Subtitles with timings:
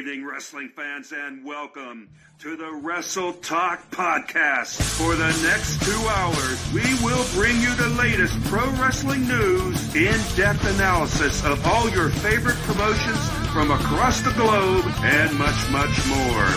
[0.00, 4.80] evening, wrestling fans, and welcome to the Wrestle Talk Podcast.
[4.96, 10.64] For the next two hours, we will bring you the latest pro wrestling news, in-depth
[10.76, 16.48] analysis of all your favorite promotions from across the globe, and much, much more.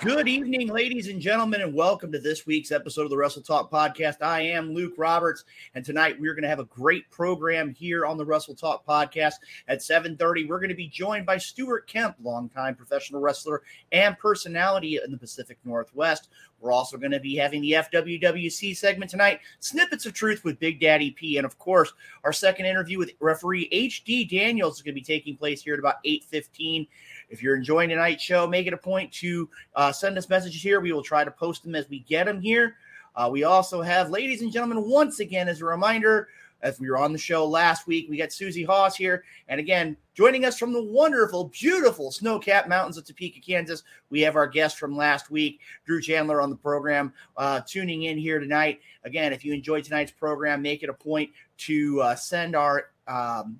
[0.00, 3.68] Good evening, ladies and gentlemen, and welcome to this week's episode of the Wrestle Talk
[3.68, 4.22] Podcast.
[4.22, 5.42] I am Luke Roberts,
[5.74, 9.34] and tonight we're going to have a great program here on the Wrestle Talk Podcast
[9.66, 10.46] at 7:30.
[10.46, 15.18] We're going to be joined by Stuart Kemp, longtime professional wrestler and personality in the
[15.18, 16.28] Pacific Northwest.
[16.60, 20.80] We're also going to be having the FWWC segment tonight, snippets of truth with Big
[20.80, 25.00] Daddy P, and of course, our second interview with referee HD Daniels is going to
[25.00, 26.86] be taking place here at about 8:15.
[27.28, 30.80] If you're enjoying tonight's show, make it a point to uh, send us messages here.
[30.80, 32.76] We will try to post them as we get them here.
[33.14, 36.28] Uh, we also have, ladies and gentlemen, once again, as a reminder,
[36.60, 39.24] as we were on the show last week, we got Susie Haas here.
[39.48, 44.20] And again, joining us from the wonderful, beautiful snow capped mountains of Topeka, Kansas, we
[44.22, 48.40] have our guest from last week, Drew Chandler, on the program, uh, tuning in here
[48.40, 48.80] tonight.
[49.04, 53.58] Again, if you enjoyed tonight's program, make it a point to uh, send our um,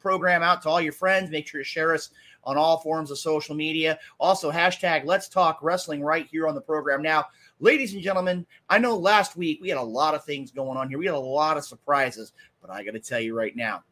[0.00, 1.30] program out to all your friends.
[1.30, 2.10] Make sure to share us
[2.48, 3.98] on all forms of social media.
[4.18, 7.02] Also, hashtag Let's Talk Wrestling right here on the program.
[7.02, 7.26] Now,
[7.60, 10.88] ladies and gentlemen, I know last week we had a lot of things going on
[10.88, 10.96] here.
[10.96, 12.32] We had a lot of surprises,
[12.62, 13.84] but I got to tell you right now,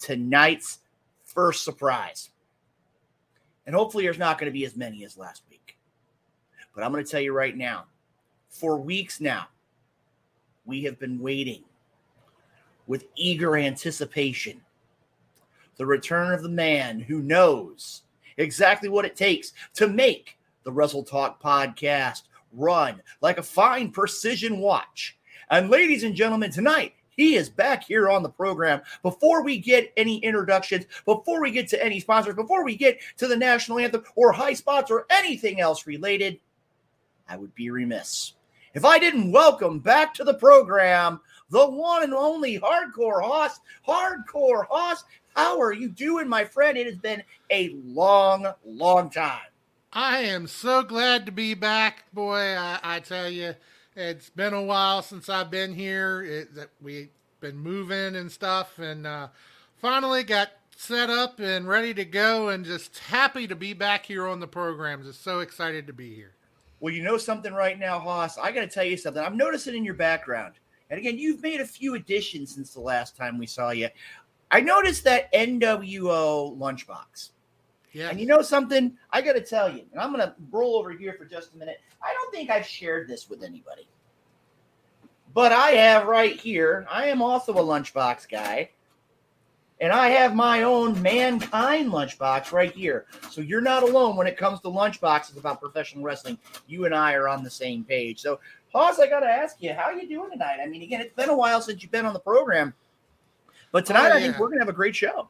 [0.00, 0.80] tonight's
[1.22, 2.30] first surprise,
[3.64, 5.78] and hopefully there's not going to be as many as last week,
[6.74, 7.84] but I'm going to tell you right now,
[8.48, 9.46] for weeks now,
[10.64, 11.62] we have been waiting
[12.88, 14.60] with eager anticipation
[15.80, 18.02] the return of the man who knows
[18.36, 24.58] exactly what it takes to make the Wrestle Talk podcast run like a fine precision
[24.58, 25.16] watch.
[25.50, 28.82] And ladies and gentlemen, tonight he is back here on the program.
[29.02, 33.26] Before we get any introductions, before we get to any sponsors, before we get to
[33.26, 36.38] the national anthem or high spots or anything else related,
[37.26, 38.34] I would be remiss
[38.74, 41.20] if I didn't welcome back to the program
[41.50, 43.60] the one and only Hardcore Hoss.
[43.86, 45.04] Hardcore Hoss,
[45.34, 46.76] how are you doing, my friend?
[46.76, 49.40] It has been a long, long time.
[49.92, 52.56] I am so glad to be back, boy.
[52.56, 53.54] I, I tell you,
[53.96, 56.22] it's been a while since I've been here.
[56.22, 57.08] It, we've
[57.40, 59.28] been moving and stuff, and uh,
[59.80, 64.26] finally got set up and ready to go, and just happy to be back here
[64.26, 65.02] on the program.
[65.02, 66.34] Just so excited to be here.
[66.78, 68.38] Well, you know something right now, Hoss.
[68.38, 69.22] I got to tell you something.
[69.22, 70.54] I'm noticing in your background.
[70.88, 73.88] And again, you've made a few additions since the last time we saw you.
[74.50, 77.30] I noticed that NWO lunchbox.
[77.92, 78.08] Yeah.
[78.08, 78.96] And you know something?
[79.10, 81.56] I got to tell you, and I'm going to roll over here for just a
[81.56, 81.80] minute.
[82.02, 83.88] I don't think I've shared this with anybody.
[85.34, 86.86] But I have right here.
[86.90, 88.70] I am also a lunchbox guy.
[89.80, 93.06] And I have my own mankind lunchbox right here.
[93.30, 96.36] So you're not alone when it comes to lunchboxes about professional wrestling.
[96.66, 98.20] You and I are on the same page.
[98.20, 98.40] So,
[98.74, 100.58] Hoss, I got to ask you, how are you doing tonight?
[100.62, 102.74] I mean, again, it's been a while since you've been on the program.
[103.72, 104.14] But tonight, oh, yeah.
[104.14, 105.28] I think we're gonna have a great show.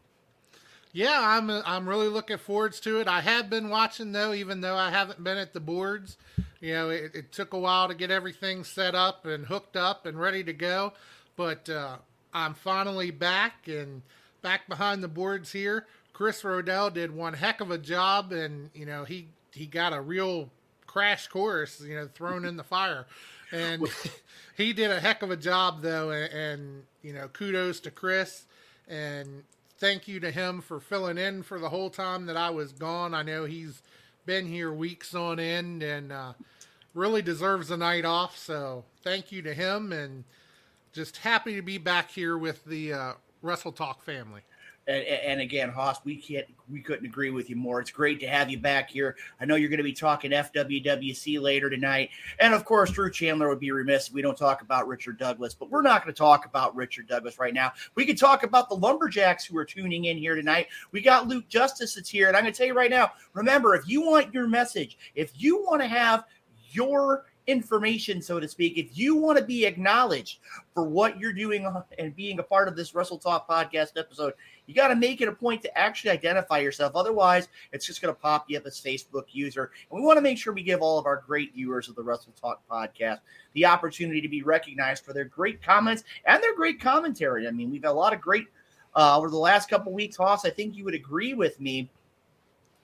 [0.93, 3.06] Yeah, I'm I'm really looking forward to it.
[3.06, 6.17] I have been watching though, even though I haven't been at the boards.
[6.61, 10.05] You know, it, it took a while to get everything set up and hooked up
[10.05, 10.93] and ready to go,
[11.37, 11.97] but uh,
[12.34, 14.03] I'm finally back and
[14.43, 15.87] back behind the boards here.
[16.12, 20.01] Chris Rodell did one heck of a job, and you know he he got a
[20.01, 20.51] real
[20.87, 23.07] crash course, you know, thrown in the fire,
[23.53, 23.87] and
[24.57, 28.47] he did a heck of a job though, and, and you know, kudos to Chris
[28.89, 29.45] and
[29.79, 33.15] thank you to him for filling in for the whole time that I was gone.
[33.15, 33.83] I know he's
[34.27, 36.33] been here weeks on end and uh,
[36.93, 38.37] really deserves a night off.
[38.37, 40.25] So thank you to him and
[40.93, 43.13] just happy to be back here with the uh,
[43.43, 44.43] Wrestle Talk family.
[44.91, 47.81] And, and, again, Hoss, we can't, we couldn't agree with you more.
[47.81, 49.16] It's great to have you back here.
[49.41, 52.10] I know you're going to be talking FWWC later tonight,
[52.41, 55.54] and of course, Drew Chandler would be remiss if we don't talk about Richard Douglas.
[55.54, 57.72] But we're not going to talk about Richard Douglas right now.
[57.95, 60.66] We could talk about the lumberjacks who are tuning in here tonight.
[60.91, 63.13] We got Luke Justice that's here, and I'm going to tell you right now.
[63.34, 66.25] Remember, if you want your message, if you want to have
[66.71, 70.39] your information, so to speak, if you want to be acknowledged
[70.75, 71.66] for what you're doing
[71.98, 74.34] and being a part of this Wrestle Talk podcast episode,
[74.71, 76.93] you got to make it a point to actually identify yourself.
[76.95, 79.72] Otherwise, it's just going to pop you up as Facebook user.
[79.91, 82.05] And we want to make sure we give all of our great viewers of the
[82.05, 83.19] Wrestle Talk podcast
[83.55, 87.49] the opportunity to be recognized for their great comments and their great commentary.
[87.49, 88.47] I mean, we've had a lot of great
[88.95, 90.45] uh, over the last couple weeks, Hoss.
[90.45, 91.91] I think you would agree with me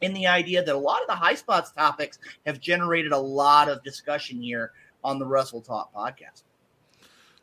[0.01, 3.69] in the idea that a lot of the high spots topics have generated a lot
[3.69, 4.73] of discussion here
[5.05, 6.43] on the Wrestle Talk podcast.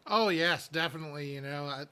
[0.05, 1.33] Oh yes, definitely.
[1.33, 1.85] You know,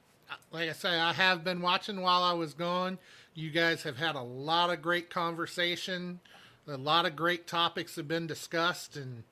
[0.51, 2.97] like I say, I have been watching while I was gone.
[3.33, 6.19] You guys have had a lot of great conversation.
[6.67, 9.23] A lot of great topics have been discussed, and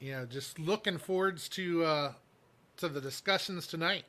[0.00, 2.12] you know, just looking forwards to uh,
[2.78, 4.04] to the discussions tonight.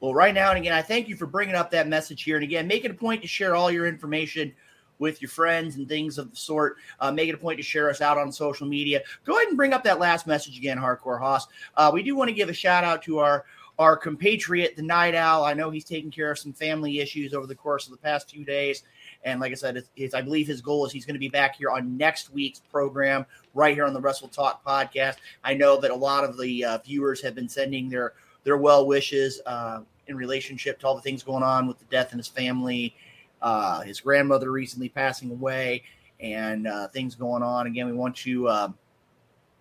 [0.00, 2.44] Well, right now and again, I thank you for bringing up that message here, and
[2.44, 4.52] again, make it a point to share all your information
[4.98, 6.76] with your friends and things of the sort.
[7.00, 9.02] Uh, make it a point to share us out on social media.
[9.24, 11.46] Go ahead and bring up that last message again, Hardcore Hoss.
[11.76, 13.44] Uh, we do want to give a shout out to our
[13.78, 15.44] our compatriot, the Night Owl.
[15.44, 18.30] I know he's taking care of some family issues over the course of the past
[18.30, 18.82] few days.
[19.24, 21.28] And like I said, it's, it's, I believe his goal is he's going to be
[21.28, 23.24] back here on next week's program,
[23.54, 25.16] right here on the Wrestle Talk podcast.
[25.44, 28.14] I know that a lot of the uh, viewers have been sending their
[28.44, 32.12] their well wishes uh, in relationship to all the things going on with the death
[32.12, 32.94] in his family
[33.42, 35.82] uh, his grandmother recently passing away,
[36.20, 37.66] and uh, things going on.
[37.66, 38.68] Again, we want to uh,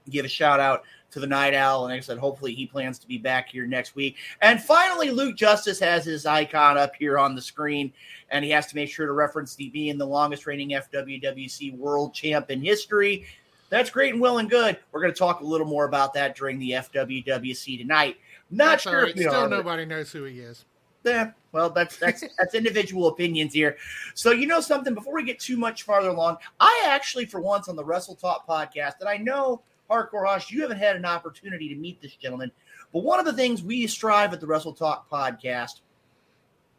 [0.10, 1.86] give a shout out to the Night Owl.
[1.86, 4.18] And like I said, hopefully he plans to be back here next week.
[4.42, 7.94] And finally, Luke Justice has his icon up here on the screen,
[8.30, 12.14] and he has to make sure to reference the being the longest reigning FWWC world
[12.14, 13.26] champ in history.
[13.70, 14.78] That's great and well and good.
[14.92, 18.18] We're going to talk a little more about that during the FWWC tonight.
[18.50, 19.04] Not That's sure.
[19.04, 19.18] Right.
[19.18, 20.66] Still, nobody knows who he is.
[21.04, 23.78] Yeah, well, that's that's that's individual opinions here.
[24.14, 24.94] So you know something.
[24.94, 28.46] Before we get too much farther along, I actually, for once, on the Wrestle Talk
[28.48, 29.62] podcast, and I know
[29.92, 32.52] Hardcore Hoss, you haven't had an opportunity to meet this gentleman,
[32.94, 35.82] but one of the things we strive at the Wrestle Talk podcast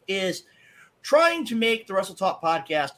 [0.09, 0.45] is
[1.03, 2.93] trying to make the Wrestle Talk podcast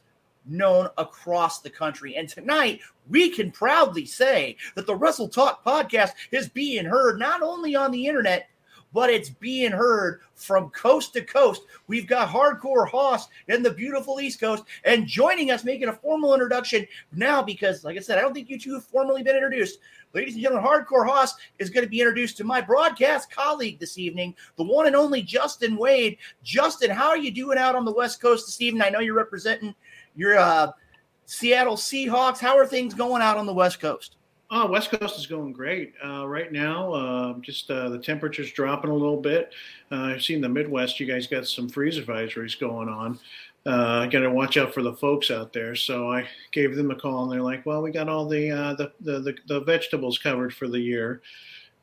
[0.47, 2.17] known across the country.
[2.17, 7.43] And tonight, we can proudly say that the Wrestle Talk podcast is being heard not
[7.43, 8.49] only on the internet
[8.95, 11.63] but it's being heard from coast to coast.
[11.89, 16.33] We've got Hardcore Hoss in the beautiful East Coast and joining us, making a formal
[16.33, 19.81] introduction now because, like I said, I don't think you two have formally been introduced.
[20.15, 23.99] Ladies and gentlemen, Hardcore Hoss is going to be introduced to my broadcast colleague this
[23.99, 26.19] evening, the one and only Justin Wade.
[26.45, 28.83] Justin, how are you doing out on the West Coast this evening?
[28.83, 29.75] I know you're representing
[30.15, 30.71] your uh,
[31.27, 32.39] Seattle Seahawks.
[32.39, 34.17] How are things going out on the West Coast?
[34.53, 36.93] Oh, West Coast is going great uh, right now.
[36.93, 39.53] Uh, just uh, the temperature's dropping a little bit.
[39.91, 41.01] Uh, I've seen the Midwest.
[41.01, 43.19] You guys got some freeze advisories going on.
[43.67, 45.75] Uh, got to watch out for the folks out there.
[45.75, 48.75] So I gave them a call, and they're like, "Well, we got all the uh,
[48.75, 51.23] the, the, the vegetables covered for the year."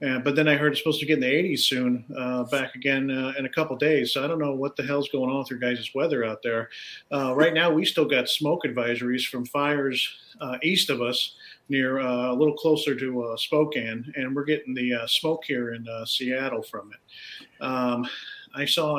[0.05, 2.73] Uh, but then I heard it's supposed to get in the 80s soon, uh, back
[2.73, 4.13] again uh, in a couple days.
[4.13, 6.69] So I don't know what the hell's going on with your guys' weather out there.
[7.11, 11.35] Uh, right now, we still got smoke advisories from fires uh, east of us,
[11.69, 16.63] near uh, a little closer to Spokane, and we're getting the smoke here in Seattle
[16.63, 17.63] from it.
[17.63, 18.07] Um,
[18.55, 18.97] I saw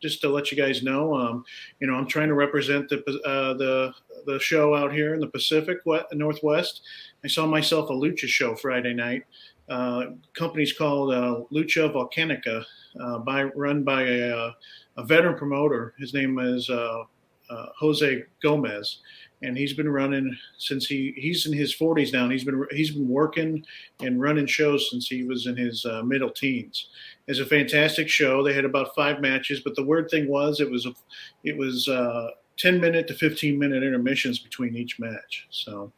[0.00, 1.44] just to let you guys know, um,
[1.80, 3.92] you know, I'm trying to represent the the
[4.26, 5.78] the show out here in the Pacific
[6.12, 6.82] Northwest.
[7.24, 9.24] I saw myself a lucha show Friday night.
[9.68, 12.64] Uh, company's called uh, Lucha Volcanica,
[13.00, 14.52] uh, by run by a,
[14.96, 15.94] a, veteran promoter.
[15.98, 17.02] His name is uh,
[17.50, 18.98] uh, Jose Gomez,
[19.42, 22.28] and he's been running since he he's in his 40s now.
[22.28, 23.64] he's been he's been working
[24.00, 26.88] and running shows since he was in his uh, middle teens.
[27.26, 28.42] It's a fantastic show.
[28.42, 30.94] They had about five matches, but the weird thing was it was a
[31.44, 31.88] it was
[32.58, 35.46] 10 minute to 15 minute intermissions between each match.
[35.50, 35.92] So.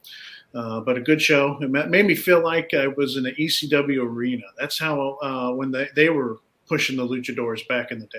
[0.55, 1.59] Uh, but a good show.
[1.61, 4.45] It made me feel like I was in the ECW arena.
[4.59, 8.19] That's how uh, when they, they were pushing the luchadors back in the day.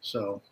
[0.00, 0.42] So,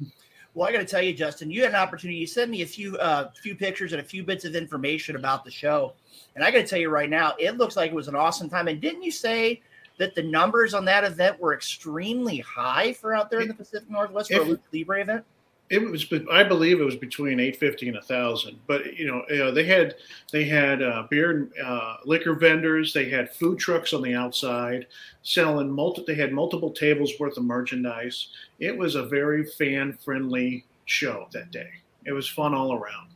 [0.59, 2.19] well, I got to tell you, Justin, you had an opportunity.
[2.19, 5.45] You sent me a few uh, few pictures and a few bits of information about
[5.45, 5.93] the show,
[6.35, 8.51] and I got to tell you right now, it looks like it was an awesome
[8.51, 8.67] time.
[8.67, 9.63] And didn't you say
[9.99, 13.89] that the numbers on that event were extremely high for out there in the Pacific
[13.89, 15.25] Northwest for a Lucha Libre event?
[15.71, 19.51] It was i believe it was between 850 and 1000 but you know, you know
[19.51, 19.97] they had
[20.33, 24.87] they had uh, beer and uh, liquor vendors they had food trucks on the outside
[25.23, 30.65] selling multi they had multiple tables worth of merchandise it was a very fan friendly
[30.89, 31.69] show that day.
[32.05, 33.11] It was fun all around.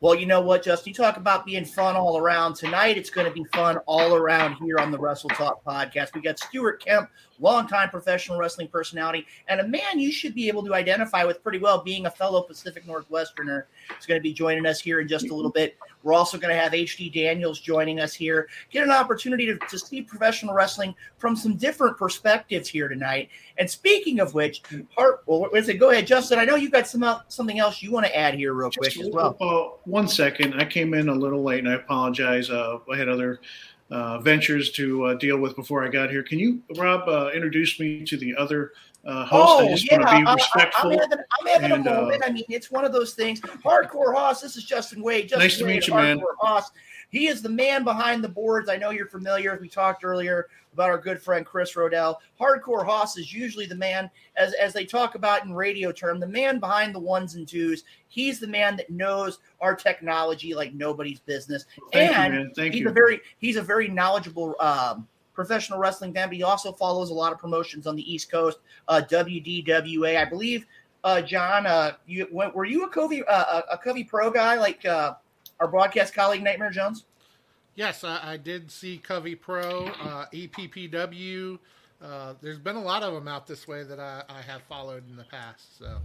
[0.00, 0.90] Well, you know what, Justin?
[0.90, 2.54] You talk about being fun all around.
[2.54, 6.14] Tonight, it's going to be fun all around here on the Wrestle Talk podcast.
[6.14, 10.64] We got Stuart Kemp, longtime professional wrestling personality, and a man you should be able
[10.64, 13.64] to identify with pretty well, being a fellow Pacific Northwesterner.
[13.98, 15.76] Is going to be joining us here in just a little bit.
[16.02, 18.48] We're also going to have HD Daniels joining us here.
[18.70, 23.30] Get an opportunity to, to see professional wrestling from some different perspectives here tonight.
[23.58, 24.62] And speaking of which,
[24.96, 26.38] Hart, well, wait a second, go ahead, Justin.
[26.38, 29.08] I know you've got some something else you want to add here, real quick as
[29.12, 29.36] well.
[29.40, 32.50] Uh, one second, I came in a little late, and I apologize.
[32.50, 33.40] Uh, I had other
[34.18, 36.22] ventures to uh, deal with before I got here.
[36.22, 38.72] Can you, Rob, uh, introduce me to the other
[39.04, 39.32] uh, host?
[39.32, 39.98] Oh, I just yeah.
[39.98, 40.92] want to be I- I- respectful.
[40.92, 42.22] I'm having, I'm having and, a uh, moment.
[42.24, 43.40] I mean, it's one of those things.
[43.40, 45.28] Hardcore Hoss, this is Justin Wade.
[45.28, 46.18] Justin Nice to meet you, man.
[46.18, 46.70] Hardcore Hoss.
[47.10, 48.68] He is the man behind the boards.
[48.68, 49.58] I know you're familiar.
[49.60, 52.16] We talked earlier about our good friend Chris Rodell.
[52.38, 56.26] Hardcore Hoss is usually the man, as, as they talk about in radio term, the
[56.26, 57.84] man behind the ones and twos.
[58.08, 61.64] He's the man that knows our technology like nobody's business.
[61.92, 62.52] Thank and you, man.
[62.54, 62.90] Thank he's you.
[62.90, 67.14] a very he's a very knowledgeable um, professional wrestling fan, but he also follows a
[67.14, 68.58] lot of promotions on the East Coast.
[68.88, 70.66] Uh, WDWA, I believe.
[71.04, 75.14] Uh, John, uh, you were you a Covey uh, a Covey Pro guy like uh,
[75.60, 77.04] our broadcast colleague Nightmare Jones?
[77.76, 81.60] Yes, I, I did see Covey Pro, uh, EPPW.
[82.40, 85.16] There's been a lot of them out this way that I, I have followed in
[85.16, 85.78] the past.
[85.78, 85.98] So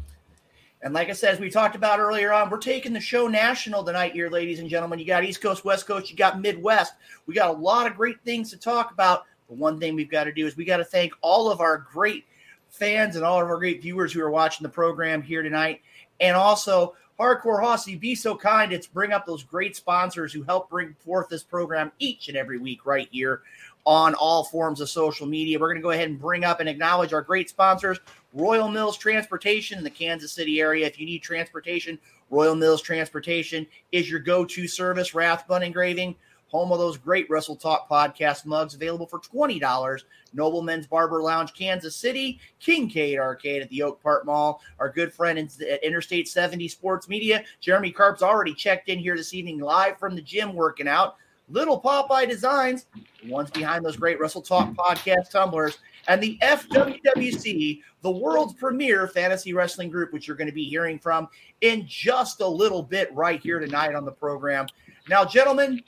[0.83, 3.85] And like I said, as we talked about earlier on, we're taking the show national
[3.85, 4.99] tonight here, ladies and gentlemen.
[4.99, 6.93] You got East Coast, West Coast, you got Midwest.
[7.25, 9.23] We got a lot of great things to talk about.
[9.47, 11.77] The one thing we've got to do is we got to thank all of our
[11.77, 12.25] great
[12.69, 15.79] fans and all of our great viewers who are watching the program here tonight.
[16.19, 20.43] And also, Hardcore Hoss, you be so kind It's bring up those great sponsors who
[20.43, 23.41] help bring forth this program each and every week right here
[23.85, 25.59] on all forms of social media.
[25.59, 27.99] We're going to go ahead and bring up and acknowledge our great sponsors,
[28.33, 30.87] Royal Mills Transportation in the Kansas City area.
[30.87, 31.99] If you need transportation,
[32.29, 35.13] Royal Mills Transportation is your go to service.
[35.13, 36.15] Rathbun Engraving,
[36.47, 40.01] home of those great Wrestle Talk podcast mugs, available for $20.
[40.33, 44.61] Nobleman's Barber Lounge, Kansas City, Kincaid Arcade at the Oak Park Mall.
[44.79, 49.33] Our good friend at Interstate 70 Sports Media, Jeremy Karp's already checked in here this
[49.33, 51.17] evening live from the gym working out.
[51.49, 52.85] Little Popeye Designs,
[53.21, 59.07] the ones behind those great Wrestle Talk podcast tumblers, and the FWWC, the world's premier
[59.07, 61.27] fantasy wrestling group, which you're going to be hearing from
[61.61, 64.67] in just a little bit right here tonight on the program.
[65.09, 65.81] Now, gentlemen,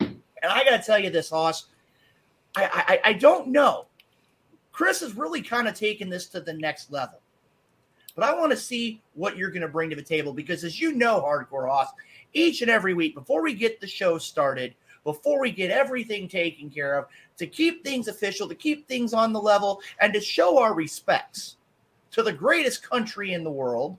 [0.00, 1.66] and I got to tell you this, Hoss,
[2.56, 3.86] I, I, I don't know.
[4.72, 7.20] Chris has really kind of taken this to the next level.
[8.16, 10.80] But I want to see what you're going to bring to the table because, as
[10.80, 11.88] you know, Hardcore Hoss,
[12.32, 16.68] each and every week before we get the show started, before we get everything taken
[16.70, 17.06] care of,
[17.38, 21.56] to keep things official, to keep things on the level, and to show our respects
[22.12, 23.96] to the greatest country in the world.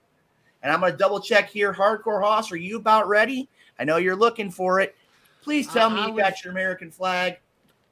[0.63, 1.73] And I'm going to double check here.
[1.73, 3.49] Hardcore Hoss, are you about ready?
[3.79, 4.95] I know you're looking for it.
[5.41, 7.39] Please tell I- me I you was- got your American flag.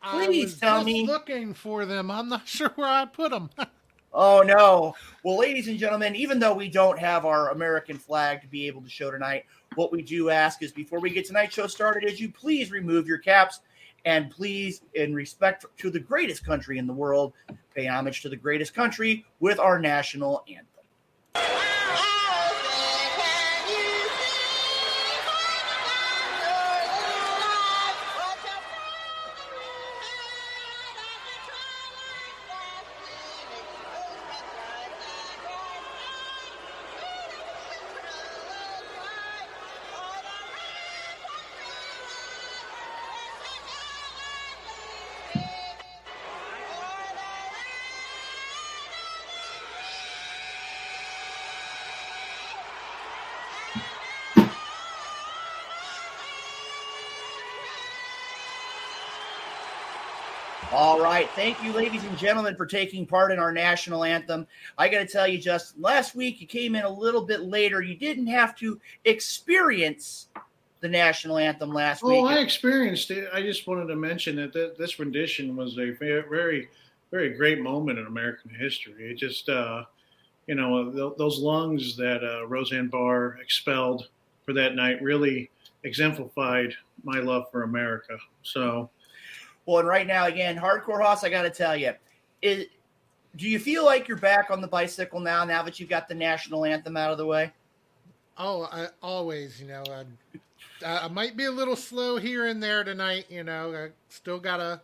[0.01, 1.05] Please tell just me.
[1.05, 2.09] looking for them.
[2.09, 3.49] I'm not sure where I put them.
[4.11, 4.95] Oh no.
[5.23, 8.81] Well, ladies and gentlemen, even though we don't have our American flag to be able
[8.81, 9.45] to show tonight,
[9.79, 13.07] what we do ask is before we get tonight's show started, is you please remove
[13.07, 13.61] your caps
[14.03, 17.31] and please, in respect to the greatest country in the world,
[17.73, 21.78] pay homage to the greatest country with our national anthem.
[61.19, 61.29] Right.
[61.31, 64.47] Thank you, ladies and gentlemen, for taking part in our national anthem.
[64.77, 67.81] I got to tell you, Justin, last week you came in a little bit later.
[67.81, 70.29] You didn't have to experience
[70.79, 72.17] the national anthem last Oh, week.
[72.19, 73.27] Oh, I experienced it.
[73.33, 76.69] I just wanted to mention that th- this rendition was a very,
[77.11, 79.11] very great moment in American history.
[79.11, 79.83] It just, uh,
[80.47, 84.07] you know, th- those lungs that uh, Roseanne Barr expelled
[84.45, 85.49] for that night really
[85.83, 86.73] exemplified
[87.03, 88.17] my love for America.
[88.43, 88.89] So,
[89.69, 91.93] Well, and right now, again, Hardcore Hoss, I got to tell you,
[92.41, 92.65] is,
[93.35, 96.15] do you feel like you're back on the bicycle now, now that you've got the
[96.15, 97.53] national anthem out of the way?
[98.35, 99.83] Oh, I always, you know,
[100.83, 103.27] I, I might be a little slow here and there tonight.
[103.29, 104.81] You know, I still gotta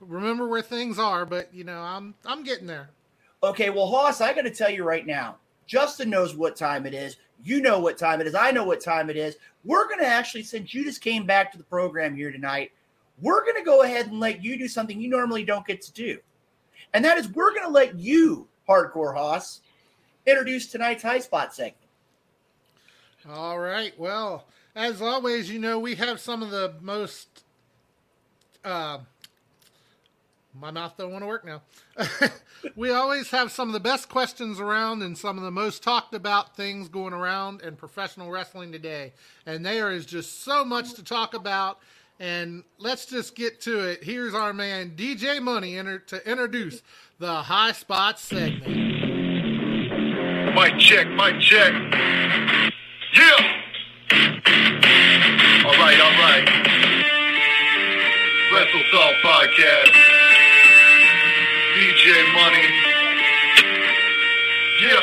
[0.00, 2.88] remember where things are, but you know, I'm I'm getting there.
[3.44, 5.36] Okay, well, Hoss, I got to tell you right now,
[5.68, 7.16] Justin knows what time it is.
[7.44, 8.34] You know what time it is.
[8.34, 9.36] I know what time it is.
[9.64, 12.72] We're going to actually, since you just came back to the program here tonight,
[13.20, 15.92] we're going to go ahead and let you do something you normally don't get to
[15.92, 16.18] do.
[16.94, 19.60] And that is, we're going to let you, Hardcore Hoss,
[20.26, 21.76] introduce tonight's high spot segment.
[23.28, 23.98] All right.
[23.98, 27.44] Well, as always, you know, we have some of the most.
[28.64, 28.98] Uh,
[30.60, 31.62] my mouth don't want to work now.
[32.76, 36.14] we always have some of the best questions around and some of the most talked
[36.14, 39.12] about things going around in professional wrestling today.
[39.44, 41.78] And there is just so much to talk about.
[42.18, 44.02] And let's just get to it.
[44.02, 46.82] Here's our man DJ Money enter- to introduce
[47.18, 48.66] the High Spots segment.
[50.54, 51.72] Mic check, mic check.
[53.12, 53.52] Yeah.
[55.66, 56.46] All right, all right.
[58.52, 59.92] Wrestle Talk Podcast.
[61.74, 62.68] DJ Money.
[64.80, 65.00] Yeah.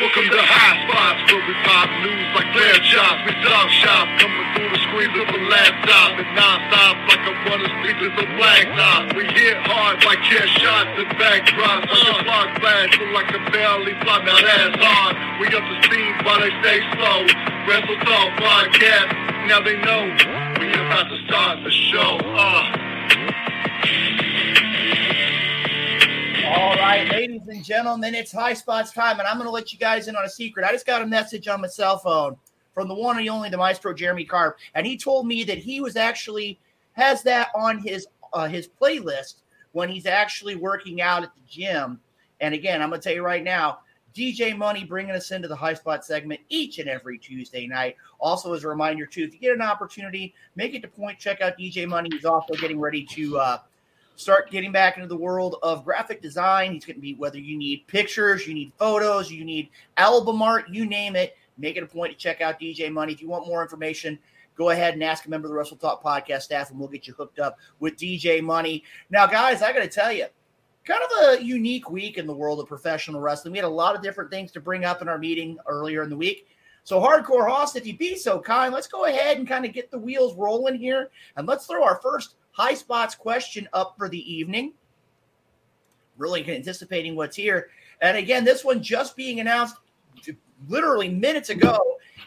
[0.00, 3.30] Welcome to High Spots where we pop news like player chops.
[3.30, 7.70] We talk shop coming through the screens of a laptop and non-stop like a running
[7.78, 9.14] speakers of blacktop.
[9.14, 11.86] We hit hard like chair shots and backdrops.
[11.86, 14.18] Like a spark flash, look like a barely fly.
[14.26, 15.14] Now that's hard.
[15.38, 17.18] We up to speed while they stay slow.
[17.70, 19.14] Wrestle Talk Podcast.
[19.46, 20.10] Now they know
[20.58, 22.18] we about to start the show.
[22.18, 23.53] Uh.
[26.56, 29.78] All right, ladies and gentlemen, it's High Spots time, and I'm going to let you
[29.78, 30.64] guys in on a secret.
[30.64, 32.36] I just got a message on my cell phone
[32.72, 35.80] from the one and only the maestro Jeremy Carp, and he told me that he
[35.80, 36.60] was actually
[36.92, 39.40] has that on his uh, his playlist
[39.72, 41.98] when he's actually working out at the gym.
[42.40, 43.80] And again, I'm going to tell you right now,
[44.14, 47.96] DJ Money bringing us into the High Spot segment each and every Tuesday night.
[48.20, 51.18] Also, as a reminder, too, if you get an opportunity, make it to point.
[51.18, 52.10] Check out DJ Money.
[52.12, 53.58] He's also getting ready to uh,
[54.16, 56.72] start getting back into the world of graphic design.
[56.72, 60.68] He's going to be whether you need pictures, you need photos, you need album art,
[60.68, 61.36] you name it.
[61.58, 63.12] Make it a point to check out DJ Money.
[63.12, 64.18] If you want more information,
[64.56, 67.06] go ahead and ask a member of the Wrestle Talk podcast staff, and we'll get
[67.06, 68.82] you hooked up with DJ Money.
[69.10, 70.26] Now, guys, I got to tell you,
[70.84, 73.52] kind of a unique week in the world of professional wrestling.
[73.52, 76.10] We had a lot of different things to bring up in our meeting earlier in
[76.10, 76.48] the week.
[76.82, 79.90] So, Hardcore Hoss, if you'd be so kind, let's go ahead and kind of get
[79.90, 84.32] the wheels rolling here, and let's throw our first high spots question up for the
[84.32, 84.72] evening.
[86.16, 87.68] Really anticipating what's here.
[88.00, 89.76] And again, this one just being announced
[90.68, 91.78] literally minutes ago.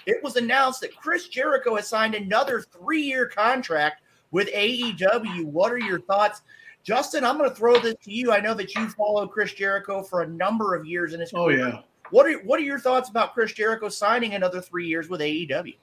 [0.06, 5.46] It was announced that Chris Jericho has signed another three year contract with AEW.
[5.46, 6.42] What are your thoughts?
[6.84, 8.32] Justin, I'm going to throw this to you.
[8.32, 11.50] I know that you followed Chris Jericho for a number of years in his Oh
[11.50, 11.82] yeah.
[12.12, 15.76] What are what are your thoughts about Chris Jericho signing another three years with AEW?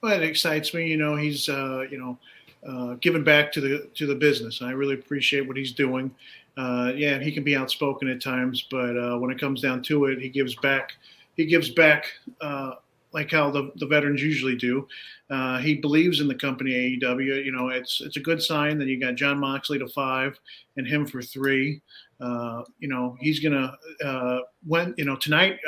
[0.00, 0.88] Well, it excites me.
[0.88, 2.18] You know, he's uh, you know
[2.66, 4.62] uh, giving back to the to the business.
[4.62, 6.14] I really appreciate what he's doing.
[6.56, 10.06] Uh, yeah, he can be outspoken at times, but uh, when it comes down to
[10.06, 10.92] it, he gives back.
[11.36, 12.06] He gives back
[12.40, 12.72] uh,
[13.12, 14.86] like how the, the veterans usually do.
[15.30, 17.44] Uh, he believes in the company AEW.
[17.44, 20.38] You know, it's it's a good sign that you got Jon Moxley to five
[20.76, 21.80] and him for three.
[22.20, 25.58] Uh, you know, he's gonna uh, when you know tonight.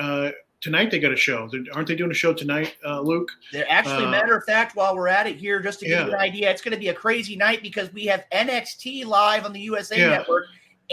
[0.60, 1.48] Tonight they got a show.
[1.74, 3.30] Aren't they doing a show tonight, uh, Luke?
[3.50, 6.12] They're actually, Uh, matter of fact, while we're at it here, just to give you
[6.14, 9.54] an idea, it's going to be a crazy night because we have NXT live on
[9.54, 10.10] the USA Yeah.
[10.10, 10.46] Network,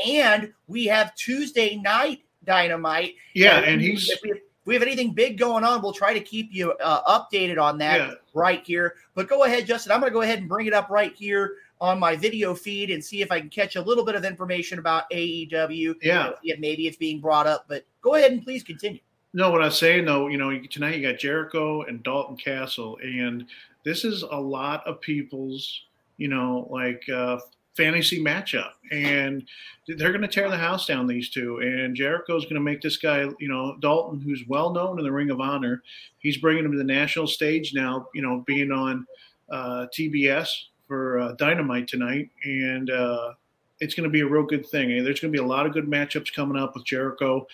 [0.05, 3.15] and we have Tuesday night Dynamite.
[3.33, 6.21] Yeah, and he's if we, if we have anything big going on, we'll try to
[6.21, 8.13] keep you uh, updated on that Yeah.
[8.33, 8.95] right here.
[9.15, 9.91] But go ahead, Justin.
[9.91, 12.89] I'm going to go ahead and bring it up right here on my video feed
[12.89, 15.95] and see if I can catch a little bit of information about AEW.
[16.01, 16.31] Yeah.
[16.41, 19.01] Yeah, maybe it's being brought up, but go ahead and please continue.
[19.33, 22.97] No, what I was saying though, you know, tonight you got Jericho and Dalton Castle,
[23.03, 23.45] and
[23.83, 25.83] this is a lot of people's,
[26.17, 27.37] you know, like uh,
[27.75, 29.47] fantasy matchup, and
[29.87, 31.07] they're going to tear the house down.
[31.07, 34.97] These two, and Jericho's going to make this guy, you know, Dalton, who's well known
[34.97, 35.83] in the Ring of Honor,
[36.19, 38.07] he's bringing him to the national stage now.
[38.15, 39.05] You know, being on
[39.51, 40.49] uh, TBS
[40.87, 43.33] for uh, Dynamite tonight, and uh,
[43.79, 44.89] it's going to be a real good thing.
[45.03, 47.45] There's going to be a lot of good matchups coming up with Jericho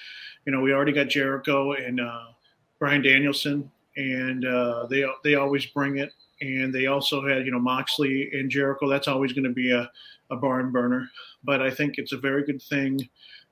[0.46, 2.26] you know, we already got Jericho and uh,
[2.80, 6.12] Bryan Danielson, and uh, they they always bring it.
[6.42, 8.90] And they also had you know Moxley and Jericho.
[8.90, 9.90] That's always going to be a,
[10.32, 11.10] a barn burner.
[11.44, 13.08] But I think it's a very good thing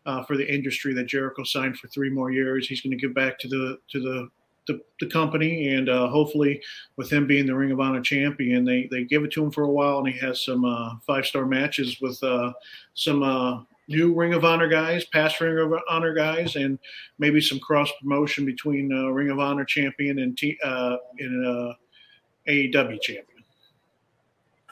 [0.06, 2.68] uh, for the industry that Jericho signed for three more years.
[2.68, 4.30] He's going to give back to the to the
[4.68, 6.62] the, the company, and uh, hopefully,
[6.96, 9.64] with him being the Ring of Honor champion, they they give it to him for
[9.64, 12.54] a while, and he has some uh, five star matches with uh,
[12.94, 16.80] some uh, new Ring of Honor guys, past Ring of Honor guys, and
[17.20, 21.74] maybe some cross promotion between uh, Ring of Honor champion and T, uh, uh,
[22.48, 23.26] AEW champion.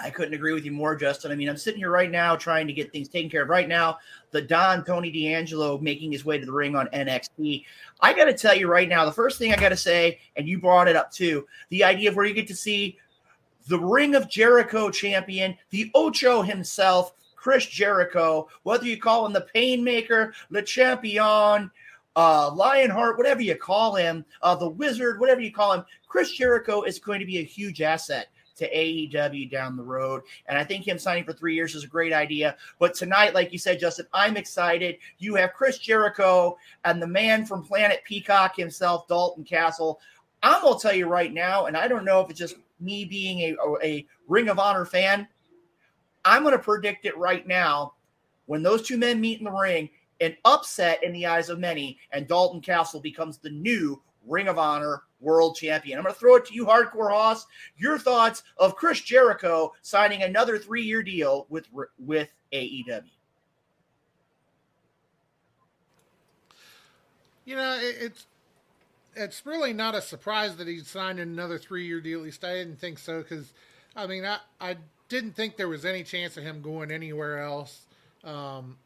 [0.02, 1.32] I couldn't agree with you more, Justin.
[1.32, 3.50] I mean, I'm sitting here right now trying to get things taken care of.
[3.50, 3.98] Right now,
[4.32, 7.66] the Don Tony D'Angelo making his way to the ring on NXT.
[8.00, 10.48] I got to tell you right now, the first thing I got to say, and
[10.48, 12.98] you brought it up too, the idea of where you get to see
[13.68, 19.48] the Ring of Jericho champion, the Ocho himself, Chris Jericho, whether you call him the
[19.56, 21.72] Painmaker, Le Champion,
[22.18, 26.82] uh, Lionheart, whatever you call him, uh, the Wizard, whatever you call him, Chris Jericho
[26.84, 30.24] is going to be a huge asset to AEW down the road.
[30.48, 32.58] And I think him signing for three years is a great idea.
[32.78, 34.98] But tonight, like you said, Justin, I'm excited.
[35.18, 40.02] You have Chris Jericho and the man from Planet Peacock himself, Dalton Castle.
[40.44, 43.06] I'm going to tell you right now, and I don't know if it's just me
[43.06, 45.26] being a, a Ring of Honor fan.
[46.26, 47.94] I'm going to predict it right now.
[48.46, 49.90] When those two men meet in the ring,
[50.22, 54.58] an upset in the eyes of many, and Dalton Castle becomes the new Ring of
[54.58, 55.98] Honor World Champion.
[55.98, 57.46] I'm going to throw it to you, Hardcore Hoss.
[57.78, 63.04] Your thoughts of Chris Jericho signing another three-year deal with with AEW?
[67.46, 68.28] You know, it, it's
[69.16, 72.20] it's really not a surprise that he signed another three-year deal.
[72.20, 73.54] At least I didn't think so because,
[73.96, 74.78] I mean, I I
[75.10, 77.82] didn't think there was any chance of him going anywhere else.
[78.24, 78.78] Um,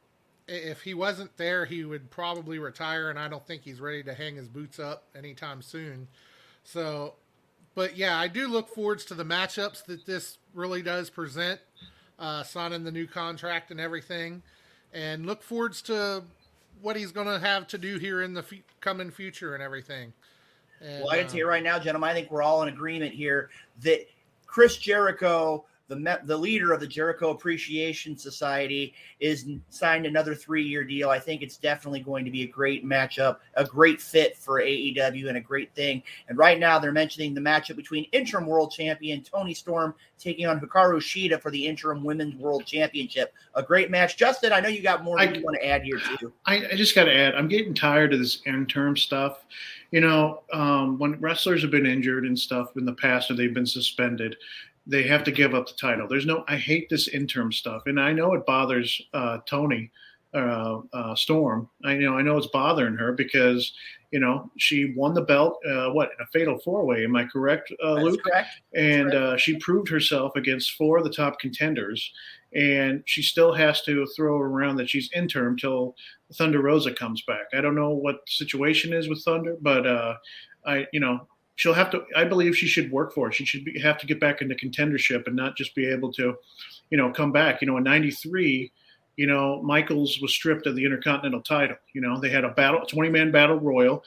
[0.48, 4.14] if he wasn't there, he would probably retire, and I don't think he's ready to
[4.14, 6.08] hang his boots up anytime soon.
[6.64, 7.16] So,
[7.76, 11.60] but yeah, I do look forwards to the matchups that this really does present,
[12.20, 14.42] uh, signing the new contract and everything,
[14.94, 16.24] and look forwards to
[16.82, 20.14] what he's going to have to do here in the f- coming future and everything.
[20.82, 23.14] And, well, I can tell you right now, gentlemen, I think we're all in agreement
[23.14, 23.50] here
[23.82, 24.06] that
[24.46, 30.84] Chris Jericho the the leader of the Jericho Appreciation Society is signed another three year
[30.84, 31.10] deal.
[31.10, 35.28] I think it's definitely going to be a great matchup, a great fit for AEW,
[35.28, 36.02] and a great thing.
[36.30, 40.60] And right now they're mentioning the matchup between interim world champion Toni Storm taking on
[40.60, 43.34] Hikaru Shida for the interim women's world championship.
[43.56, 44.16] A great match.
[44.16, 46.32] Justin, I know you got more I, you want to add here too.
[46.46, 47.36] I, I just got to add.
[47.36, 49.46] I'm getting tired of this interim stuff.
[49.92, 53.54] You know, um, when wrestlers have been injured and stuff in the past or they've
[53.54, 54.36] been suspended,
[54.86, 56.08] they have to give up the title.
[56.08, 59.92] There's no, I hate this interim stuff, and I know it bothers uh, Toni
[60.34, 61.70] uh, uh, Storm.
[61.86, 63.72] I you know I know it's bothering her because
[64.12, 65.60] you know she won the belt.
[65.66, 67.04] Uh, what in a fatal four way?
[67.04, 68.24] Am I correct, uh, Luke?
[68.24, 68.50] Correct.
[68.74, 69.16] And correct.
[69.16, 72.12] Uh, she proved herself against four of the top contenders,
[72.54, 75.96] and she still has to throw around that she's interim till
[76.34, 77.46] Thunder Rosa comes back.
[77.54, 79.88] I don't know what the situation is with Thunder, but
[80.66, 82.04] I you know she'll have to.
[82.16, 83.34] I believe she should work for it.
[83.34, 86.36] She should be, have to get back into contendership and not just be able to,
[86.90, 87.62] you know, come back.
[87.62, 88.72] You know, in '93,
[89.18, 91.78] you know, Michaels was stripped of the Intercontinental title.
[91.94, 94.04] You know, they had a battle, 20 man battle royal.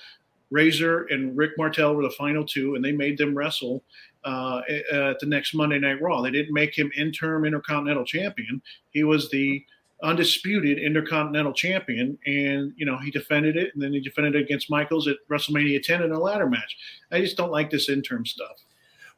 [0.51, 3.83] Razor and Rick Martel were the final two, and they made them wrestle
[4.25, 4.61] uh,
[4.93, 6.23] at the next Monday Night Raw.
[6.23, 8.63] They didn't make him interim Intercontinental champion.
[8.91, 9.65] He was the
[10.03, 14.71] undisputed Intercontinental Champion, and you know he defended it, and then he defended it against
[14.71, 16.77] Michaels at WrestleMania 10 in a ladder match.
[17.11, 18.65] I just don't like this interim stuff.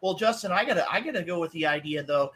[0.00, 2.32] Well, Justin, I gotta I gotta go with the idea though,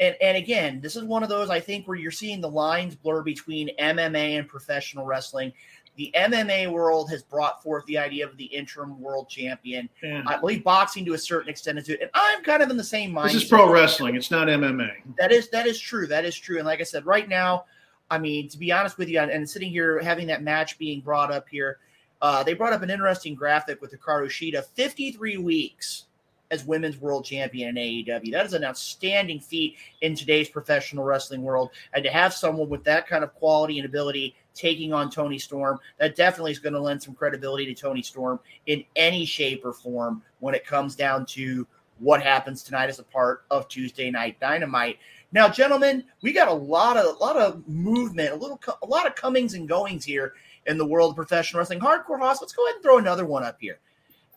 [0.00, 2.94] and and again, this is one of those I think where you're seeing the lines
[2.94, 5.52] blur between MMA and professional wrestling.
[5.96, 9.88] The MMA world has brought forth the idea of the interim world champion.
[10.02, 10.24] Yeah.
[10.26, 12.82] I believe boxing to a certain extent is it, and I'm kind of in the
[12.82, 13.28] same mind.
[13.28, 14.90] This is pro wrestling; it's not MMA.
[15.20, 16.08] That is that is true.
[16.08, 16.56] That is true.
[16.56, 17.66] And like I said, right now,
[18.10, 21.32] I mean, to be honest with you, and sitting here having that match being brought
[21.32, 21.78] up here,
[22.22, 26.04] uh, they brought up an interesting graphic with Hikaru Shida 53 weeks
[26.50, 28.32] as women's world champion in AEW.
[28.32, 31.70] That is an outstanding feat in today's professional wrestling world.
[31.92, 35.80] And to have someone with that kind of quality and ability taking on Toni Storm,
[35.98, 39.72] that definitely is going to lend some credibility to Toni Storm in any shape or
[39.72, 41.66] form when it comes down to
[41.98, 44.98] what happens tonight as a part of Tuesday Night Dynamite.
[45.34, 49.08] Now, gentlemen, we got a lot of a lot of movement, a little a lot
[49.08, 50.34] of comings and goings here
[50.66, 51.80] in the world of professional wrestling.
[51.80, 53.80] Hardcore Hoss, let's go ahead and throw another one up here.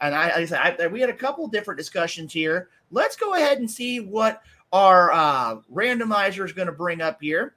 [0.01, 2.69] And I, I said I, we had a couple different discussions here.
[2.89, 4.41] Let's go ahead and see what
[4.73, 7.53] our uh, randomizer is going to bring up here.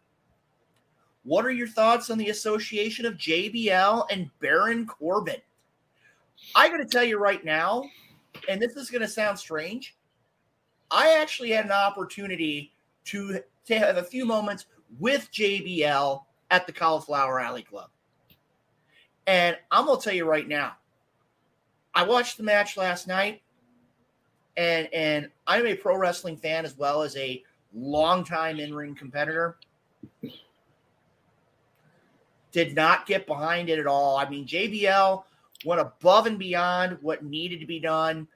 [1.24, 5.40] What are your thoughts on the association of JBL and Baron Corbin?
[6.55, 7.85] I got to tell you right now,
[8.50, 9.96] and this is going to sound strange.
[10.90, 12.72] I actually had an opportunity
[13.11, 14.66] to, to have a few moments
[14.99, 17.90] with JBL at the Cauliflower Alley Club.
[19.27, 20.77] And I'm going to tell you right now,
[21.94, 23.42] I watched the match last night,
[24.57, 27.42] and and I'm a pro wrestling fan as well as a
[27.75, 29.57] longtime in ring competitor.
[32.53, 34.16] Did not get behind it at all.
[34.16, 35.23] I mean, JBL
[35.64, 38.27] went above and beyond what needed to be done.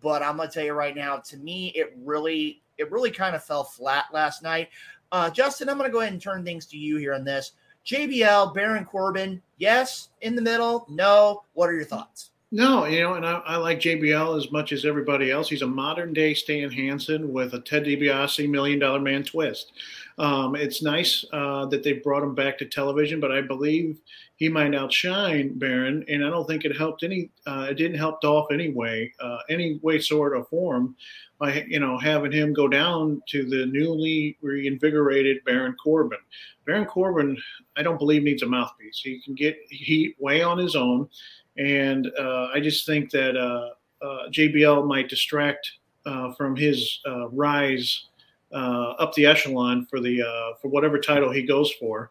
[0.00, 3.34] But I'm going to tell you right now, to me, it really it really kind
[3.36, 4.68] of fell flat last night.
[5.12, 7.52] Uh, Justin, I'm going to go ahead and turn things to you here on this.
[7.86, 11.44] JBL, Baron Corbin, yes, in the middle, no.
[11.54, 12.30] What are your thoughts?
[12.52, 15.48] No, you know, and I, I, like JBL as much as everybody else.
[15.48, 19.72] He's a modern day Stan Hansen with a Ted DiBiase Million Dollar Man twist.
[20.18, 23.98] Um, it's nice uh, that they brought him back to television, but I believe
[24.36, 27.30] he might outshine Baron, and I don't think it helped any.
[27.46, 30.94] Uh, it didn't help Dolph anyway, uh, any way, sort, of form,
[31.38, 36.18] by you know having him go down to the newly reinvigorated Baron Corbin.
[36.64, 37.36] Baron Corbin,
[37.76, 39.00] I don't believe needs a mouthpiece.
[39.02, 41.08] He can get heat way on his own.
[41.58, 43.70] And uh, I just think that uh,
[44.04, 45.70] uh, JBL might distract
[46.04, 48.06] uh, from his uh, rise
[48.52, 50.22] up the echelon for the
[50.62, 52.10] for whatever title he goes for.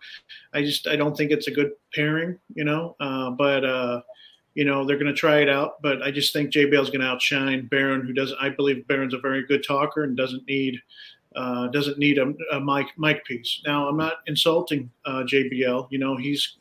[0.54, 2.96] I just I don't think it's a good pairing, you know.
[3.38, 4.04] but
[4.54, 7.02] you know they're going to try it out, but I just think JBL is going
[7.02, 8.38] to outshine Baron, who doesn't.
[8.40, 10.80] I believe Baron's a very good talker and doesn't need.
[11.36, 13.62] Uh, doesn't need a, a mic mic piece.
[13.66, 15.88] Now, I'm not insulting uh, JBL.
[15.92, 16.56] You know, he's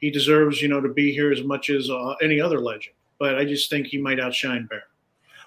[0.00, 2.94] he deserves, you know, to be here as much as uh, any other legend.
[3.18, 4.84] But I just think he might outshine Baron.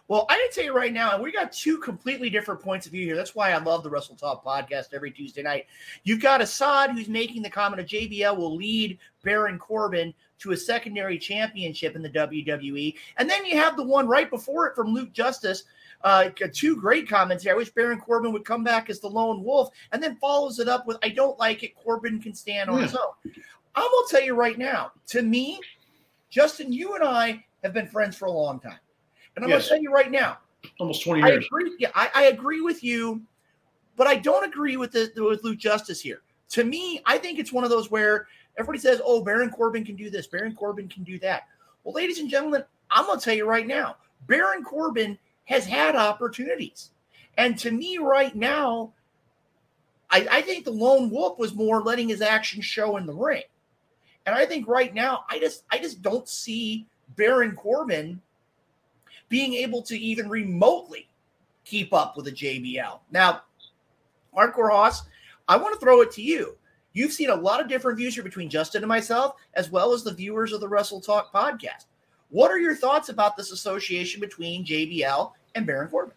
[0.10, 2.92] Well, I can tell you right now, and we got two completely different points of
[2.92, 3.16] view here.
[3.16, 5.66] That's why I love the Wrestle Talk podcast every Tuesday night.
[6.04, 10.58] You've got Assad who's making the comment of JBL will lead Baron Corbin to a
[10.58, 12.96] secondary championship in the WWE.
[13.18, 15.64] And then you have the one right before it from Luke Justice.
[16.04, 17.54] Uh, two great comments here.
[17.54, 20.68] I wish Baron Corbin would come back as the lone wolf, and then follows it
[20.68, 21.76] up with, "I don't like it.
[21.76, 22.84] Corbin can stand on yeah.
[22.84, 23.34] his own."
[23.76, 25.60] I'm going to tell you right now, to me,
[26.30, 28.80] Justin, you and I have been friends for a long time.
[29.36, 29.62] And I'm yes.
[29.62, 30.38] going to tell you right now,
[30.80, 31.44] almost 20 years.
[31.44, 33.22] I agree, yeah, I, I agree with you,
[33.96, 36.22] but I don't agree with the, with Luke Justice here.
[36.50, 39.96] To me, I think it's one of those where everybody says, "Oh, Baron Corbin can
[39.96, 40.28] do this.
[40.28, 41.44] Baron Corbin can do that."
[41.84, 43.96] Well, ladies and gentlemen, I'm going to tell you right now,
[44.28, 46.92] Baron Corbin has had opportunities,
[47.40, 48.94] and to me, right now,
[50.12, 53.42] I, I think the lone wolf was more letting his action show in the ring.
[54.26, 58.22] And I think right now, I just I just don't see Baron Corbin
[59.30, 61.10] being able to even remotely
[61.66, 63.00] keep up with a JBL.
[63.12, 63.42] Now,
[64.36, 65.04] Hardcore Hoss,
[65.48, 66.58] I want to throw it to you.
[66.94, 70.04] You've seen a lot of different views here between Justin and myself, as well as
[70.04, 71.86] the viewers of the Wrestle Talk podcast.
[72.30, 76.16] What are your thoughts about this association between JBL and Baron Corbin?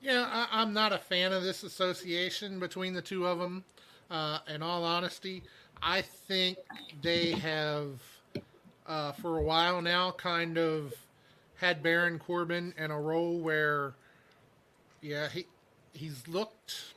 [0.00, 3.64] Yeah, I, am not a fan of this association between the two of them.
[4.10, 5.42] Uh, in all honesty,
[5.82, 6.58] I think
[7.02, 8.00] they have,
[8.86, 10.94] uh, for a while now, kind of
[11.56, 13.94] had Baron Corbin in a role where,
[15.00, 15.46] yeah, he
[15.92, 16.94] he's looked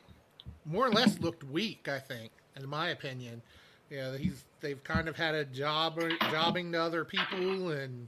[0.66, 1.88] more or less looked weak.
[1.88, 3.42] I think, in my opinion,
[3.90, 6.00] yeah, he's they've kind of had a job
[6.32, 8.08] jobbing to other people, and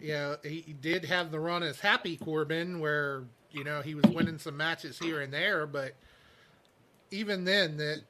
[0.00, 4.04] yeah, he, he did have the run as Happy Corbin, where you know he was
[4.06, 5.94] winning some matches here and there, but
[7.10, 8.02] even then, that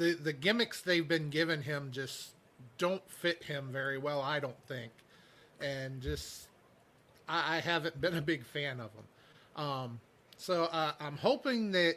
[0.00, 2.30] the the gimmicks they've been giving him just
[2.78, 4.22] don't fit him very well.
[4.22, 4.92] I don't think,
[5.60, 6.48] and just
[7.28, 9.62] I, I haven't been a big fan of him.
[9.62, 10.00] Um,
[10.38, 11.96] so uh, I'm hoping that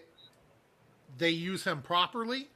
[1.17, 2.49] they use him properly,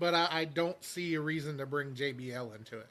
[0.00, 2.88] but I, I don't see a reason to bring JBL into it.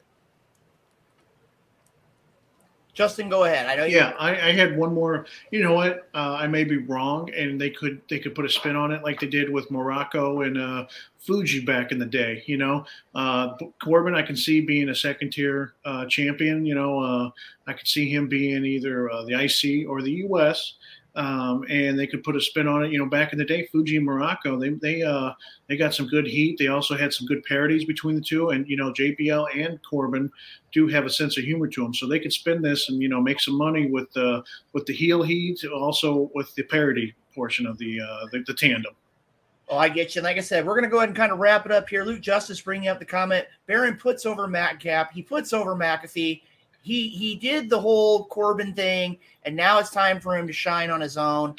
[2.96, 3.66] Justin, go ahead.
[3.66, 3.84] I know.
[3.84, 5.26] Yeah, I, I, had one more.
[5.50, 6.08] You know what?
[6.14, 9.02] Uh, I may be wrong, and they could they could put a spin on it
[9.04, 10.86] like they did with Muraco and uh,
[11.18, 12.42] Fuji back in the day.
[12.46, 13.54] You know, uh,
[13.84, 16.64] Corbin, I can see being a second tier uh, champion.
[16.64, 17.30] You know, uh,
[17.66, 20.76] I could see him being either uh, the IC or the US
[21.16, 22.92] um, and they could put a spin on it.
[22.92, 25.32] You know, back in the day, Fuji and Muraco, they they uh,
[25.66, 26.58] they got some good heat.
[26.58, 30.30] They also had some good parodies between the two, and you know, JBL and Corbin
[30.72, 33.08] do have a sense of humor to them, so they could spin this and you
[33.08, 34.42] know make some money with the
[34.74, 38.94] with the heel heat, also with the parody portion of the uh, the, the tandem.
[39.68, 40.20] Oh, I get you.
[40.20, 41.88] And like I said, we're going to go ahead and kind of wrap it up
[41.88, 42.04] here.
[42.04, 43.46] Luke Justice bringing up the comment.
[43.66, 45.12] Baron puts over Madcap.
[45.12, 46.42] He puts over McAfee
[46.86, 50.88] he he did the whole Corbin thing, and now it's time for him to shine
[50.88, 51.56] on his own.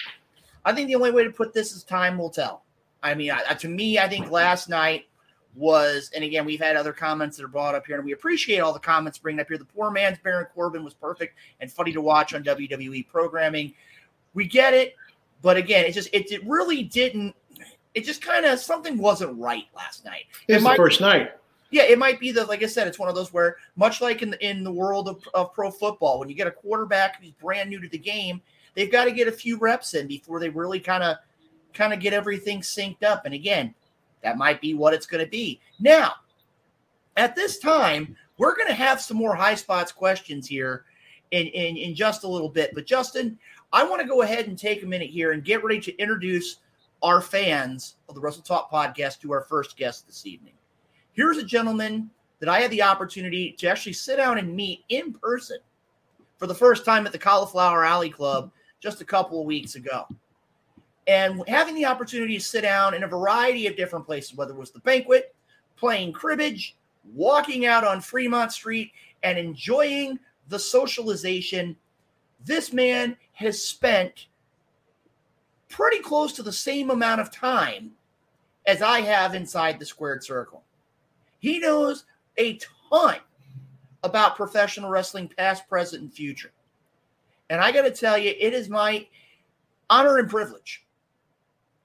[0.63, 2.63] I think the only way to put this is time will tell.
[3.03, 5.05] I mean, I, to me, I think last night
[5.53, 8.59] was, and again, we've had other comments that are brought up here, and we appreciate
[8.59, 9.57] all the comments bringing up here.
[9.57, 13.73] The poor man's Baron Corbin was perfect and funny to watch on WWE programming.
[14.33, 14.95] We get it,
[15.41, 17.35] but again, it just it, it really didn't.
[17.93, 20.23] It just kind of something wasn't right last night.
[20.47, 21.33] It's it the first night
[21.69, 24.21] yeah, it might be the like I said, it's one of those where much like
[24.21, 27.32] in the, in the world of, of pro football, when you get a quarterback who's
[27.32, 28.41] brand new to the game,
[28.75, 31.17] they've got to get a few reps in before they really kind of
[31.73, 33.25] kind of get everything synced up.
[33.25, 33.73] And again,
[34.23, 35.60] that might be what it's going to be.
[35.80, 36.13] Now,
[37.15, 40.86] at this time, we're going to have some more high spots questions here.
[41.32, 42.73] in, in, in just a little bit.
[42.73, 43.38] But Justin,
[43.73, 46.58] I want to go ahead and take a minute here and get ready to introduce
[47.03, 50.53] our fans of the Wrestle Talk podcast to our first guest this evening.
[51.17, 55.13] Here's a gentleman that I had the opportunity to actually sit down and meet in
[55.13, 55.58] person
[56.38, 60.06] for the first time at the Cauliflower Alley Club just a couple of weeks ago.
[61.08, 64.60] And having the opportunity to sit down in a variety of different places, whether it
[64.60, 65.34] was the banquet,
[65.75, 66.75] playing cribbage,
[67.15, 68.91] walking out on Fremont Street,
[69.23, 71.75] and enjoying the socialization,
[72.45, 74.27] this man has spent
[75.67, 77.93] pretty close to the same amount of time
[78.67, 80.63] as I have inside the squared circle.
[81.39, 82.06] He knows
[82.38, 83.17] a ton
[84.04, 86.52] about professional wrestling, past, present, and future.
[87.50, 89.08] And I got to tell you, it is my
[89.89, 90.86] honor and privilege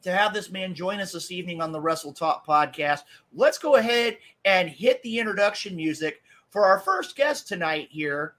[0.02, 3.02] to have this man join us this evening on the Wrestle Talk podcast.
[3.34, 8.34] Let's go ahead and hit the introduction music for our first guest tonight here.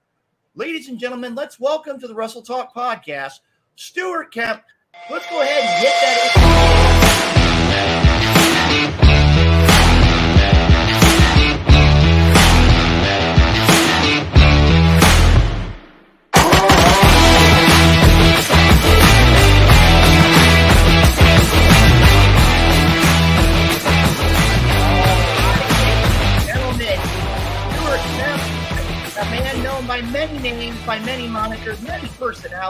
[0.54, 3.40] Ladies and gentlemen, let's welcome to the Wrestle Talk podcast,
[3.76, 4.62] Stuart Kemp.
[5.10, 5.94] Let's go ahead and hit
[8.98, 9.03] that.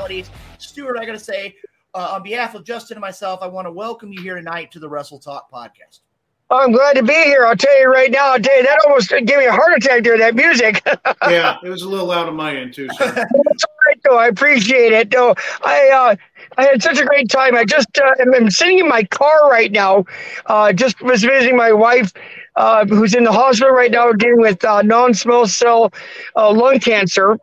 [0.04, 0.30] Personalities.
[0.58, 1.56] Stuart, I got to say,
[1.94, 4.78] uh, on behalf of Justin and myself, I want to welcome you here tonight to
[4.78, 6.00] the Wrestle Talk podcast.
[6.50, 7.46] I'm glad to be here.
[7.46, 8.32] I'll tell you right now.
[8.32, 10.18] I'll tell you that almost gave me a heart attack there.
[10.18, 10.82] That music.
[11.22, 12.88] yeah, it was a little loud on my end too.
[12.92, 13.06] Sir.
[13.14, 14.18] That's all right, though.
[14.18, 15.10] I appreciate it.
[15.10, 16.16] Though I, uh,
[16.58, 17.56] I had such a great time.
[17.56, 20.04] I just uh, am sitting in my car right now.
[20.46, 22.12] Uh, just was visiting my wife,
[22.56, 25.92] uh, who's in the hospital right now, dealing with uh, non-small cell
[26.36, 27.38] uh, lung cancer.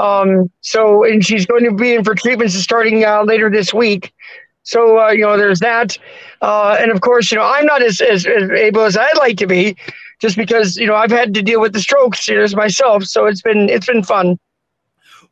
[0.00, 4.14] Um, so, and she's going to be in for treatments starting uh, later this week.
[4.62, 5.98] So, uh, you know, there's that.
[6.40, 9.36] Uh, and of course, you know, I'm not as, as, as, able as I'd like
[9.38, 9.76] to be
[10.20, 13.04] just because, you know, I've had to deal with the strokes years myself.
[13.04, 14.38] So it's been, it's been fun.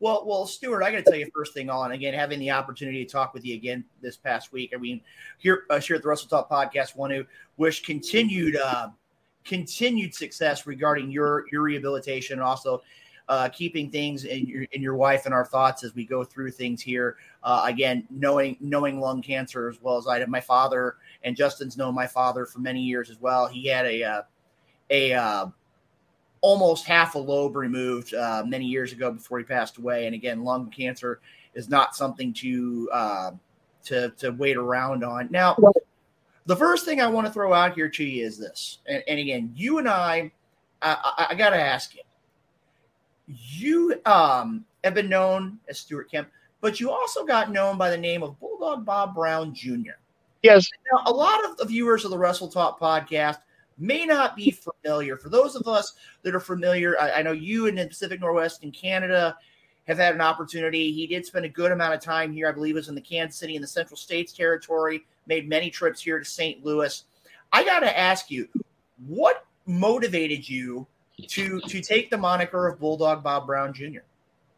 [0.00, 3.04] Well, well, Stuart, I got to tell you first thing on again, having the opportunity
[3.04, 4.72] to talk with you again this past week.
[4.74, 5.00] I mean,
[5.38, 7.26] here, uh, here at the Wrestle Talk podcast, want to
[7.57, 8.90] wish continued, uh,
[9.44, 12.83] continued success regarding your your rehabilitation and also
[13.29, 16.51] uh, keeping things in your in your wife and our thoughts as we go through
[16.51, 17.17] things here.
[17.43, 20.29] Uh, again, knowing knowing lung cancer as well as I did.
[20.29, 23.47] My father and Justin's known my father for many years as well.
[23.47, 24.23] He had a uh,
[24.91, 25.47] a uh,
[26.41, 30.07] almost half a lobe removed uh, many years ago before he passed away.
[30.07, 31.21] And again, lung cancer
[31.55, 33.31] is not something to uh,
[33.85, 35.29] to to wait around on.
[35.31, 35.57] Now,
[36.47, 39.19] the first thing I want to throw out here to you is this, and, and
[39.19, 40.33] again, you and I,
[40.81, 42.01] I, I got to ask you
[43.29, 46.29] you um, have been known as Stuart Kemp,
[46.61, 49.93] but you also got known by the name of Bulldog Bob Brown Jr.
[50.43, 50.69] Yes.
[50.93, 53.38] Now, a lot of the viewers of the Wrestle Talk podcast
[53.79, 55.17] may not be familiar.
[55.17, 58.62] For those of us that are familiar, I, I know you in the Pacific Northwest
[58.62, 59.37] in Canada
[59.87, 60.93] have had an opportunity.
[60.93, 62.49] He did spend a good amount of time here.
[62.49, 65.71] I believe it was in the Kansas City in the Central States territory, made many
[65.71, 66.64] trips here to St.
[66.64, 67.05] Louis.
[67.53, 68.49] I got to ask you,
[69.07, 70.87] what motivated you
[71.26, 74.00] to to take the moniker of Bulldog Bob Brown Jr.?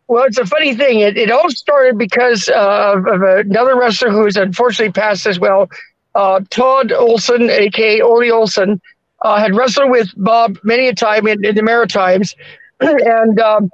[0.08, 1.00] Well, it's a funny thing.
[1.00, 5.70] It, it all started because uh, of another wrestler who has unfortunately passed as well.
[6.16, 8.80] Uh, Todd Olson, aka Ole Olson,
[9.22, 12.34] uh, had wrestled with Bob many a time in, in the Maritimes,
[12.80, 13.70] and um,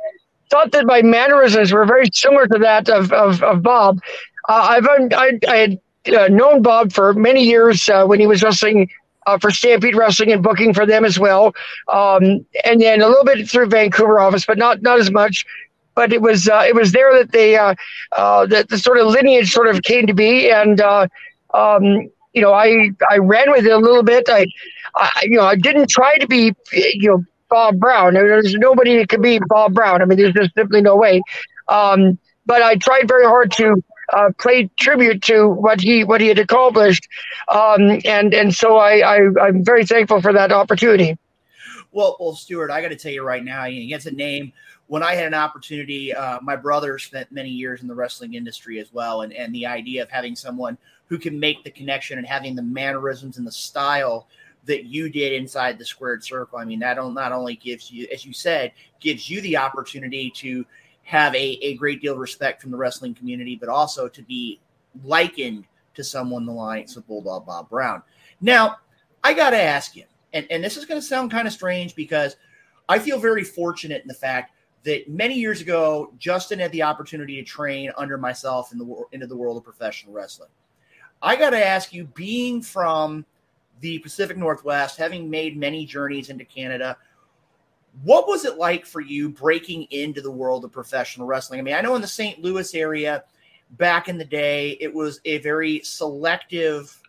[0.50, 4.00] thought that my mannerisms were very similar to that of of, of Bob.
[4.46, 5.80] Uh, I've I, I had
[6.14, 8.90] uh, known Bob for many years when he was wrestling
[9.26, 11.54] uh, for Stampede Wrestling and booking for them as well.
[11.92, 15.44] Um, and then a little bit through Vancouver office, but not not as much.
[15.94, 17.74] But it was uh, it was there that they uh,
[18.12, 21.06] uh, that the sort of lineage sort of came to be, and uh,
[21.54, 21.82] um,
[22.32, 24.24] you know I I ran with it a little bit.
[24.28, 24.46] I,
[24.94, 28.16] I you know I didn't try to be you know Bob Brown.
[28.16, 30.02] I mean, there's nobody that could be Bob Brown.
[30.02, 31.22] I mean, there's just simply no way.
[31.68, 36.28] Um, but I tried very hard to uh, played tribute to what he what he
[36.28, 37.08] had accomplished,
[37.48, 41.18] um, and and so I, I am very thankful for that opportunity.
[41.92, 44.52] Well, well, Stuart, I got to tell you right now, he gets a name.
[44.88, 48.78] When I had an opportunity, uh, my brother spent many years in the wrestling industry
[48.78, 52.26] as well, and and the idea of having someone who can make the connection and
[52.26, 54.26] having the mannerisms and the style
[54.66, 56.58] that you did inside the squared circle.
[56.58, 60.66] I mean, that not only gives you, as you said, gives you the opportunity to
[61.06, 64.60] have a, a great deal of respect from the wrestling community, but also to be
[65.04, 68.02] likened to someone the likes of Bulldog Bob Brown.
[68.40, 68.78] Now,
[69.22, 70.02] I got to ask you,
[70.32, 72.36] and, and this is going to sound kind of strange because
[72.88, 74.52] I feel very fortunate in the fact
[74.82, 79.28] that many years ago, Justin had the opportunity to train under myself in the into
[79.28, 80.50] the world of professional wrestling.
[81.22, 83.24] I got to ask you, being from
[83.80, 86.96] the Pacific Northwest, having made many journeys into Canada,
[88.02, 91.60] what was it like for you breaking into the world of professional wrestling?
[91.60, 92.42] I mean, I know in the St.
[92.42, 93.24] Louis area
[93.72, 97.00] back in the day, it was a very selective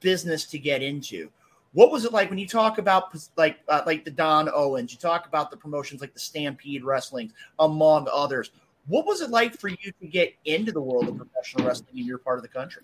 [0.00, 1.30] business to get into.
[1.72, 4.92] What was it like when you talk about like uh, like the Don Owens?
[4.92, 8.50] You talk about the promotions like the Stampede Wrestling, among others.
[8.86, 12.06] What was it like for you to get into the world of professional wrestling in
[12.06, 12.82] your part of the country?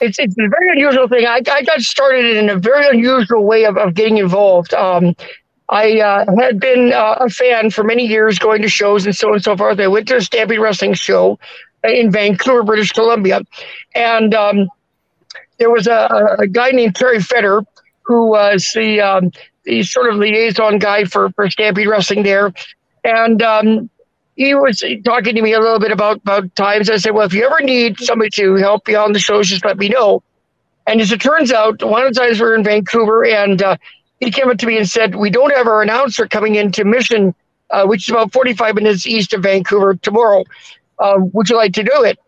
[0.00, 1.26] It's, it's a very unusual thing.
[1.26, 4.74] I, I got started in a very unusual way of, of getting involved.
[4.74, 5.16] Um,
[5.68, 9.28] I uh, had been uh, a fan for many years, going to shows and so
[9.28, 9.80] on and so forth.
[9.80, 11.38] I went to a Stampede Wrestling show
[11.82, 13.42] in Vancouver, British Columbia,
[13.94, 14.68] and um,
[15.58, 17.62] there was a, a, guy named Terry Fetter
[18.02, 19.32] who was the um,
[19.64, 22.52] the sort of liaison guy for for Stampede Wrestling there,
[23.02, 23.90] and um,
[24.36, 26.90] he was talking to me a little bit about about times.
[26.90, 29.64] I said, "Well, if you ever need somebody to help you on the shows, just
[29.64, 30.22] let me know."
[30.86, 33.76] And as it turns out, one of the times we were in Vancouver, and uh,
[34.20, 37.34] he came up to me and said, "We don't have our announcer coming into Mission,
[37.70, 40.44] uh, which is about 45 minutes east of Vancouver tomorrow.
[40.98, 42.18] Um, would you like to do it?"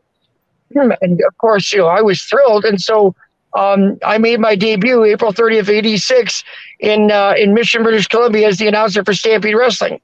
[0.75, 3.15] And of course, you know, I was thrilled, and so
[3.57, 6.45] um, I made my debut April 30th, 86
[6.81, 10.01] in uh, in Mission, British Columbia as the announcer for Stampede Wrestling.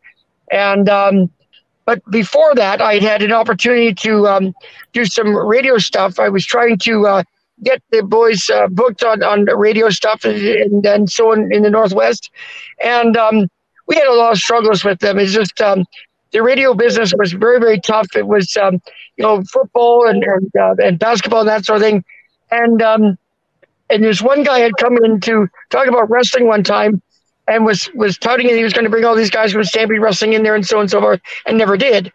[0.50, 1.30] And um,
[1.84, 4.54] but before that, I had had an opportunity to um,
[4.92, 6.18] do some radio stuff.
[6.18, 7.22] I was trying to uh,
[7.64, 11.70] get the boys uh, booked on, on radio stuff and, and, so on in the
[11.70, 12.30] Northwest.
[12.82, 13.48] And um,
[13.86, 15.18] we had a lot of struggles with them.
[15.18, 15.84] It's just um,
[16.32, 18.08] the radio business was very, very tough.
[18.16, 18.80] It was, um,
[19.16, 22.04] you know, football and and, uh, and, basketball and that sort of thing.
[22.50, 23.18] And um,
[23.90, 27.02] and there's one guy had come in to talk about wrestling one time
[27.48, 30.00] and was was touting that he was going to bring all these guys from Stampede
[30.00, 32.12] Wrestling in there and so on and so forth, and never did.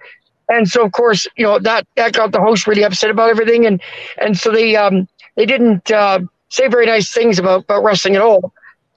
[0.50, 3.66] And so, of course, you know that that got the host really upset about everything,
[3.66, 3.82] and
[4.18, 5.08] and so they um
[5.38, 6.20] they didn't uh,
[6.50, 8.54] say very nice things about about wrestling at all.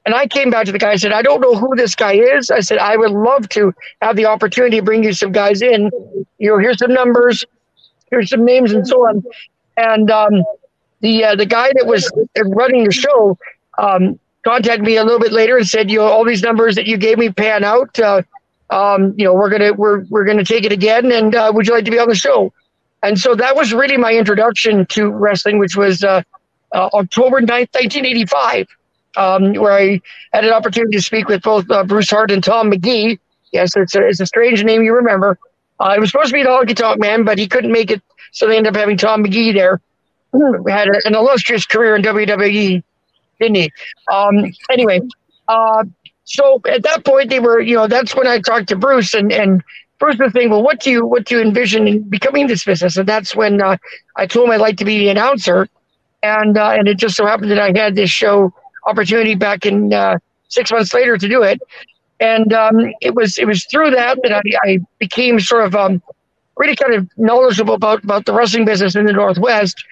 [0.07, 2.15] And I came back to the guy and said, I don't know who this guy
[2.15, 2.51] is.
[2.51, 5.91] I said, I would love to have the opportunity to bring you some guys in.
[6.39, 7.45] You know, here's some numbers,
[8.11, 9.23] here's some names, and so on.
[9.77, 10.43] And um,
[11.01, 12.11] the uh, the guy that was
[12.45, 13.39] running the show
[13.79, 16.87] um, contacted me a little bit later and said, you know, all these numbers that
[16.87, 17.99] you gave me pan out.
[18.01, 18.23] Uh,
[18.71, 21.75] um, you know, we're gonna we're we're gonna take it again, and uh, would you
[21.75, 22.53] like to be on the show?
[23.03, 26.23] And so that was really my introduction to wrestling, which was uh,
[26.73, 28.69] uh, October 9th, 1985,
[29.17, 30.01] um, where I
[30.33, 33.19] had an opportunity to speak with both uh, Bruce Hart and Tom Magee.
[33.53, 35.39] Yes, it's a, it's a strange name you remember.
[35.81, 38.03] Uh, it was supposed to be the Honky Tonk Man, but he couldn't make it,
[38.33, 39.81] so they ended up having Tom Magee there.
[40.69, 42.83] Had a, an illustrious career in WWE,
[43.41, 43.73] didn't he?
[44.13, 45.01] Um, anyway,
[45.49, 45.85] uh,
[46.25, 49.33] so at that point they were, you know, that's when I talked to Bruce and
[49.33, 49.65] and
[50.01, 52.97] Bruce was saying, well, what do you what do you envision in becoming this business?
[52.97, 53.77] And that's when uh,
[54.17, 55.69] I told him I'd like to be the announcer,
[56.23, 58.53] and uh, and it just so happened that I had this show
[58.87, 61.61] opportunity back in uh, six months later to do it,
[62.19, 66.03] and um, it was it was through that that I, I became sort of um,
[66.57, 69.85] really kind of knowledgeable about about the wrestling business in the Northwest,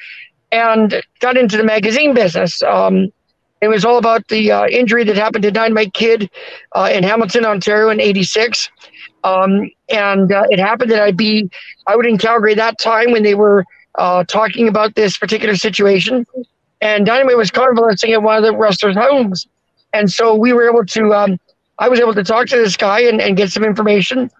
[0.53, 2.63] and got into the magazine business.
[2.63, 3.13] Um,
[3.61, 6.31] it was all about the uh, injury that happened to Dynamite Kid
[6.77, 8.71] uh, in Hamilton, Ontario in '86.
[9.25, 11.51] Um, and uh, it happened that I'd be
[11.89, 13.65] out in Calgary that time when they were
[13.97, 16.27] uh, talking about this particular situation.
[16.81, 19.47] And Dynamite was convalescing at one of the wrestlers' homes.
[19.93, 21.39] And so we were able to, um,
[21.79, 24.31] I was able to talk to this guy and, and get some information.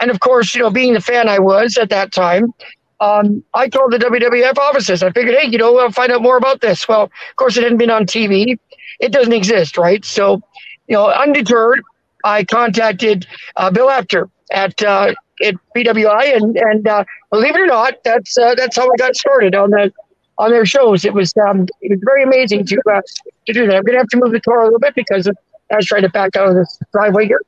[0.00, 2.52] And of course, you know, being the fan I was at that time,
[3.00, 6.36] um, I told the WWF offices, I figured, hey, you know, I'll find out more
[6.36, 6.88] about this.
[6.88, 8.58] Well, of course, it hadn't been on TV.
[9.00, 10.04] It doesn't exist, right?
[10.04, 10.42] So,
[10.88, 11.82] you know, undeterred,
[12.24, 17.66] I contacted uh, Bill Apter at uh, at PWI, and and uh, believe it or
[17.66, 19.92] not, that's uh, that's how we got started on the
[20.38, 21.04] on their shows.
[21.04, 23.00] It was um, it was very amazing to uh,
[23.46, 23.76] to do that.
[23.76, 26.08] I'm gonna have to move the car a little bit because I was trying to
[26.10, 27.40] back out of this driveway here.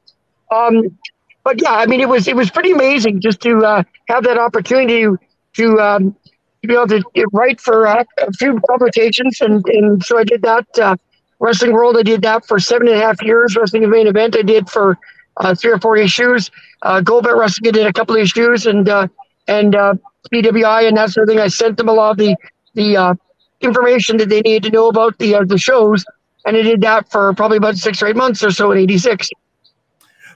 [0.53, 0.99] Um,
[1.45, 5.07] but yeah, I mean, it was it was pretty amazing just to have that opportunity
[5.55, 6.17] to um,
[6.63, 7.03] to be able to
[7.33, 8.05] write for a
[8.39, 11.01] few publications, and, and so I did that.
[11.41, 13.57] Wrestling World, I did that for seven and a half years.
[13.57, 14.99] Wrestling Main Event, I did for
[15.39, 16.51] uh, three or four issues.
[16.83, 19.09] Uh, Goldberg Wrestling, I did a couple of issues, and uh,
[19.49, 19.95] and uh,
[20.33, 21.41] PWI and that sort of thing.
[21.41, 22.37] I sent them a lot of the
[22.75, 23.15] the uh,
[23.63, 26.05] information that they needed to know about the uh, the shows,
[26.45, 29.31] and I did that for probably about six or eight months or so in '86.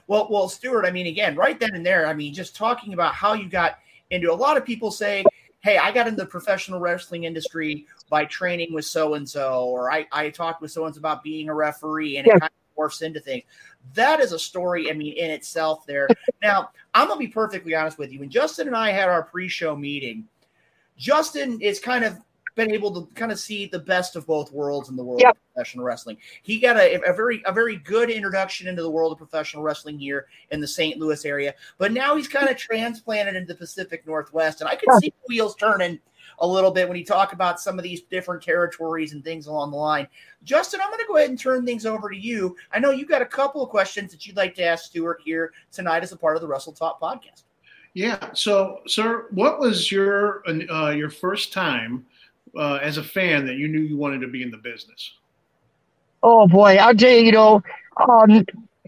[0.07, 3.13] Well, well, Stuart, I mean, again, right then and there, I mean, just talking about
[3.15, 3.79] how you got
[4.11, 5.23] into a lot of people say,
[5.63, 9.91] hey, I got into the professional wrestling industry by training with so and so, or
[9.91, 12.35] I, I talked with so and so about being a referee, and yeah.
[12.35, 13.43] it kind of morphs into things.
[13.93, 16.07] That is a story, I mean, in itself there.
[16.41, 18.19] now, I'm going to be perfectly honest with you.
[18.19, 20.27] When Justin and I had our pre show meeting,
[20.97, 22.17] Justin is kind of
[22.55, 25.35] been able to kind of see the best of both worlds in the world yep.
[25.35, 26.17] of professional wrestling.
[26.41, 29.99] He got a, a, very a very good introduction into the world of professional wrestling
[29.99, 30.97] here in the St.
[30.97, 34.99] Louis area, but now he's kind of transplanted into the Pacific Northwest, and I can
[34.99, 35.99] see wheels turning
[36.39, 39.71] a little bit when you talk about some of these different territories and things along
[39.71, 40.07] the line.
[40.43, 42.55] Justin, I'm going to go ahead and turn things over to you.
[42.71, 45.53] I know you've got a couple of questions that you'd like to ask Stuart here
[45.71, 47.43] tonight as a part of the Wrestle Talk podcast.
[47.93, 48.33] Yeah.
[48.33, 52.05] So, sir, what was your uh, your first time
[52.57, 55.13] uh, as a fan that you knew you wanted to be in the business?
[56.21, 57.25] Oh boy, I'll tell you.
[57.25, 57.63] You know,
[58.09, 58.45] um,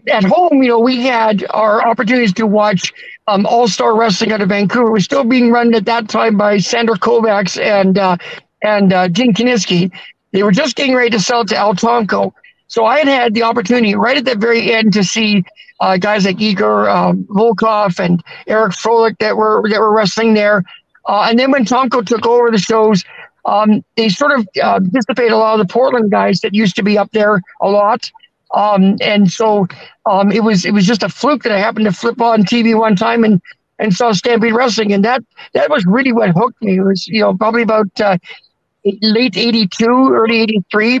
[0.08, 2.92] at home, you know, we had our opportunities to watch
[3.26, 4.88] um, All Star Wrestling out of Vancouver.
[4.88, 8.16] It was still being run at that time by Sandor Kovacs and uh,
[8.62, 9.90] and uh, Gene Kiniski.
[10.32, 12.32] They were just getting ready to sell to Al Tomko.
[12.66, 15.44] So I had had the opportunity right at the very end to see
[15.80, 20.64] uh, guys like Igor um, Volkov and Eric Frolik that were that were wrestling there.
[21.06, 23.04] Uh, and then when Tomko took over the shows,
[23.46, 26.82] um, they sort of uh, dissipated a lot of the Portland guys that used to
[26.82, 28.10] be up there a lot.
[28.54, 29.66] Um, and so
[30.06, 32.78] um, it was it was just a fluke that I happened to flip on TV
[32.78, 33.40] one time and
[33.78, 35.22] and saw Stampede Wrestling, and that
[35.54, 36.76] that was really what hooked me.
[36.76, 38.18] It was you know probably about uh,
[39.02, 41.00] late '82, early '83.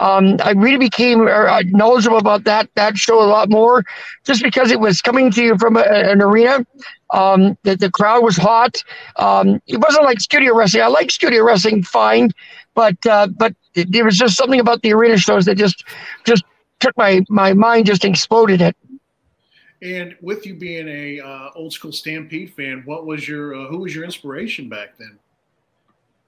[0.00, 3.84] Um, I really became uh, knowledgeable about that that show a lot more,
[4.24, 6.64] just because it was coming to you from a, an arena.
[7.12, 8.82] Um, the, the crowd was hot.
[9.16, 10.84] Um, it wasn't like studio wrestling.
[10.84, 12.30] I like studio wrestling fine,
[12.74, 15.84] but uh, but there was just something about the arena shows that just
[16.24, 16.44] just
[16.80, 18.76] took my my mind just exploded it.
[19.80, 23.78] And with you being a uh, old school Stampede fan, what was your uh, who
[23.78, 25.18] was your inspiration back then?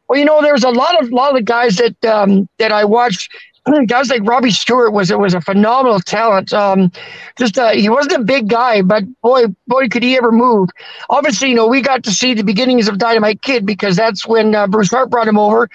[0.08, 3.32] Well, you know, there's a lot of lot of guys that um, that I watched
[3.86, 6.52] guys like Robbie Stewart was it was a phenomenal talent.
[6.52, 6.90] Um,
[7.38, 10.70] just uh, he wasn't a big guy, but boy, boy, could he ever move.
[11.08, 14.54] Obviously, you know, we got to see the beginnings of Dynamite Kid because that's when
[14.54, 15.68] uh, Bruce Hart brought him over.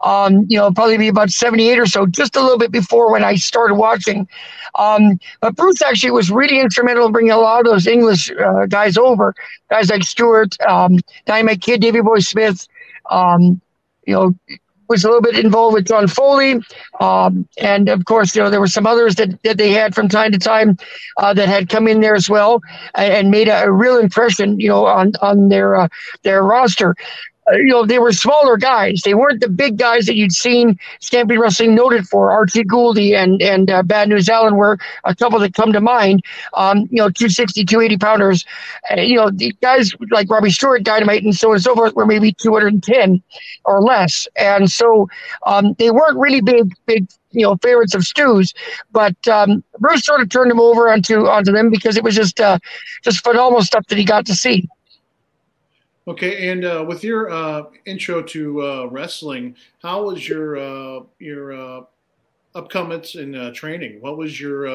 [0.00, 3.12] Um, you know, probably be about seventy eight or so, just a little bit before
[3.12, 4.28] when I started watching.
[4.74, 8.66] Um, but Bruce actually was really instrumental in bringing a lot of those English uh,
[8.66, 9.34] guys over,
[9.70, 12.66] guys like Stewart, um, Dynamite Kid, Davey Boy Smith.
[13.10, 13.60] Um,
[14.06, 14.34] you know,
[14.88, 16.60] was a little bit involved with John Foley,
[17.00, 20.08] um, and of course, you know there were some others that, that they had from
[20.08, 20.76] time to time
[21.16, 22.60] uh, that had come in there as well
[22.94, 25.88] and, and made a, a, real impression, you know, on on their uh,
[26.22, 26.94] their roster
[27.50, 29.02] you know, they were smaller guys.
[29.04, 32.30] They weren't the big guys that you'd seen Stampede Wrestling noted for.
[32.30, 36.22] Archie Gouldie and and uh, Bad News Allen were a couple that come to mind.
[36.54, 38.44] Um, you know, 260, 280 pounders.
[38.90, 41.94] Uh, you know, the guys like Robbie Stewart, Dynamite, and so on and so forth
[41.94, 43.22] were maybe 210
[43.64, 44.28] or less.
[44.36, 45.08] And so
[45.44, 48.54] um, they weren't really big, big you know favorites of Stu's,
[48.92, 52.40] but um, Bruce sort of turned them over onto onto them because it was just
[52.40, 52.58] uh,
[53.02, 54.68] just phenomenal stuff that he got to see.
[56.08, 61.52] Okay, and uh, with your uh, intro to uh, wrestling, how was your uh, your
[61.52, 61.82] uh,
[62.56, 64.00] upcomings in uh, training?
[64.00, 64.66] What was your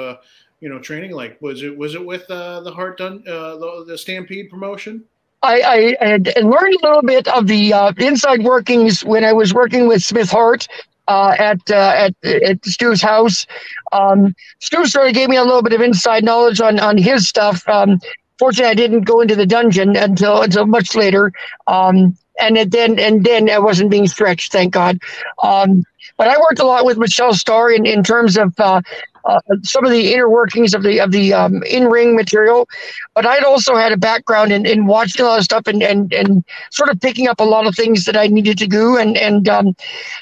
[0.61, 1.41] you know training like?
[1.41, 5.03] Was it was it with the Hart Dun the, the Stampede promotion?
[5.43, 9.87] I, I, I, learned a little bit of the inside workings when I was working
[9.87, 10.67] with Smith Hart
[11.09, 13.45] at at at Stu's house.
[13.91, 17.27] Um, Stu sort of gave me a little bit of inside knowledge on on his
[17.27, 17.67] stuff.
[17.67, 17.99] Um,
[18.39, 21.31] Fortunately, I didn't go into the dungeon until until much later.
[21.65, 24.99] Um, and then and then I wasn't being stretched, thank God.
[25.41, 25.83] Um,
[26.17, 28.81] but I worked a lot with Michelle Starr in, in terms of uh,
[29.25, 32.67] uh, some of the inner workings of the of the um, in ring material.
[33.13, 36.11] But I'd also had a background in, in watching a lot of stuff and, and
[36.13, 38.97] and sort of picking up a lot of things that I needed to do.
[38.97, 39.75] And and um,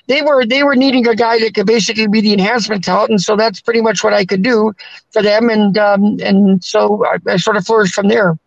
[0.07, 3.21] they were they were needing a guy that could basically be the enhancement talent, and
[3.21, 4.73] so that's pretty much what I could do
[5.11, 5.49] for them.
[5.49, 8.37] And um, and so I, I sort of flourished from there.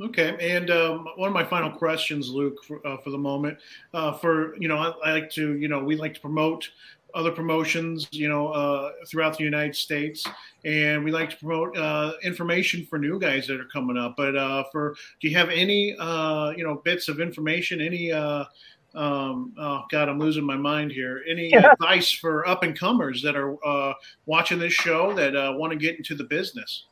[0.00, 3.58] Okay, and um, one of my final questions, Luke, for, uh, for the moment,
[3.94, 6.68] uh, for you know, I, I, like to, you know, we like to promote
[7.14, 10.24] other promotions, you know, uh, throughout the United States,
[10.64, 14.14] and we like to promote uh, information for new guys that are coming up.
[14.16, 17.80] But uh, for, do you have any, uh, you know, bits of information?
[17.80, 18.46] Any, um,
[18.94, 21.24] oh God, I'm losing my mind here.
[21.28, 23.96] Any advice for up and comers that are
[24.26, 26.84] watching this show that want to get into the business?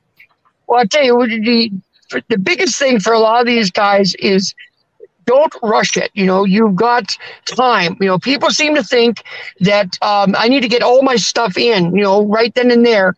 [0.66, 1.70] Well, I tell you, the
[2.28, 4.54] the biggest thing for a lot of these guys is
[5.26, 6.10] don't rush it.
[6.14, 7.96] You know, you've got time.
[8.00, 9.22] You know, people seem to think
[9.60, 12.86] that um, I need to get all my stuff in, you know, right then and
[12.86, 13.14] there.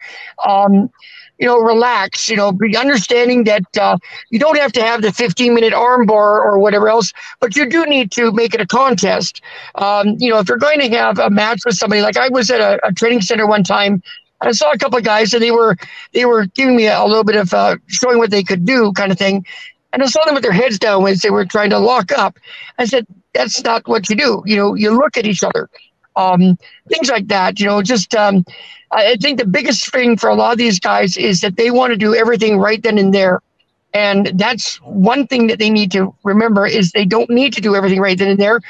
[0.47, 0.91] Um,
[1.39, 3.97] you know, relax, you know, be understanding that uh,
[4.31, 7.87] you don't have to have the 15 minute armbar or whatever else, but you do
[7.87, 9.41] need to make it a contest.
[9.77, 12.51] Um, you know, if you're going to have a match with somebody, like I was
[12.51, 14.03] at a, a training center one time
[14.41, 15.77] I saw a couple of guys, and they were
[16.13, 19.11] they were giving me a, little bit of uh, showing what they could do, kind
[19.11, 19.45] of thing.
[19.93, 22.39] And I saw them with their heads down as they were trying to lock up.
[22.79, 24.43] I said, "That's not what you do.
[24.47, 25.69] You know, you look at each other."
[26.17, 26.59] Um,
[26.89, 27.61] things like that.
[27.61, 28.45] You know, just um,
[28.91, 31.93] I think the biggest thing for a lot of these guys is that they want
[31.93, 33.41] to do everything right then and there.
[33.95, 37.75] And that's one thing that they need to remember is they don't need to do
[37.75, 38.61] everything right then and there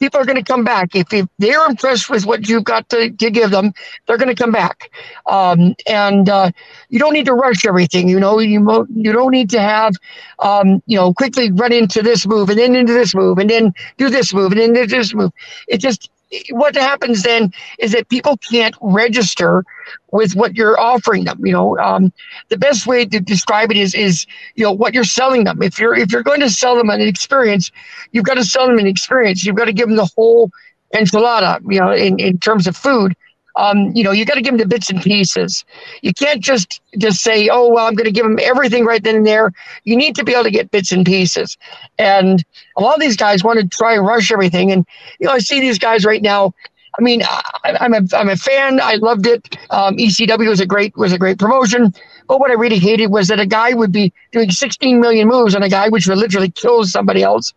[0.00, 0.96] people are going to come back.
[0.96, 3.72] If, they're impressed with what you've got to, to give them,
[4.06, 4.90] they're going to come back.
[5.26, 6.50] Um, and uh,
[6.88, 8.08] you don't need to rush everything.
[8.08, 9.94] You know, you mo- you don't need to have,
[10.40, 13.72] um, you know, quickly run into this move and then into this move and then
[13.98, 15.32] do this move and then do this move.
[15.68, 16.10] It just
[16.50, 19.64] what happens then is that people can't register
[20.12, 21.44] with what you're offering them.
[21.44, 22.12] You know, um,
[22.48, 25.62] the best way to describe it is is you know what you're selling them.
[25.62, 27.70] If you're if you're going to sell them an experience,
[28.12, 29.44] you've got to sell them an experience.
[29.44, 30.50] You've got to give them the whole
[30.94, 31.60] enchilada.
[31.68, 33.14] You know, in in terms of food
[33.56, 35.64] um, you know, you got to give them the bits and pieces.
[36.02, 39.16] You can't just just say, "Oh, well, I'm going to give them everything right then
[39.16, 39.52] and there."
[39.84, 41.56] You need to be able to get bits and pieces.
[41.98, 42.44] And
[42.76, 44.70] a lot of these guys want to try and rush everything.
[44.70, 44.86] And
[45.18, 46.54] you know, I see these guys right now.
[46.98, 48.80] I mean, I, am a I'm a fan.
[48.80, 49.56] I loved it.
[49.70, 51.94] Um, ECW was a great was a great promotion.
[52.28, 55.54] But what I really hated was that a guy would be doing 16 million moves
[55.54, 57.52] on a guy which would literally kill somebody else,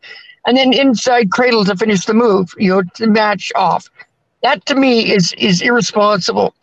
[0.46, 2.54] and then inside cradle to finish the move.
[2.58, 3.90] You know, to match off.
[4.44, 6.54] That to me is is irresponsible.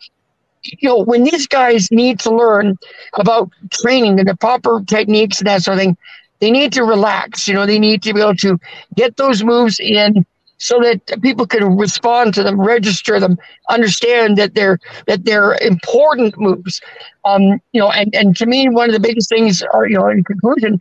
[0.63, 2.77] You know, when these guys need to learn
[3.15, 5.97] about training and the proper techniques and that sort of thing,
[6.39, 7.47] they need to relax.
[7.47, 8.59] You know, they need to be able to
[8.95, 10.25] get those moves in
[10.57, 13.37] so that people can respond to them, register them,
[13.69, 16.79] understand that they're that they're important moves.
[17.25, 20.07] Um, you know, and, and to me, one of the biggest things, are, you know,
[20.07, 20.79] in conclusion,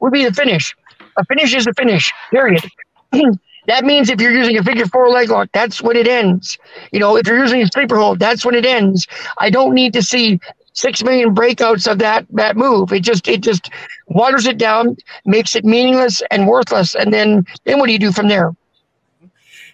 [0.00, 0.74] would be the finish.
[1.16, 2.12] A finish is a finish.
[2.30, 2.62] Period.
[3.72, 6.58] That means if you're using a figure four leg lock, that's when it ends.
[6.92, 9.06] You know, if you're using a sleeper hold, that's when it ends.
[9.38, 10.40] I don't need to see
[10.74, 12.92] six million breakouts of that that move.
[12.92, 13.70] It just it just
[14.08, 18.12] waters it down, makes it meaningless and worthless, and then then what do you do
[18.12, 18.54] from there?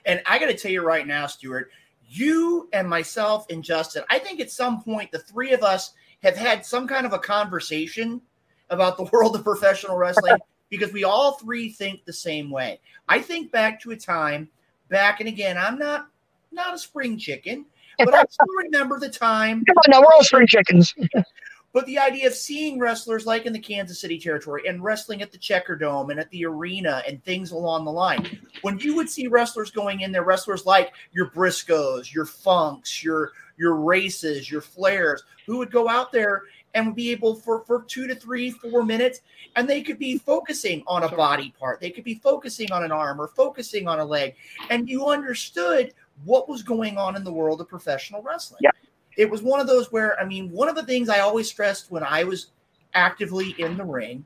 [0.06, 1.72] And I got to tell you right now, Stuart,
[2.08, 5.90] you and myself and Justin, I think at some point the three of us
[6.22, 8.22] have had some kind of a conversation
[8.70, 10.38] about the world of professional wrestling
[10.70, 12.78] because we all three think the same way.
[13.08, 14.48] I think back to a time
[14.88, 16.08] back, and again, I'm not
[16.52, 17.66] not a spring chicken,
[17.98, 19.64] but I still remember the time.
[19.64, 20.94] Come on, now we're all spring chickens.
[21.72, 25.30] but the idea of seeing wrestlers like in the Kansas City territory and wrestling at
[25.30, 29.26] the Checkerdome and at the arena and things along the line, when you would see
[29.26, 35.20] wrestlers going in there, wrestlers like your Briscoes, your Funks, your your races, your Flairs,
[35.46, 36.44] who would go out there
[36.74, 39.20] and be able for for two to three, four minutes,
[39.56, 42.92] and they could be focusing on a body part, they could be focusing on an
[42.92, 44.34] arm or focusing on a leg,
[44.70, 45.92] and you understood
[46.24, 48.60] what was going on in the world of professional wrestling.
[48.62, 48.70] Yeah.
[49.16, 51.90] It was one of those where I mean, one of the things I always stressed
[51.90, 52.48] when I was
[52.94, 54.24] actively in the ring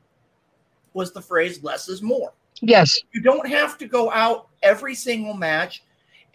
[0.93, 2.33] was the phrase less is more.
[2.61, 2.99] Yes.
[3.13, 5.83] You don't have to go out every single match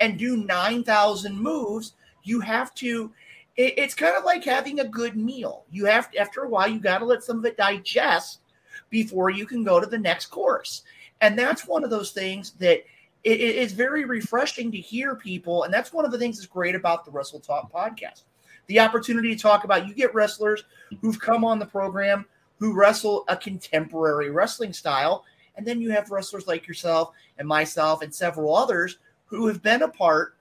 [0.00, 1.94] and do 9,000 moves.
[2.24, 3.12] You have to
[3.58, 5.64] it, it's kind of like having a good meal.
[5.70, 8.40] You have to, after a while, you got to let some of it digest
[8.88, 10.84] before you can go to the next course.
[11.20, 12.84] And that's one of those things that
[13.24, 15.64] it is very refreshing to hear people.
[15.64, 18.22] And that's one of the things that's great about the Wrestle Talk podcast.
[18.68, 20.62] The opportunity to talk about you get wrestlers
[21.00, 22.26] who've come on the program
[22.58, 25.24] who wrestle a contemporary wrestling style.
[25.56, 29.82] And then you have wrestlers like yourself and myself and several others who have been
[29.82, 30.37] a part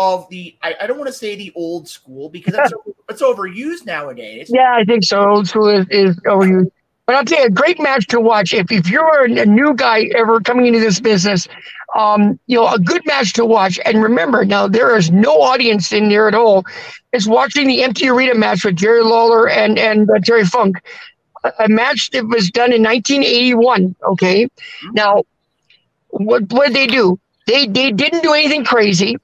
[0.00, 2.72] of the I, I don't want to say the old school because it's,
[3.10, 4.50] it's overused nowadays.
[4.52, 5.28] Yeah, I think so.
[5.28, 6.70] Old school is, is overused.
[7.04, 10.04] But I'll tell you, a great match to watch if, if you're a new guy
[10.16, 11.48] ever coming into this business.
[11.94, 13.78] Um, you know, a good match to watch.
[13.84, 16.64] And remember, now there is no audience in there at all.
[17.12, 20.76] It's watching the empty arena match with Jerry Lawler and and uh, Terry Funk,
[21.44, 23.96] a, a, match that was done in 1981.
[24.12, 24.90] Okay, mm-hmm.
[24.92, 25.24] now
[26.08, 27.18] what what did they do?
[27.46, 29.18] They they didn't do anything crazy.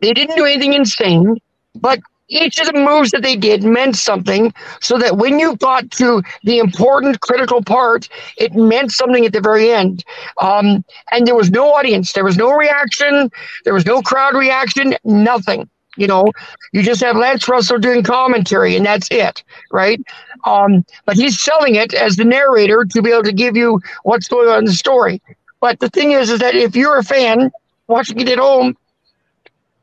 [0.00, 1.38] They didn't do anything insane,
[1.74, 5.90] but each of the moves that they did meant something so that when you got
[5.92, 10.04] to the important critical part it meant something at the very end.
[10.40, 12.12] Um, and there was no audience.
[12.12, 13.30] There was no reaction.
[13.64, 14.96] There was no crowd reaction.
[15.04, 16.26] Nothing you know?
[16.72, 19.42] You just have lance russell doing commentary and that's it
[19.72, 20.00] right?
[20.44, 24.28] Um, but he's selling it as the narrator to be able to give you what's
[24.28, 25.20] going on in the story.
[25.60, 27.50] But the thing is is that if you're a fan
[27.88, 28.76] watching it at home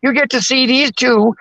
[0.04, 1.36] you get to see these two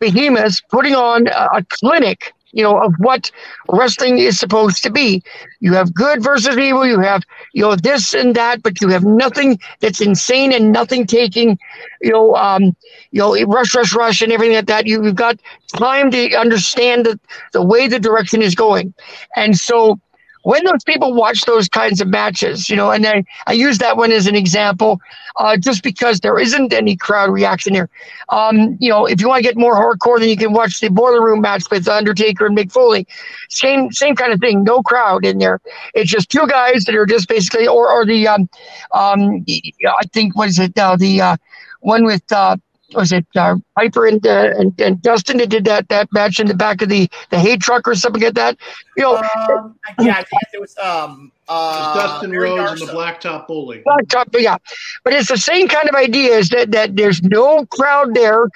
[0.00, 3.30] behemoths putting on a, clinic you know, of what
[3.70, 5.22] wrestling is supposed to be.
[5.60, 6.86] You have good versus evil.
[6.86, 7.22] You have,
[7.54, 11.58] you know, this and that, but you have nothing that's insane and nothing taking,
[12.02, 12.76] you know, um,
[13.10, 14.86] you know, rush, rush, rush, and everything like that.
[14.86, 15.40] You, you've got
[15.74, 17.18] time to understand the,
[17.52, 18.92] the way the direction is going,
[19.34, 19.98] and so
[20.42, 23.96] when those people watch those kinds of matches, you know, and I, I use that
[23.96, 25.00] one as an example,
[25.36, 27.88] uh, just because there isn't any crowd reaction here.
[28.28, 30.88] Um, you know, if you want to get more hardcore, then you can watch the
[30.88, 33.06] Boiler Room match with Undertaker and Mick Foley.
[33.48, 34.64] Same, same kind of thing.
[34.64, 35.60] No crowd in there.
[35.94, 38.48] It's just two guys that are just basically, or, or the, um,
[38.92, 40.96] um, I think, what is it now?
[40.96, 41.36] The uh,
[41.80, 42.56] one with, uh,
[42.94, 46.46] was it uh, Piper and, uh, and and Dustin that did that that match in
[46.46, 48.58] the back of the the hay truck or something like that?
[48.96, 53.46] You know, um, yeah, I think it was um uh, Dustin Rhodes and the Blacktop
[53.46, 53.82] Bully.
[53.86, 54.56] Blacktop, yeah,
[55.04, 56.36] but it's the same kind of idea.
[56.36, 58.46] Is that that there's no crowd there?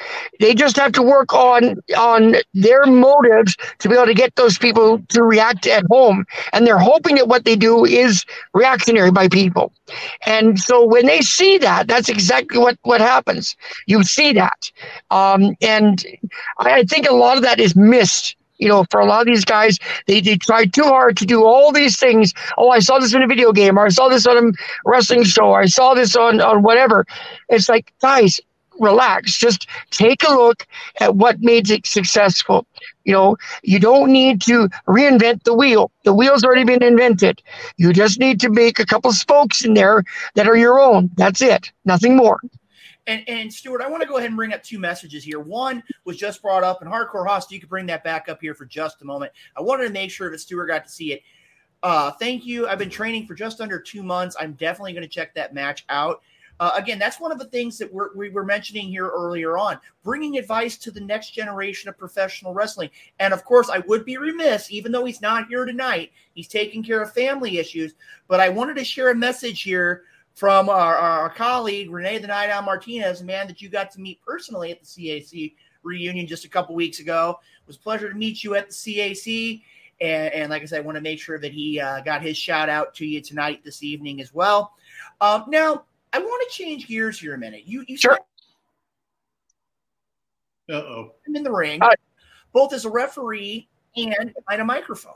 [0.41, 4.57] They just have to work on on their motives to be able to get those
[4.59, 9.29] people to react at home, and they're hoping that what they do is reactionary by
[9.29, 9.73] people.
[10.27, 13.57] And so when they see that, that's exactly what what happens.
[13.87, 14.71] You see that,
[15.11, 16.05] um, and
[16.59, 19.45] I think a lot of that is missed you know, for a lot of these
[19.45, 22.33] guys, they, they try too hard to do all these things.
[22.57, 24.53] Oh, I saw this in a video game, or I saw this on a
[24.85, 27.07] wrestling show, or I saw this on, on whatever.
[27.49, 28.41] It's like, guys,
[28.79, 29.39] relax.
[29.39, 30.67] Just take a look
[31.01, 32.67] at what made it successful.
[33.05, 35.91] You know, you don't need to reinvent the wheel.
[36.05, 37.43] The wheel's already been invented.
[37.77, 40.03] You just need to make a couple spokes in there
[40.35, 41.11] that are your own.
[41.17, 41.73] That's it.
[41.85, 42.41] Nothing more.
[43.07, 45.39] And, and Stuart, I want to go ahead and bring up two messages here.
[45.39, 48.55] One was just brought up, and Hardcore Host, you could bring that back up here
[48.55, 49.33] for just a moment.
[49.57, 51.23] I wanted to make sure that Stuart got to see it.
[51.83, 52.67] Uh, thank you.
[52.67, 54.35] I've been training for just under two months.
[54.41, 56.23] I'm definitely going to check that match out.
[56.59, 59.79] Uh, again, that's one of the things that we're, we were mentioning here earlier on,
[60.03, 62.89] bringing advice to the next generation of professional wrestling.
[63.19, 66.83] And of course, I would be remiss, even though he's not here tonight, he's taking
[66.83, 67.95] care of family issues.
[68.27, 70.05] But I wanted to share a message here
[70.37, 74.01] from our, our colleague Renee the Night Owl Martinez, a man that you got to
[74.01, 77.41] meet personally at the CAC reunion just a couple weeks ago.
[77.63, 79.63] It was a pleasure to meet you at the CAC.
[80.03, 82.37] And, and like I said, I want to make sure that he uh, got his
[82.37, 84.75] shout out to you tonight, this evening as well.
[85.23, 87.63] Um, now, I want to change gears here a minute.
[87.65, 88.19] You, you sure.
[90.69, 91.13] Uh oh.
[91.27, 91.91] I'm in the ring, uh,
[92.53, 95.15] both as a referee and behind a microphone.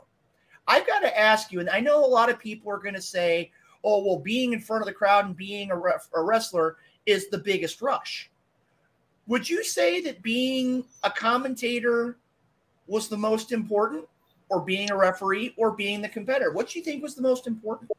[0.67, 3.01] I've got to ask you, and I know a lot of people are going to
[3.01, 3.51] say,
[3.83, 7.29] oh, well, being in front of the crowd and being a, ref- a wrestler is
[7.29, 8.29] the biggest rush.
[9.27, 12.17] Would you say that being a commentator
[12.87, 14.05] was the most important,
[14.49, 16.51] or being a referee, or being the competitor?
[16.51, 17.91] What do you think was the most important?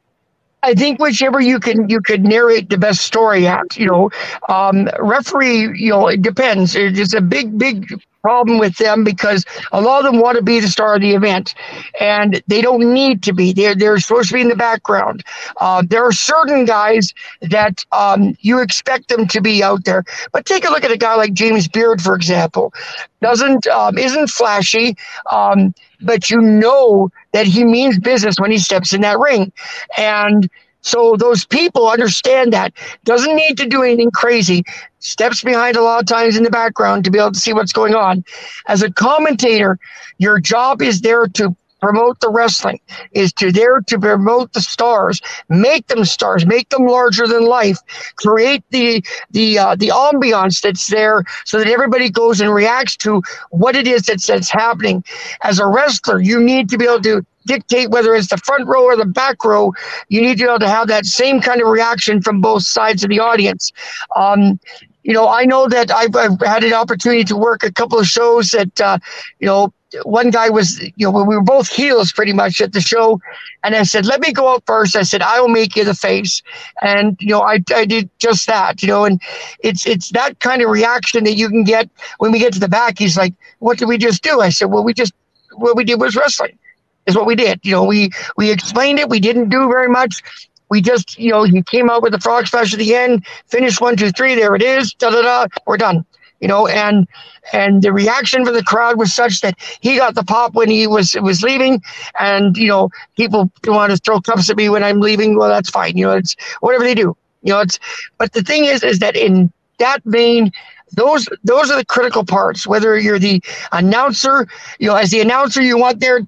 [0.63, 3.77] I think whichever you can you could narrate the best story at.
[3.77, 4.11] You know,
[4.49, 5.81] um, referee.
[5.81, 6.77] You know, it depends.
[6.77, 10.61] It's a big, big problem with them because a lot of them want to be
[10.61, 11.55] the star of the event,
[12.01, 13.53] and they don't need to be.
[13.53, 15.25] They're they're supposed to be in the background.
[15.61, 17.13] Uh, there are certain guys
[17.43, 20.97] that um, you expect them to be out there, but take a look at a
[20.99, 22.73] guy like James Beard, for example.
[23.21, 24.97] Doesn't um, isn't flashy,
[25.31, 29.53] um, but you know that he means business when he steps in that ring,
[29.97, 30.49] and
[30.83, 32.73] so those people understand that.
[33.05, 34.65] Doesn't need to do anything crazy.
[34.99, 37.73] Steps behind a lot of times in the background to be able to see what's
[37.73, 38.25] going on.
[38.67, 39.79] As a commentator,
[40.19, 42.79] your job is there to promote the wrestling
[43.11, 47.79] is to there to promote the stars make them stars make them larger than life
[48.15, 53.21] create the the uh, the ambiance that's there so that everybody goes and reacts to
[53.51, 55.03] what it is that's that's happening
[55.43, 58.85] as a wrestler you need to be able to dictate whether it's the front row
[58.85, 59.73] or the back row.
[60.09, 63.03] You need to be able to have that same kind of reaction from both sides
[63.05, 63.73] of the audience.
[64.17, 64.59] Um,
[65.03, 68.07] you know, I know that I've, I've, had an opportunity to work a couple of
[68.07, 68.99] shows that, uh,
[69.41, 69.73] you know,
[70.05, 73.21] one guy was, you know, we were both heels pretty much at the show.
[73.63, 74.97] And I said, let me go out first.
[74.97, 76.41] I said, I will make you the face.
[76.81, 79.21] And, you know, I, I did just that, you know, and
[79.61, 82.69] it's, it's that kind of reaction that you can get when we get to the
[82.69, 82.99] back.
[82.99, 84.41] He's like, what did we just do?
[84.41, 85.13] I said, well, we just,
[85.57, 86.59] what we did was wrestling
[87.07, 87.61] is what we did.
[87.63, 89.09] You know, we we explained it.
[89.09, 90.23] We didn't do very much.
[90.69, 93.81] We just, you know, he came out with the frog splash at the end, finished
[93.81, 94.35] one, two, three.
[94.35, 94.95] There it is.
[94.95, 95.47] Da da da.
[95.67, 96.05] We're done.
[96.41, 97.07] You know, and
[97.53, 100.87] and the reaction from the crowd was such that he got the pop when he
[100.87, 101.83] was was leaving,
[102.19, 105.37] and you know, people want to throw cups at me when I'm leaving.
[105.39, 105.97] Well, that's fine.
[105.97, 107.17] You know, it's whatever they do.
[107.43, 107.79] You know, it's.
[108.19, 110.51] But the thing is, is that in that vein,
[110.93, 113.43] those those are the critical parts whether you're the
[113.73, 114.47] announcer
[114.79, 116.21] you know as the announcer you want there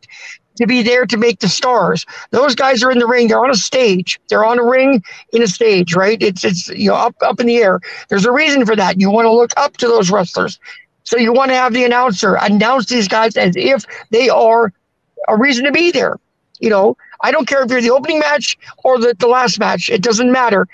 [0.57, 2.05] to be there to make the stars.
[2.31, 3.29] Those guys are in the ring.
[3.29, 4.21] They're on a stage.
[4.29, 5.03] They're on a ring
[5.33, 6.21] in a stage, right?
[6.23, 7.81] It's it's you know up up in the air.
[8.09, 9.01] There's a reason for that.
[9.01, 10.59] You want to look up to those wrestlers.
[11.05, 14.73] So you want to have the announcer announce these guys as if they are
[15.29, 16.19] a reason to be there.
[16.61, 19.91] You know, I don't care if you're the opening match or the, the last match,
[19.91, 20.67] it doesn't matter.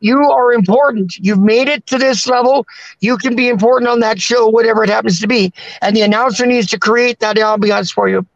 [0.00, 1.16] You are important.
[1.18, 2.66] You've made it to this level.
[3.00, 5.52] You can be important on that show, whatever it happens to be.
[5.82, 8.26] And the announcer needs to create that ambiance for you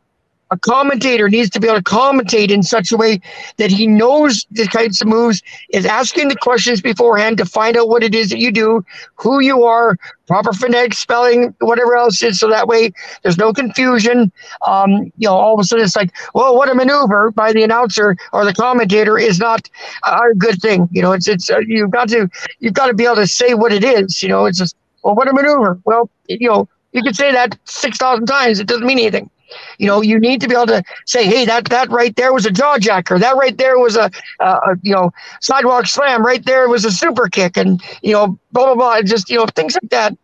[0.51, 3.20] a commentator needs to be able to commentate in such a way
[3.57, 7.88] that he knows the kinds of moves, is asking the questions beforehand to find out
[7.88, 8.84] what it is that you do,
[9.14, 9.96] who you are,
[10.26, 12.92] proper phonetic spelling, whatever else is, so that way
[13.22, 14.32] there's no confusion.
[14.66, 17.62] Um, you know, all of a sudden it's like, well, what a maneuver by the
[17.62, 19.68] announcer or the commentator is not
[20.07, 20.88] a good thing.
[20.92, 22.28] You know, it's it's uh, you've got to
[22.59, 24.22] you've got to be able to say what it is.
[24.22, 25.78] You know, it's just well, what a maneuver.
[25.84, 28.61] Well, you know, you can say that six thousand times.
[28.61, 29.30] It doesn't mean anything.
[29.78, 32.46] You know, you need to be able to say, "Hey, that that right there was
[32.46, 33.18] a jaw jacker.
[33.18, 36.24] That right there was a, a you know sidewalk slam.
[36.24, 39.03] Right there was a super kick, and you know, blah blah blah.
[39.03, 40.16] Just you know, things like that.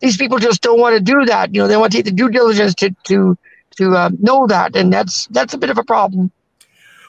[0.00, 1.54] These people just don't want to do that.
[1.54, 3.36] You know, they want to take the due diligence to to
[3.76, 6.30] to uh, know that, and that's that's a bit of a problem.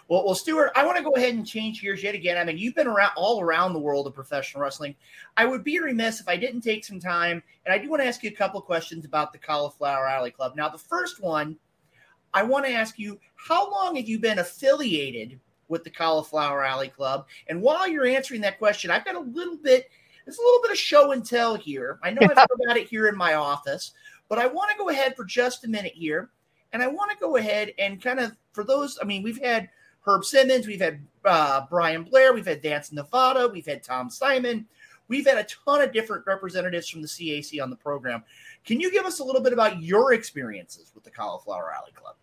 [0.08, 2.38] Well, well, Stuart, I want to go ahead and change gears yet again.
[2.38, 4.96] I mean, you've been around all around the world of professional wrestling.
[5.36, 8.08] I would be remiss if I didn't take some time, and I do want to
[8.08, 10.56] ask you a couple questions about the Cauliflower Alley Club.
[10.56, 11.58] Now, the first one
[12.36, 16.90] I want to ask you how long have you been affiliated with the Cauliflower Alley
[16.90, 17.28] Club?
[17.48, 19.90] And while you're answering that question, I've got a little bit,
[20.26, 21.98] there's a little bit of show and tell here.
[22.04, 23.94] I know I've about it here in my office,
[24.28, 26.30] but I want to go ahead for just a minute here.
[26.74, 29.70] And I want to go ahead and kind of, for those, I mean, we've had
[30.06, 34.68] Herb Simmons, we've had uh, Brian Blair, we've had Vance Nevada, we've had Tom Simon,
[35.08, 38.26] we've had a ton of different representatives from the CAC on the program.
[38.66, 42.16] Can you give us a little bit about your experiences with the Cauliflower Alley Club?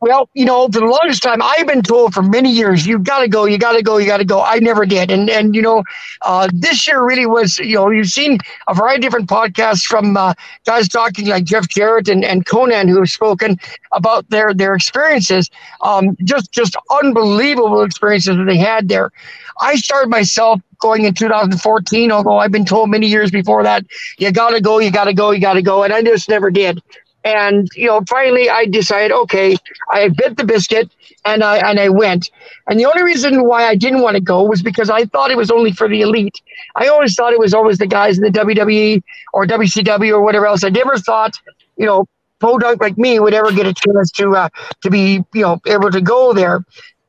[0.00, 3.20] Well, you know, for the longest time, I've been told for many years, you got
[3.20, 4.40] to go, you got to go, you got to go.
[4.40, 5.10] I never did.
[5.10, 5.84] And, and you know,
[6.22, 10.16] uh, this year really was, you know, you've seen a variety of different podcasts from
[10.16, 10.32] uh,
[10.64, 13.58] guys talking like Jeff Jarrett and, and Konnan who have spoken
[13.92, 15.50] about their, their experiences.
[15.82, 19.12] Um, just, just unbelievable experiences that they had there.
[19.60, 23.84] I started myself going in 2014, although I've been told many years before that,
[24.18, 25.82] you got to go, you got to go, you got to go.
[25.82, 26.82] And I just never did.
[27.24, 29.56] And you know, finally, I decided, okay,
[29.92, 30.90] I bit the biscuit,
[31.24, 32.30] and I and I went.
[32.66, 35.36] And the only reason why I didn't want to go was because I thought it
[35.36, 36.40] was only for the elite.
[36.76, 39.02] I always thought it was always the guys in the WWE
[39.34, 40.64] or WCW or whatever else.
[40.64, 41.34] I never thought,
[41.76, 42.06] you know,
[42.40, 44.48] podunk like me would ever get a chance to uh,
[44.82, 46.64] to be, you know, able to go there.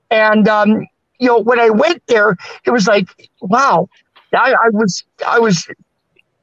[0.10, 0.88] And um,
[1.20, 2.36] you know, when I went there,
[2.66, 3.08] it was like,
[3.42, 3.88] wow,
[4.34, 5.68] I, I was I was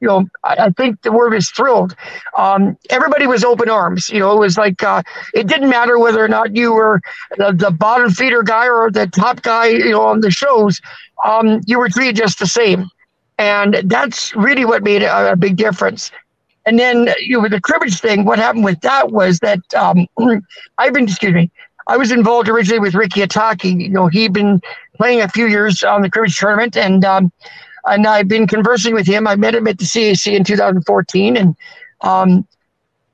[0.01, 1.95] you know, I, I, think the word is thrilled.
[2.37, 4.09] Um, everybody was open arms.
[4.09, 7.01] You know, it was like uh, it didn't matter whether or not you were
[7.37, 10.81] the, the, bottom feeder guy or the top guy, you know, on the shows.
[11.25, 12.89] Um, you were treated just the same,
[13.37, 16.11] and that's really what made a, a big difference.
[16.65, 20.07] And then you know, with the cribbage thing, what happened with that was that um,
[20.77, 21.51] I've been, excuse me,
[21.87, 23.81] I was involved originally with Ricky Ataki.
[23.81, 24.61] You know, he'd been
[24.95, 27.31] playing a few years on the cribbage tournament, and um,
[27.85, 29.27] and I've been conversing with him.
[29.27, 31.55] I met him at the CAC in 2014, and
[32.01, 32.47] um,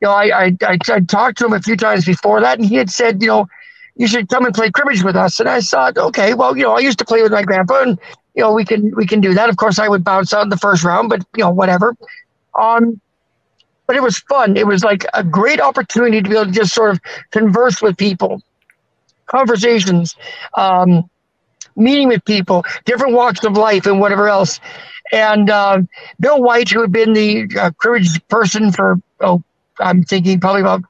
[0.01, 2.75] you know, I, I, I, talked to him a few times before that, and he
[2.75, 3.47] had said, you know,
[3.95, 5.39] you should come and play cribbage with us.
[5.39, 7.99] And I thought, okay, well, you know, I used to play with my grandpa, and
[8.35, 9.49] you know, we can we can do that.
[9.49, 11.95] Of course, I would bounce out in the first round, but you know, whatever.
[12.57, 12.99] Um,
[13.87, 14.57] but it was fun.
[14.57, 16.99] It was like a great opportunity to be able to just sort of
[17.31, 18.41] converse with people,
[19.27, 20.15] conversations.
[20.55, 21.09] Um,
[21.75, 24.59] meeting with people, different walks of life, and whatever else.
[25.11, 25.81] And uh,
[26.19, 27.71] Bill White, who had been the uh,
[28.29, 29.43] person for, oh,
[29.79, 30.83] I'm thinking probably about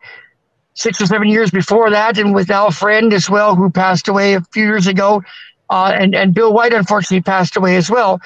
[0.73, 4.33] six or seven years before that, and with Al Friend as well, who passed away
[4.33, 5.23] a few years ago.
[5.69, 8.21] Uh, and, and Bill White unfortunately passed away as well.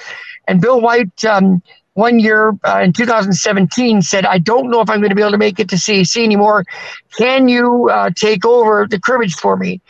[0.46, 1.62] And Bill White, um,
[1.94, 5.32] one year uh, in 2017, said, I don't know if I'm going to be able
[5.32, 6.64] to make it to CAC anymore.
[7.16, 9.80] Can you uh, take over the cribbage for me?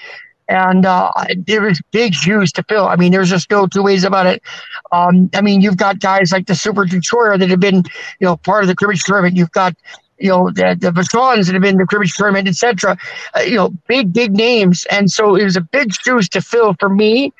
[0.50, 1.12] And uh,
[1.46, 2.88] there was big shoes to fill.
[2.88, 4.42] I mean, there's just no two ways about it.
[4.90, 7.84] Um, I mean, you've got guys like the Super Destroyer that have been,
[8.18, 9.36] you know, part of the cribbage tournament.
[9.36, 9.76] You've got,
[10.18, 12.98] you know, the, the Vachons that have been in the cribbage tournament, etc.
[13.36, 16.74] Uh, you know, big, big names, and so it was a big shoes to fill
[16.80, 17.32] for me.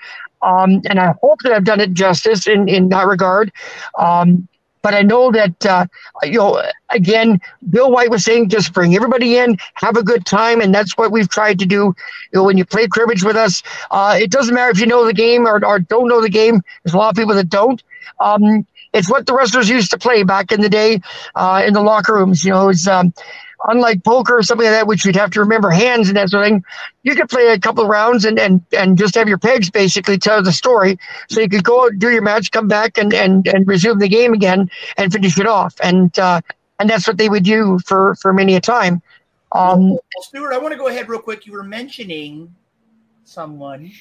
[0.42, 3.50] Um, and I hope that I've done it justice in in that regard.
[3.98, 4.48] Um,
[4.82, 5.86] but I know that, uh,
[6.22, 10.60] you know, again, Bill White was saying just bring everybody in, have a good time.
[10.60, 11.94] And that's what we've tried to do.
[12.32, 15.04] You know, when you play cribbage with us, uh, it doesn't matter if you know
[15.04, 16.62] the game or, or don't know the game.
[16.84, 17.82] There's a lot of people that don't.
[18.20, 21.00] Um, it's what the wrestlers used to play back in the day
[21.34, 22.44] uh, in the locker rooms.
[22.44, 23.14] You know, it's um,
[23.68, 26.44] unlike poker or something like that, which you'd have to remember hands and that sort
[26.44, 26.64] of thing,
[27.02, 30.18] you could play a couple of rounds and, and, and just have your pegs basically
[30.18, 30.98] tell the story.
[31.28, 34.32] So you could go do your match, come back and, and, and resume the game
[34.32, 35.74] again and finish it off.
[35.82, 36.40] And uh,
[36.78, 39.02] and that's what they would do for for many a time.
[39.52, 41.46] Um, well, Stuart, I want to go ahead real quick.
[41.46, 42.52] You were mentioning
[43.24, 43.92] someone.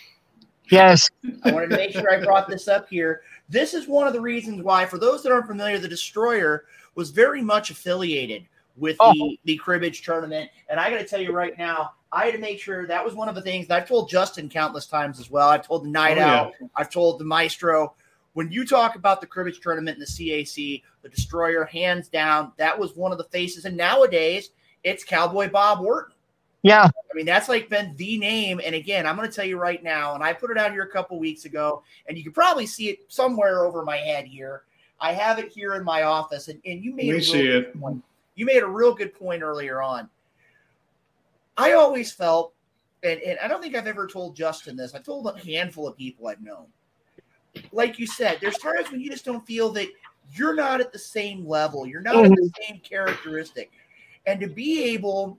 [0.72, 1.10] Yes.
[1.44, 3.22] I wanted to make sure I brought this up here.
[3.50, 7.10] This is one of the reasons why, for those that aren't familiar, the Destroyer was
[7.10, 8.46] very much affiliated
[8.80, 9.14] with oh.
[9.14, 10.50] the, the cribbage tournament.
[10.70, 13.14] And I got to tell you right now, I had to make sure that was
[13.14, 15.50] one of the things that I've told Justin countless times as well.
[15.50, 16.68] I've told the Night oh, Out, yeah.
[16.76, 17.94] I've told the Maestro.
[18.34, 22.78] When you talk about the cribbage tournament in the CAC, the Destroyer, hands down, that
[22.78, 23.66] was one of the faces.
[23.66, 24.52] And nowadays,
[24.84, 26.16] it's Cowboy Bob Orton.
[26.62, 26.86] Yeah.
[26.86, 28.60] I mean, that's like been the name.
[28.64, 30.84] And again, I'm going to tell you right now, and I put it out here
[30.84, 34.64] a couple weeks ago, and you can probably see it somewhere over my head here.
[35.00, 37.80] I have it here in my office, and, and you made we see it.
[37.80, 38.04] Point.
[38.40, 40.10] You made a real good point earlier on.
[41.58, 42.54] I always felt,
[43.04, 44.96] and, and I don't think I've ever told Justin this.
[44.96, 46.68] I've told a handful of people I've known.
[47.74, 49.90] Like you said, there's times when you just don't feel that
[50.34, 51.86] you're not at the same level.
[51.86, 52.32] You're not mm-hmm.
[52.32, 53.72] at the same characteristic.
[54.26, 55.38] And to be able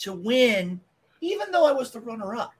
[0.00, 0.78] to win,
[1.22, 2.52] even though I was the runner up.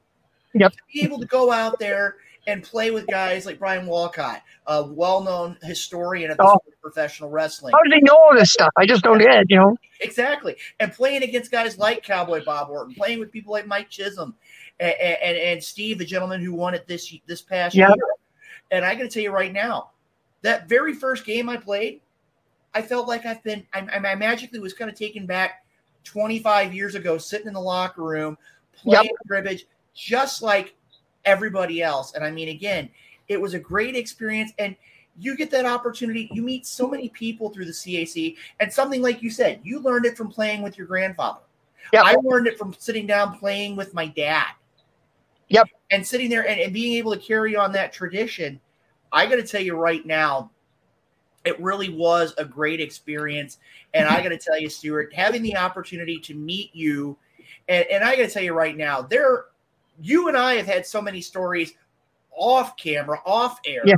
[0.55, 0.73] Yep.
[0.73, 4.83] To be able to go out there and play with guys like Brian Walcott, a
[4.83, 6.59] well-known historian of oh.
[6.81, 7.73] professional wrestling.
[7.73, 8.73] How do he know all this stuff?
[8.77, 9.77] I just don't get you know.
[10.01, 14.35] Exactly, and playing against guys like Cowboy Bob Orton, playing with people like Mike Chisholm,
[14.81, 17.91] and, and, and Steve, the gentleman who won it this this past yep.
[17.95, 18.07] year.
[18.71, 19.91] And I got to tell you right now,
[20.43, 22.01] that very first game I played,
[22.75, 23.67] I felt like I've been.
[23.73, 25.65] I, I magically was kind of taken back
[26.05, 28.37] 25 years ago, sitting in the locker room,
[28.75, 29.15] playing yep.
[29.27, 30.75] cribbage, just like
[31.25, 32.15] everybody else.
[32.15, 32.89] And I mean, again,
[33.29, 34.53] it was a great experience.
[34.59, 34.77] And
[35.19, 36.29] you get that opportunity.
[36.33, 38.37] You meet so many people through the CAC.
[38.61, 41.41] And something like you said, you learned it from playing with your grandfather.
[41.93, 42.05] Yep.
[42.05, 44.53] I learned it from sitting down playing with my dad.
[45.49, 45.67] Yep.
[45.91, 48.61] And sitting there and, and being able to carry on that tradition.
[49.13, 50.51] I got to tell you right now,
[51.45, 53.59] it really was a great experience.
[53.93, 57.19] And I got to tell you, Stuart, having the opportunity to meet you,
[57.69, 59.47] and, and I got to tell you right now, there,
[60.01, 61.75] you and I have had so many stories
[62.31, 63.95] off camera, off air, yeah.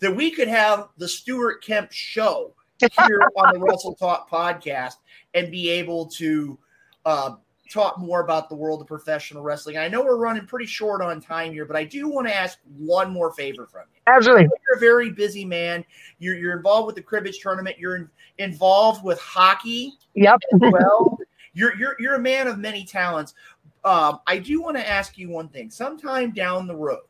[0.00, 4.96] that we could have the Stuart Kemp show here on the Wrestle Talk podcast
[5.34, 6.58] and be able to
[7.04, 7.36] uh,
[7.70, 9.76] talk more about the world of professional wrestling.
[9.76, 12.58] I know we're running pretty short on time here, but I do want to ask
[12.76, 14.00] one more favor from you.
[14.06, 14.44] Absolutely.
[14.44, 15.84] You're a very busy man.
[16.18, 17.78] You're, you're involved with the cribbage tournament.
[17.78, 18.08] You're in,
[18.38, 19.92] involved with hockey.
[20.14, 20.40] Yep.
[20.52, 21.18] well,
[21.54, 23.34] you're, you're, you're a man of many talents.
[23.84, 25.70] Um, I do want to ask you one thing.
[25.70, 27.02] Sometime down the road,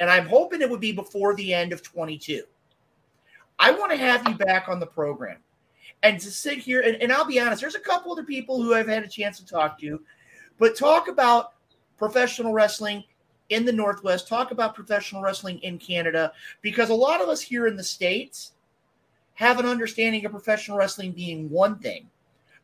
[0.00, 2.42] and I'm hoping it would be before the end of 22,
[3.58, 5.38] I want to have you back on the program
[6.02, 8.74] and to sit here and, and I'll be honest, there's a couple other people who
[8.74, 10.00] I've had a chance to talk to,
[10.58, 11.54] but talk about
[11.96, 13.04] professional wrestling
[13.48, 17.66] in the Northwest, talk about professional wrestling in Canada, because a lot of us here
[17.66, 18.52] in the States
[19.34, 22.08] have an understanding of professional wrestling being one thing.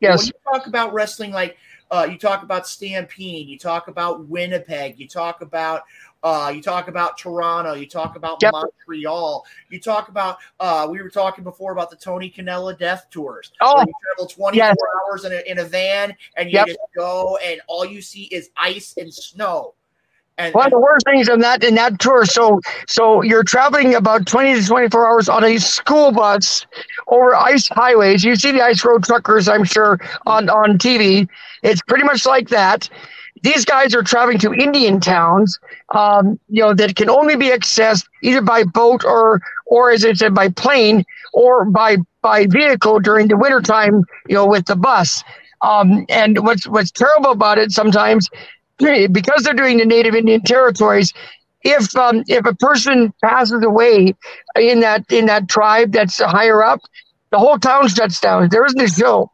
[0.00, 0.20] Yes.
[0.20, 1.56] When you talk about wrestling like
[1.90, 5.82] uh, you talk about Stampede, you talk about Winnipeg, you talk about
[6.22, 8.52] uh, you talk about Toronto, you talk about yep.
[8.52, 13.52] Montreal, you talk about uh, we were talking before about the Tony Condello Death Tours.
[13.60, 14.76] Oh, you travel 24 yes.
[15.06, 16.68] hours in a, in a van and you yep.
[16.68, 19.74] just go and all you see is ice and snow.
[20.38, 22.24] And, One of the worst things in that in that tour.
[22.24, 26.66] So so you're traveling about 20 to 24 hours on a school bus
[27.08, 28.24] over ice highways.
[28.24, 31.28] You see the ice road truckers, I'm sure, on on TV.
[31.62, 32.88] It's pretty much like that.
[33.42, 35.58] These guys are traveling to Indian towns,
[35.94, 40.12] um, you know, that can only be accessed either by boat or, or as I
[40.12, 45.22] said, by plane or by by vehicle during the wintertime, you know, with the bus.
[45.62, 48.28] Um, and what's what's terrible about it sometimes,
[48.78, 51.12] because they're doing the Native Indian territories,
[51.62, 54.14] if um, if a person passes away
[54.56, 56.80] in that in that tribe that's higher up,
[57.30, 58.48] the whole town shuts down.
[58.50, 59.30] There isn't a show.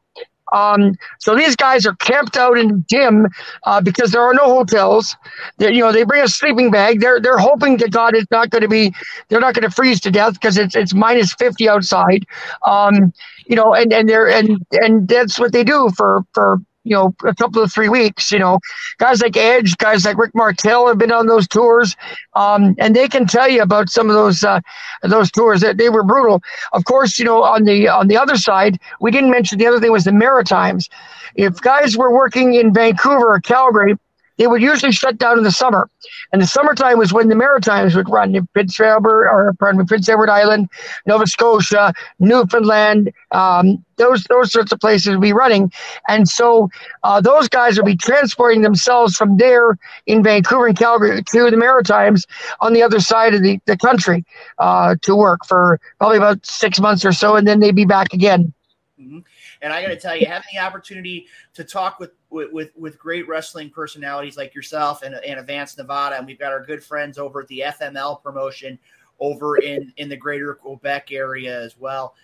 [0.52, 3.26] Um, so these guys are camped out in the gym
[3.64, 5.16] uh, because there are no hotels.
[5.58, 7.00] They're, you know, they bring a sleeping bag.
[7.00, 8.92] They're they're hoping to God it's not going to be
[9.28, 12.26] they're not going to freeze to death because it's it's minus fifty outside.
[12.66, 13.12] Um,
[13.46, 17.14] you know, and and they're and and that's what they do for for you know,
[17.24, 18.30] a couple of three weeks.
[18.32, 18.58] You know,
[18.98, 21.96] guys like Edge, guys like Rick Martel have been on those tours,
[22.34, 24.60] um, and they can tell you about some of those uh,
[25.02, 26.42] those tours that they were brutal.
[26.72, 29.80] Of course, you know, on the on the other side, we didn't mention the other
[29.80, 30.88] thing was the Maritimes.
[31.34, 33.96] If guys were working in Vancouver or Calgary,
[34.40, 35.90] they would usually shut down in the summer.
[36.32, 39.84] And the summertime was when the Maritimes would run in Prince Edward, or pardon me,
[39.86, 40.70] Prince Edward Island,
[41.04, 45.70] Nova Scotia, Newfoundland, um, those those sorts of places would be running.
[46.08, 46.70] And so
[47.02, 49.76] uh, those guys would be transporting themselves from there
[50.06, 52.26] in Vancouver and Calgary to the Maritimes
[52.62, 54.24] on the other side of the, the country
[54.58, 58.14] uh, to work for probably about six months or so, and then they'd be back
[58.14, 58.54] again.
[58.98, 59.18] Mm-hmm.
[59.60, 62.98] And I got to tell you, having the opportunity to talk with, with with, with
[62.98, 67.18] great wrestling personalities like yourself and, and Vance Nevada, and we've got our good friends
[67.18, 68.78] over at the FML promotion
[69.18, 72.14] over in in the greater Quebec area as well.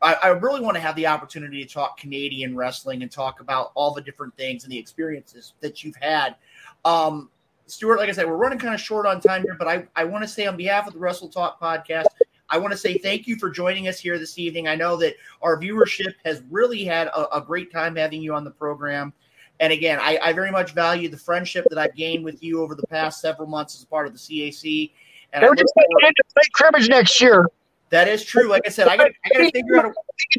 [0.00, 3.72] I, I really want to have the opportunity to talk Canadian wrestling and talk about
[3.74, 6.36] all the different things and the experiences that you've had.
[6.84, 7.30] Um,
[7.66, 10.04] Stuart, like I said, we're running kind of short on time here, but I, I
[10.04, 12.06] want to say on behalf of the Wrestle Talk podcast,
[12.50, 14.68] I want to say thank you for joining us here this evening.
[14.68, 18.44] I know that our viewership has really had a, a great time having you on
[18.44, 19.12] the program.
[19.60, 22.76] And again, I, I, very much value the friendship that I've gained with you over
[22.76, 24.92] the past several months as part of the CAC.
[25.32, 27.48] And We're just going to play cribbage next year.
[27.90, 28.48] That is true.
[28.48, 29.92] Like I said, I got to figure out a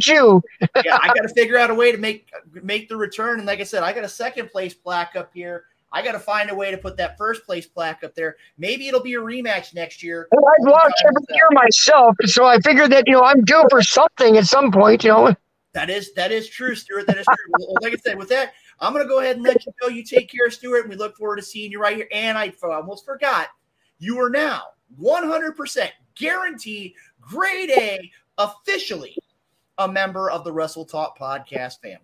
[0.06, 0.42] you.
[0.86, 2.30] yeah, I got to figure out a way to make
[2.62, 3.40] make the return.
[3.40, 5.66] And like I said, I got a second place plaque up here.
[5.92, 8.36] I got to find a way to put that first place plaque up there.
[8.60, 10.28] Maybe it'll be a rematch next year.
[10.32, 13.82] Well, I've watched every year myself, so I figured that you know I'm due for
[13.82, 15.04] something at some point.
[15.04, 15.36] You know.
[15.74, 17.08] That is that is true, Stuart.
[17.08, 17.54] That is true.
[17.60, 19.88] well, like I said, with that, I'm going to go ahead and let you go.
[19.88, 22.08] You take care, Stuart, and we look forward to seeing you right here.
[22.14, 23.48] And I almost forgot,
[23.98, 24.62] you are now
[25.02, 29.16] 100% guaranteed grade A officially
[29.78, 32.00] a member of the Wrestle Talk podcast family.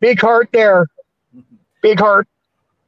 [0.00, 0.86] Big heart there.
[1.82, 2.28] Big heart.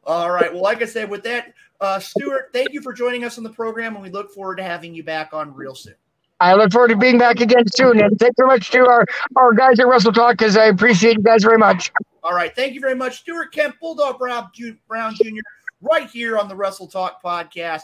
[0.05, 0.53] All right.
[0.53, 3.51] Well, like I said, with that, uh, Stuart, thank you for joining us on the
[3.51, 5.95] program, and we look forward to having you back on real soon.
[6.41, 8.01] I look forward to being back again soon.
[8.01, 9.07] And thank you very much to our,
[9.37, 11.91] our guys at Wrestle Talk because I appreciate you guys very much.
[12.25, 12.57] All right.
[12.57, 14.51] Thank you very much, Stuart Kemp, Bulldog Brown,
[14.89, 15.43] Brown Jr.,
[15.83, 17.83] right here on the Wrestle Talk podcast.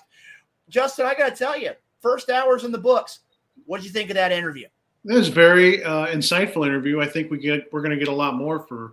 [0.70, 3.20] Justin, I got to tell you, first hours in the books.
[3.66, 4.66] What did you think of that interview?
[5.04, 7.02] That was very uh, insightful interview.
[7.02, 8.92] I think we get we're going to get a lot more for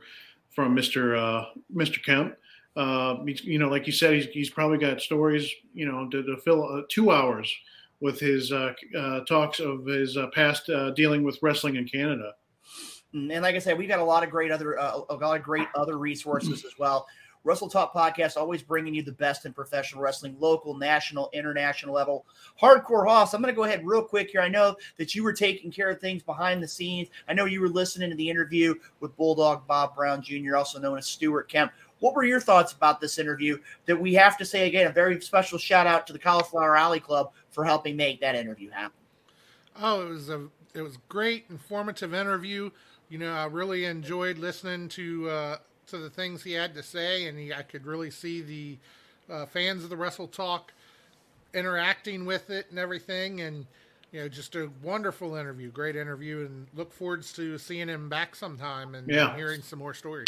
[0.50, 1.18] from Mr.
[1.18, 2.04] Uh, Mr.
[2.04, 2.36] Kemp.
[2.76, 6.38] Uh, you know, like you said, he's, he's probably got stories, you know, to, to
[6.38, 7.52] fill uh, two hours
[8.02, 12.34] with his uh, uh, talks of his past dealing with wrestling in Canada.
[13.14, 15.43] Mm, and like I said, we've got a lot of great other a lot of
[15.43, 17.08] great other resources as well.
[17.47, 22.26] Wrestle Talk Podcast, always bringing you the best in professional wrestling, local, national, international level.
[22.62, 24.41] Hardcore Hoss, I'm going to go ahead real quick here.
[24.41, 27.08] I know that you were taking care of things behind the scenes.
[27.30, 30.97] I know you were listening to the interview with Bulldog Bob Brown Jr., also known
[30.97, 31.72] as Stuart Kemp.
[31.99, 33.58] What were your thoughts about this interview?
[33.86, 36.99] That we have to say again, a very special shout out to the Cauliflower Alley
[36.99, 38.97] Club for helping make that interview happen.
[39.82, 42.70] Oh, it was a it was great, informative interview.
[43.10, 47.28] You know, I really enjoyed listening to uh, to the things he had to say,
[47.28, 48.78] and he, I could really see the
[49.34, 50.74] uh, fans of the Wrestle Talk
[51.53, 53.41] interacting with it and everything.
[53.41, 53.66] And
[54.12, 58.36] you know, just a wonderful interview, great interview, and look forward to seeing him back
[58.36, 59.30] sometime and, yeah.
[59.30, 60.28] and hearing some more stories.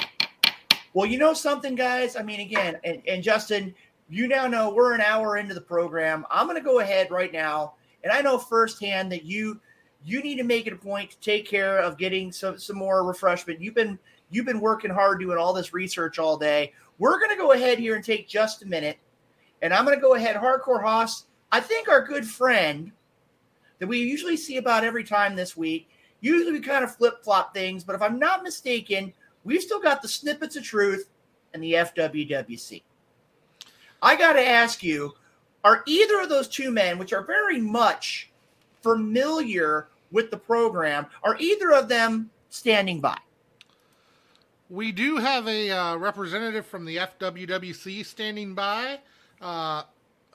[0.94, 2.16] Well, you know something, guys.
[2.16, 3.74] I mean, again, and, and Justin,
[4.10, 6.26] you now know we're an hour into the program.
[6.32, 7.74] I'm going to go ahead right now,
[8.04, 9.60] and I know firsthand that you
[10.04, 13.04] you need to make it a point to take care of getting some some more
[13.04, 13.62] refreshment.
[13.62, 16.74] You've been You've been working hard doing all this research all day.
[17.00, 19.00] We're going to go ahead here and take just a minute.
[19.62, 21.26] And I'm going to go ahead, Hardcore Hoss.
[21.52, 22.92] I think our good friend
[23.80, 25.90] that we usually see about every time this week,
[26.22, 30.02] usually we kind of flip flop things, but if I'm not mistaken, we've still got
[30.02, 31.10] the snippets of truth
[31.54, 32.84] and the FWWC.
[34.02, 35.14] I got to ask you,
[35.64, 38.29] are either of those two men, which are very much
[38.82, 43.18] familiar with the program, are either of them standing by?
[44.70, 49.00] We do have a uh, representative from the FWWC standing by.
[49.42, 49.84] Uh,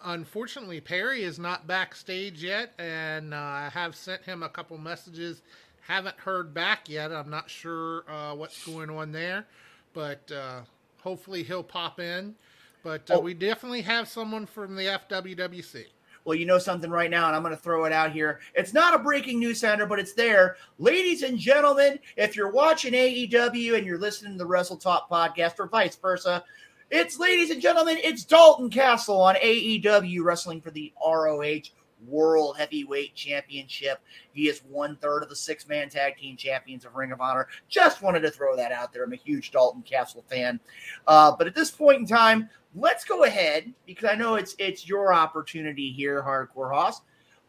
[0.04, 5.42] unfortunately, Perry is not backstage yet, and uh, I have sent him a couple messages.
[5.82, 7.12] Haven't heard back yet.
[7.12, 9.46] I'm not sure uh, what's going on there,
[9.92, 10.62] but uh,
[11.00, 12.34] hopefully he'll pop in.
[12.82, 13.20] But uh, oh.
[13.20, 15.86] we definitely have someone from the FWWC
[16.24, 18.40] well, you know something right now, and I'm going to throw it out here.
[18.54, 20.56] It's not a breaking news center, but it's there.
[20.78, 25.58] Ladies and gentlemen, if you're watching AEW and you're listening to the Wrestle Talk podcast
[25.58, 26.42] or vice versa,
[26.90, 31.70] it's ladies and gentlemen, it's Dalton Castle on AEW wrestling for the ROH
[32.06, 34.00] World Heavyweight Championship.
[34.32, 37.48] He is one third of the six man tag team champions of Ring of Honor.
[37.68, 39.04] Just wanted to throw that out there.
[39.04, 40.60] I'm a huge Dalton Castle fan.
[41.06, 44.88] Uh, but at this point in time, let's go ahead because I know it's it's
[44.88, 47.00] your opportunity here, Hardcore Hoss.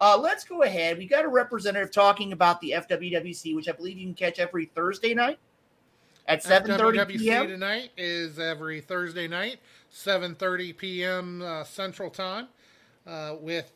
[0.02, 0.98] Uh, let's go ahead.
[0.98, 4.66] We got a representative talking about the FWWC, which I believe you can catch every
[4.66, 5.40] Thursday night
[6.28, 7.48] at 7:30 p.m.
[7.48, 9.60] tonight is every Thursday night,
[9.92, 11.42] 7:30 p.m.
[11.42, 12.48] Uh, Central Time,
[13.08, 13.72] uh, with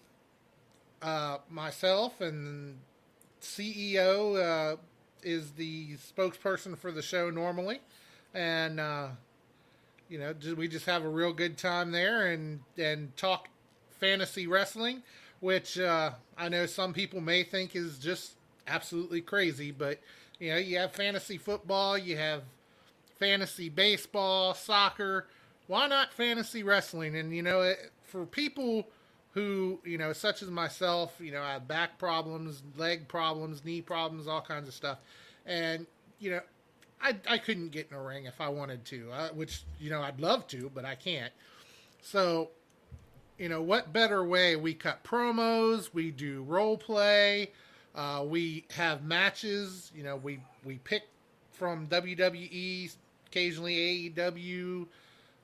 [1.02, 2.78] uh, myself and
[3.42, 4.78] CEO uh,
[5.24, 7.82] is the spokesperson for the show normally,
[8.34, 9.10] and uh,
[10.10, 13.50] you know, we just have a real good time there and and talk
[14.00, 15.04] fantasy wrestling,
[15.42, 18.34] which uh, I know some people may think is just
[18.68, 20.00] absolutely crazy, but
[20.40, 22.44] You know, you have fantasy football, you have
[23.20, 25.28] fantasy baseball, soccer.
[25.68, 27.18] Why not fantasy wrestling?
[27.18, 28.88] And you know, it, for people
[29.32, 33.82] who you know, such as myself, you know, I have back problems, leg problems, knee
[33.82, 35.00] problems, all kinds of stuff,
[35.46, 35.86] and
[36.20, 36.42] you know,
[37.02, 40.02] I I couldn't get in a ring if I wanted to, uh, which you know
[40.02, 41.34] I'd love to, but I can't.
[42.02, 42.50] So,
[43.38, 44.56] you know, what better way?
[44.56, 47.52] We cut promos, we do role play,
[47.96, 49.92] uh, we have matches.
[49.96, 51.04] You know, we we pick
[51.52, 52.96] from WWE,
[53.28, 54.88] occasionally AEW,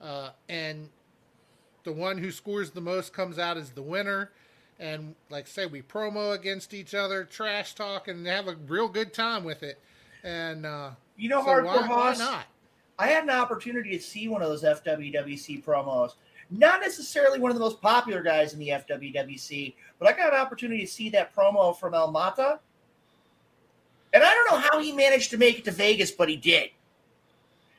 [0.02, 0.90] uh, and
[1.86, 4.32] the one who scores the most comes out as the winner.
[4.80, 8.90] And like I say, we promo against each other, trash talk, and have a real
[8.90, 9.80] good time with it.
[10.24, 12.45] And uh, You know, so Hardcore why, why not?
[12.99, 16.14] I had an opportunity to see one of those FWWC promos.
[16.52, 20.40] Not necessarily one of the most popular guys in the FWWC, but I got an
[20.40, 22.60] opportunity to see that promo from El Mata.
[24.14, 26.70] And I don't know how he managed to make it to Vegas, but he did.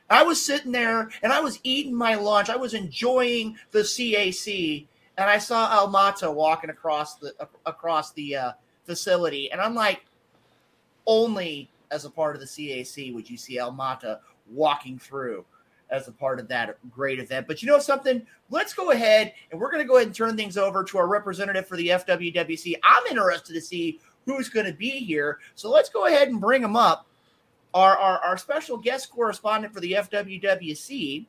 [0.09, 2.49] I was sitting there and I was eating my lunch.
[2.49, 7.33] I was enjoying the CAC, and I saw El Mata walking across the
[7.65, 8.51] across the uh,
[8.85, 10.05] facility, and I'm like,
[11.05, 14.19] only as a part of the CAC would you see El Mata
[14.49, 15.45] walking through
[15.89, 17.47] as a part of that great event.
[17.47, 18.25] But you know something?
[18.49, 21.07] Let's go ahead and we're going to go ahead and turn things over to our
[21.07, 22.75] representative for the FWWC.
[22.83, 25.39] I'm interested to see who's going to be here.
[25.55, 27.07] So let's go ahead and bring him up.
[27.73, 31.25] Our, our, our special guest correspondent for the FWWC.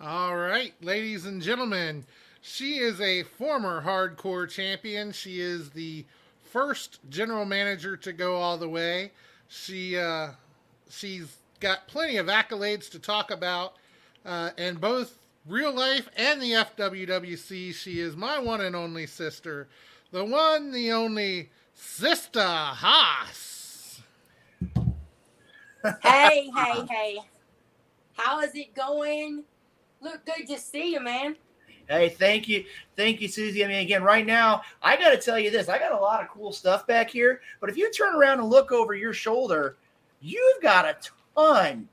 [0.00, 2.04] All right, ladies and gentlemen,
[2.40, 5.12] she is a former hardcore champion.
[5.12, 6.04] She is the
[6.44, 9.10] first general manager to go all the way.
[9.48, 10.28] She uh,
[10.88, 13.74] she's got plenty of accolades to talk about,
[14.24, 17.74] uh, in both real life and the FWWC.
[17.74, 19.68] She is my one and only sister,
[20.12, 23.57] the one, the only Sister Hoss.
[26.02, 27.18] Hey, hey, hey.
[28.14, 29.44] How is it going?
[30.00, 31.36] Look, good to see you, man.
[31.88, 32.64] Hey, thank you.
[32.96, 33.64] Thank you, Susie.
[33.64, 36.22] I mean, again, right now, I got to tell you this I got a lot
[36.22, 39.76] of cool stuff back here, but if you turn around and look over your shoulder,
[40.20, 40.96] you've got a
[41.34, 41.88] ton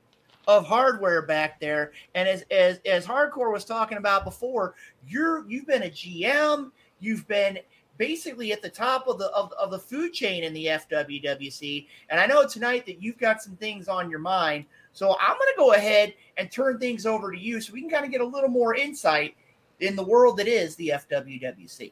[0.47, 1.93] of hardware back there.
[2.13, 4.75] And as as as hardcore was talking about before,
[5.07, 7.59] you're you've been a GM, you've been
[7.97, 11.87] basically at the top of the of, of the food chain in the FWWC.
[12.09, 14.65] And I know tonight that you've got some things on your mind.
[14.93, 17.89] So I'm going to go ahead and turn things over to you so we can
[17.89, 19.35] kind of get a little more insight
[19.79, 21.91] in the world that is the FWWC.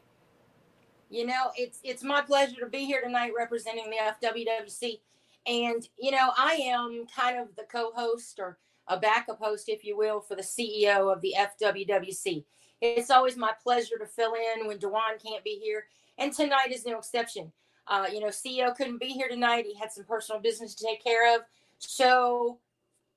[1.10, 5.00] You know, it's it's my pleasure to be here tonight representing the FWWC.
[5.46, 8.58] And, you know, I am kind of the co host or
[8.88, 12.44] a backup host, if you will, for the CEO of the FWWC.
[12.84, 15.86] It's always my pleasure to fill in when Dewan can't be here.
[16.18, 17.50] And tonight is no exception.
[17.86, 19.64] Uh, you know, CEO couldn't be here tonight.
[19.64, 21.42] He had some personal business to take care of.
[21.78, 22.58] So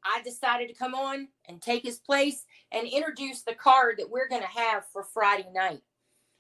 [0.06, 4.30] I decided to come on and take his place and introduce the card that we're
[4.30, 5.82] going to have for Friday night.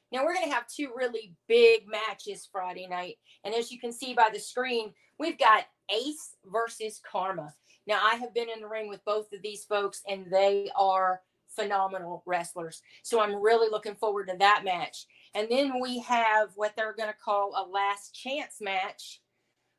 [0.09, 3.17] Now, we're going to have two really big matches Friday night.
[3.43, 7.53] And as you can see by the screen, we've got Ace versus Karma.
[7.87, 11.19] Now, I have been in the ring with both of these folks, and they are
[11.57, 12.81] phenomenal wrestlers.
[13.03, 15.05] So I'm really looking forward to that match.
[15.33, 19.21] And then we have what they're going to call a last chance match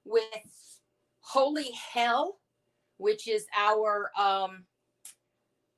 [0.04, 0.22] with
[1.20, 2.38] Holy Hell,
[2.98, 4.64] which is our um,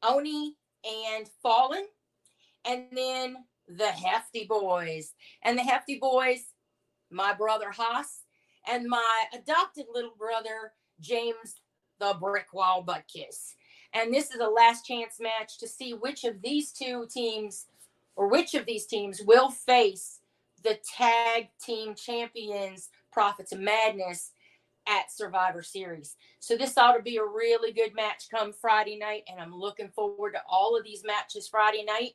[0.02, 1.84] Oni and Fallen.
[2.64, 3.36] And then
[3.68, 5.12] the Hefty Boys.
[5.42, 6.44] And the Hefty Boys,
[7.10, 8.22] my brother Hoss,
[8.68, 11.60] and my adopted little brother, James
[12.00, 13.54] the Brick Wall Butt Kiss.
[13.92, 17.66] And this is a last chance match to see which of these two teams
[18.16, 20.20] or which of these teams will face
[20.62, 24.32] the tag team champions, Prophets of Madness,
[24.86, 26.16] at Survivor Series.
[26.38, 29.22] So this ought to be a really good match come Friday night.
[29.30, 32.12] And I'm looking forward to all of these matches Friday night.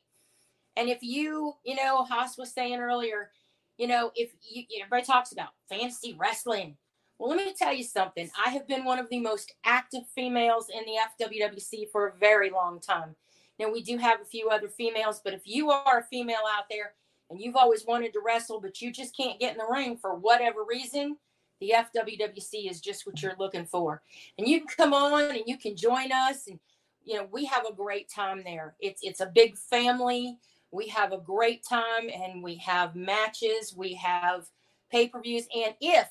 [0.76, 3.30] And if you, you know, Hoss was saying earlier,
[3.78, 6.76] you know, if you, everybody talks about fantasy wrestling.
[7.18, 8.30] Well, let me tell you something.
[8.44, 12.50] I have been one of the most active females in the FWWC for a very
[12.50, 13.16] long time.
[13.58, 16.64] Now, we do have a few other females, but if you are a female out
[16.70, 16.92] there
[17.30, 20.14] and you've always wanted to wrestle, but you just can't get in the ring for
[20.14, 21.16] whatever reason,
[21.60, 24.02] the FWWC is just what you're looking for.
[24.36, 26.58] And you can come on and you can join us and
[27.02, 28.74] you know, we have a great time there.
[28.80, 30.38] It's it's a big family.
[30.72, 34.48] We have a great time and we have matches, we have
[34.90, 36.08] pay-per-views and if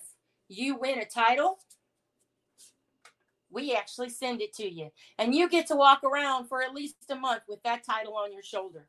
[0.47, 1.59] you win a title,
[3.49, 4.91] we actually send it to you.
[5.17, 8.33] And you get to walk around for at least a month with that title on
[8.33, 8.87] your shoulder.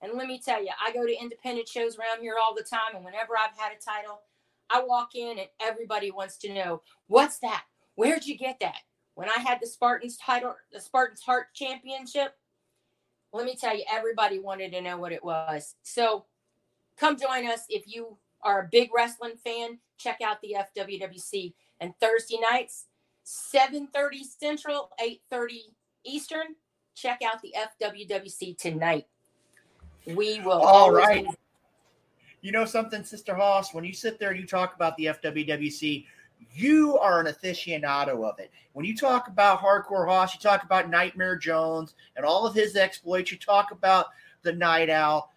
[0.00, 2.94] And let me tell you, I go to independent shows around here all the time.
[2.94, 4.20] And whenever I've had a title,
[4.70, 7.64] I walk in and everybody wants to know what's that?
[7.94, 8.78] Where'd you get that?
[9.14, 12.34] When I had the Spartans title, the Spartans Heart Championship,
[13.32, 15.74] let me tell you, everybody wanted to know what it was.
[15.82, 16.24] So
[16.96, 19.78] come join us if you are a big wrestling fan.
[19.98, 22.86] Check out the FWWC and Thursday nights,
[23.24, 26.54] 7:30 Central, 8:30 Eastern.
[26.94, 29.06] Check out the FWWC tonight.
[30.06, 30.60] We will.
[30.62, 31.24] All right.
[31.24, 31.36] be-
[32.40, 33.74] You know something, Sister Hoss?
[33.74, 36.06] When you sit there and you talk about the FWWC,
[36.52, 38.52] you are an aficionado of it.
[38.72, 42.76] When you talk about Hardcore Hoss, you talk about Nightmare Jones and all of his
[42.76, 43.32] exploits.
[43.32, 44.06] You talk about
[44.42, 45.32] the Night Owl.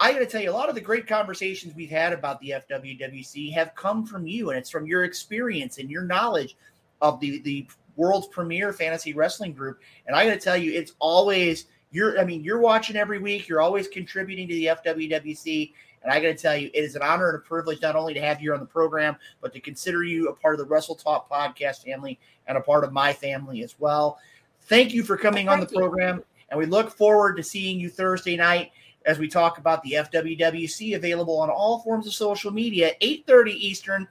[0.00, 2.54] I got to tell you, a lot of the great conversations we've had about the
[2.70, 6.56] FWWC have come from you, and it's from your experience and your knowledge
[7.02, 7.66] of the the
[7.96, 9.80] world's premier fantasy wrestling group.
[10.06, 12.18] And I got to tell you, it's always you're.
[12.18, 13.46] I mean, you're watching every week.
[13.46, 15.72] You're always contributing to the FWWC.
[16.02, 18.14] And I got to tell you, it is an honor and a privilege not only
[18.14, 20.94] to have you on the program, but to consider you a part of the Wrestle
[20.94, 24.18] Talk podcast family and a part of my family as well.
[24.62, 25.76] Thank you for coming on the you.
[25.76, 28.72] program, and we look forward to seeing you Thursday night
[29.06, 34.08] as we talk about the FWWC available on all forms of social media, 8:30 Eastern,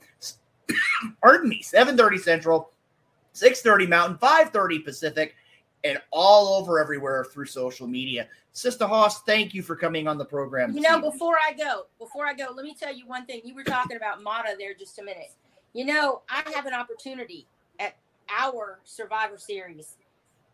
[1.22, 2.72] pardon me, 7:30 Central,
[3.34, 5.36] 6:30 Mountain, 5:30 Pacific,
[5.84, 8.28] and all over everywhere through social media.
[8.52, 10.74] Sister Hoss, thank you for coming on the program.
[10.74, 11.12] You know, evening.
[11.12, 13.42] before I go, before I go, let me tell you one thing.
[13.44, 15.32] You were talking about Mata there just a minute.
[15.74, 17.46] You know, I have an opportunity
[17.80, 17.96] at
[18.30, 19.98] our Survivor Series.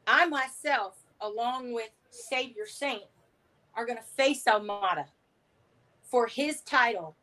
[0.05, 3.03] I myself, along with Savior Saint,
[3.75, 5.05] are going to face Almada
[6.03, 7.15] for his title,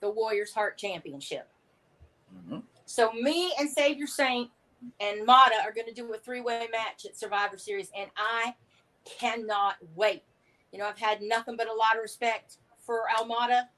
[0.00, 1.48] the Warriors Heart Championship.
[2.34, 2.62] Mhm.
[2.86, 4.50] So me and Savior Saint
[4.98, 8.56] and Mata are going to do a three-way match at Survivor Series, and I
[9.04, 10.24] cannot wait.
[10.72, 13.68] You know, I've had nothing but a lot of respect for Almada,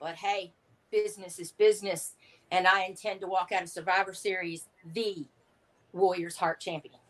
[0.00, 0.54] but hey,
[0.90, 2.16] business is business,
[2.50, 5.26] and I intend to walk out of Survivor Series the
[5.92, 7.01] Warriors Heart Champion.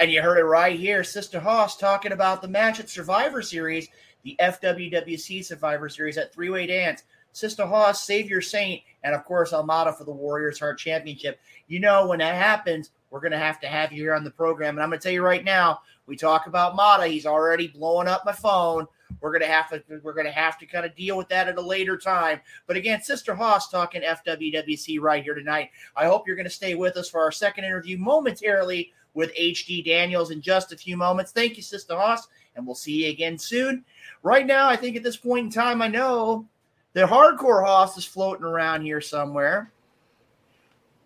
[0.00, 1.04] And you heard it right here.
[1.04, 3.86] Sister Hoss talking about the match at Survivor Series,
[4.22, 7.02] the FWWC Survivor Series at Three Way Dance.
[7.32, 11.38] Sister Hoss, Savior Saint, and of course Almada for the Warriors Heart Championship.
[11.68, 14.30] You know, when that happens, we're going to have to have you here on the
[14.30, 14.76] program.
[14.76, 17.06] And I'm going to tell you right now, we talk about Mata.
[17.06, 18.86] He's already blowing up my phone.
[19.20, 21.46] We're going to have to we're going to have to kind of deal with that
[21.46, 22.40] at a later time.
[22.66, 25.70] But again, Sister Hoss talking FWWC right here tonight.
[25.94, 29.84] I hope you're going to stay with us for our second interview momentarily with HD
[29.84, 31.32] Daniels in just a few moments.
[31.32, 33.84] Thank you, Sister Hoss, and we'll see you again soon.
[34.22, 36.46] Right now, I think at this point in time, I know
[36.92, 39.72] the hardcore Hoss is floating around here somewhere.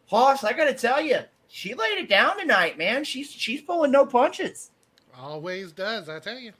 [0.07, 3.05] Hoss, I got to tell you, she laid it down tonight, man.
[3.05, 4.71] She's she's pulling no punches.
[5.17, 6.53] Always does, I tell you.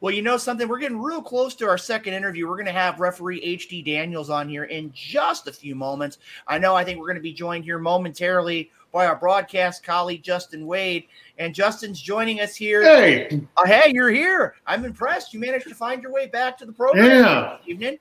[0.00, 0.68] Well, you know something?
[0.68, 2.46] We're getting real close to our second interview.
[2.46, 6.18] We're going to have referee HD Daniels on here in just a few moments.
[6.46, 10.22] I know I think we're going to be joined here momentarily by our broadcast colleague,
[10.22, 11.04] Justin Wade.
[11.38, 12.82] And Justin's joining us here.
[12.82, 14.54] Hey, Uh, hey, you're here.
[14.66, 15.32] I'm impressed.
[15.34, 17.56] You managed to find your way back to the program Yeah.
[17.60, 17.98] this evening.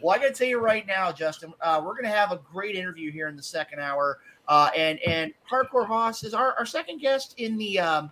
[0.00, 2.36] Well, I got to tell you right now, Justin, uh, we're going to have a
[2.50, 4.20] great interview here in the second hour.
[4.46, 8.10] Uh, and and Hardcore Hoss is our, our second guest in the um,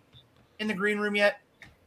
[0.58, 1.40] in the green room yet.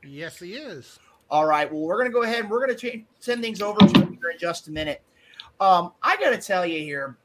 [0.03, 0.97] Yes, he is.
[1.29, 1.71] All right.
[1.71, 3.99] Well, we're going to go ahead and we're going to cha- send things over to
[3.99, 5.03] him here in just a minute.
[5.59, 7.17] Um, I got to tell you here,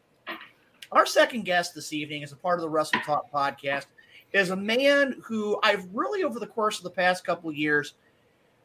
[0.95, 3.87] our second guest this evening is a part of the Wrestle Talk podcast.
[4.33, 7.95] Is a man who I've really, over the course of the past couple years,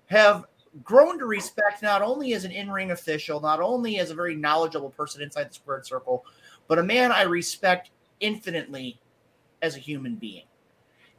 [0.08, 0.46] have
[0.84, 4.92] grown to respect not only as an in-ring official, not only as a very knowledgeable
[4.92, 6.26] person inside the squared circle,
[6.68, 7.90] but a man I respect
[8.20, 9.00] infinitely
[9.62, 10.44] as a human being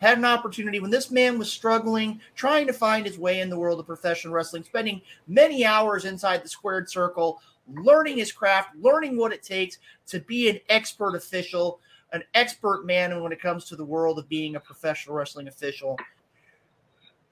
[0.01, 3.59] had an opportunity when this man was struggling, trying to find his way in the
[3.59, 7.41] world of professional wrestling, spending many hours inside the squared circle,
[7.75, 11.81] learning his craft, learning what it takes to be an expert official,
[12.13, 15.99] an expert man when it comes to the world of being a professional wrestling official.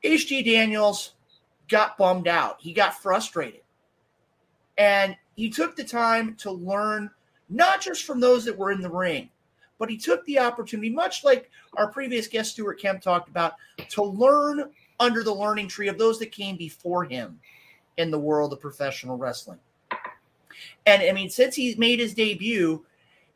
[0.05, 1.15] HD Daniels
[1.69, 2.56] got bummed out.
[2.60, 3.60] He got frustrated.
[4.77, 7.10] And he took the time to learn
[7.48, 9.31] not just from those that were in the ring,
[9.78, 13.55] but he took the opportunity, much like our previous guest Stuart Kemp talked about,
[13.90, 14.70] to learn
[15.01, 17.39] under the learning tree of those that came before him
[17.97, 19.59] in the world of professional wrestling.
[20.86, 22.85] And I mean, since he's made his debut,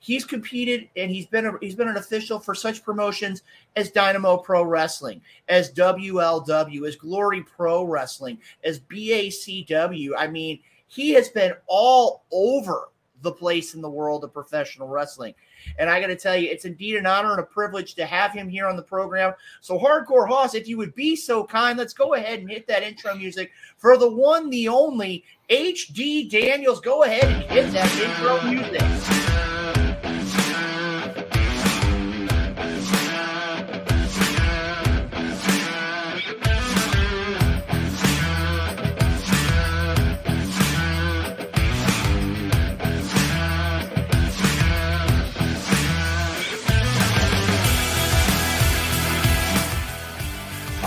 [0.03, 3.43] he's competed and he's been a, he's been an official for such promotions
[3.77, 10.11] as Dynamo Pro Wrestling, as WLW, as Glory Pro Wrestling, as BACW.
[10.19, 10.59] I mean,
[10.89, 12.89] he has been all over
[13.23, 15.35] the place in the world of professional wrestling.
[15.79, 18.33] And I got to tell you, it's indeed an honor and a privilege to have
[18.33, 19.35] him here on the program.
[19.61, 22.83] So, Hardcore Hoss, if you would be so kind, let's go ahead and hit that
[22.83, 26.81] intro music for the one, the only HD Daniels.
[26.81, 29.22] Go ahead and hit that intro music.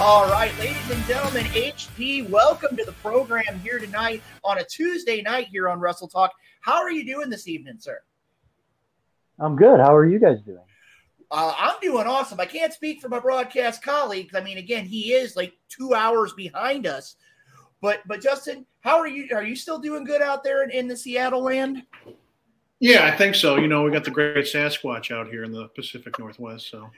[0.07, 5.23] All right, ladies and gentlemen, HD, welcome to the program here tonight on a Tuesday
[5.23, 6.31] night here on Wrestle Talk.
[6.61, 7.97] How are you doing this evening, sir?
[9.39, 9.79] I'm good.
[9.79, 10.59] How are you guys doing?
[11.31, 12.39] Uh, I'm doing awesome.
[12.39, 14.35] I can't speak for my broadcast colleagues.
[14.35, 17.15] I mean, again, he is like two hours behind us.
[17.81, 19.27] But but Justin, how are you?
[19.35, 21.81] Are you still doing good out there in, in the Seattle land?
[22.79, 23.55] Yeah, I think so.
[23.55, 26.91] You know, we got the great Sasquatch out here in the Pacific Northwest, so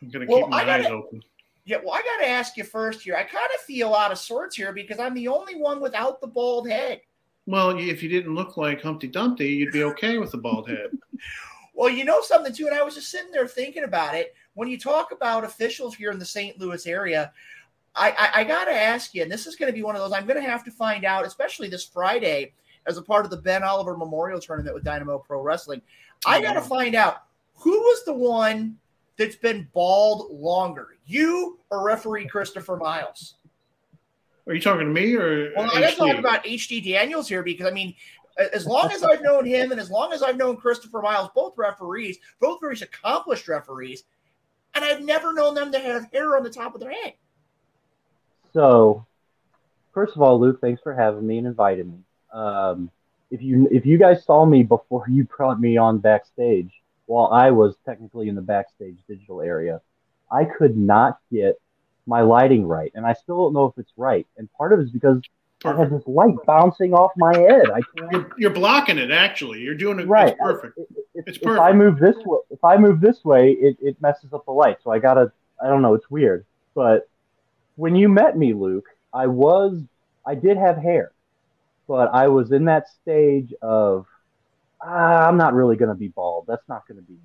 [0.00, 1.22] I'm going to Well, keep my gotta- eyes open.
[1.66, 3.16] Yeah, well, I got to ask you first here.
[3.16, 6.26] I kind of feel out of sorts here because I'm the only one without the
[6.28, 7.00] bald head.
[7.46, 10.90] Well, if you didn't look like Humpty Dumpty, you'd be okay with the bald head.
[11.78, 14.34] Well, you know something too, and I was just sitting there thinking about it.
[14.54, 16.58] When you talk about officials here in the St.
[16.58, 17.34] Louis area,
[17.94, 20.00] I, I, I got to ask you, and this is going to be one of
[20.00, 22.54] those I'm going to have to find out, especially this Friday
[22.86, 25.82] as a part of the Ben Oliver Memorial Tournament with Dynamo Pro Wrestling.
[26.24, 28.78] I got to find out who was the one
[29.18, 33.34] that's been bald longer, you or referee Christopher Miles.
[34.46, 35.96] Are you talking to me or Well, I got to HD?
[35.96, 37.94] talk about HD Daniels here because I mean,
[38.52, 41.56] as long as I've known him and as long as I've known Christopher Miles, both
[41.56, 44.04] referees, both very accomplished referees,
[44.74, 47.14] and I've never known them to have hair on the top of their head.
[48.52, 49.04] So,
[49.92, 51.98] first of all, Luke, thanks for having me and inviting me.
[52.32, 52.90] Um,
[53.30, 56.70] if you if you guys saw me before you brought me on backstage,
[57.06, 59.80] while I was technically in the backstage digital area,
[60.30, 61.58] I could not get
[62.06, 64.26] my lighting right, and I still don't know if it's right.
[64.36, 65.20] And part of it is because
[65.64, 67.70] I had this light bouncing off my head.
[67.70, 68.12] I can't.
[68.12, 69.10] You're, you're blocking it.
[69.10, 70.28] Actually, you're doing it Right.
[70.28, 70.78] It's perfect.
[71.14, 71.76] If, It's if I perfect.
[71.76, 74.78] move this way, if I move this way, it, it messes up the light.
[74.84, 76.44] So I gotta, I don't know, it's weird.
[76.74, 77.08] But
[77.76, 79.80] when you met me, Luke, I was,
[80.26, 81.12] I did have hair,
[81.88, 84.06] but I was in that stage of,
[84.86, 86.44] Uh, I'm not really gonna be bald.
[86.46, 87.16] That's not gonna be.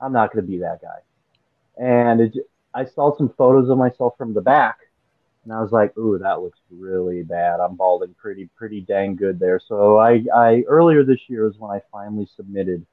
[0.00, 1.00] I'm not gonna be that guy.
[1.76, 2.34] And it,
[2.72, 4.78] I saw some photos of myself from the back,
[5.44, 7.58] and I was like, ooh, that looks really bad.
[7.58, 9.58] I'm balding pretty, pretty dang good there.
[9.58, 12.86] So I, I earlier this year is when I finally submitted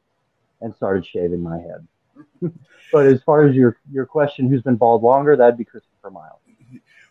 [0.61, 1.87] and started shaving my head.
[2.91, 5.35] but as far as your your question, who's been bald longer?
[5.35, 6.39] That'd be Christopher Miles.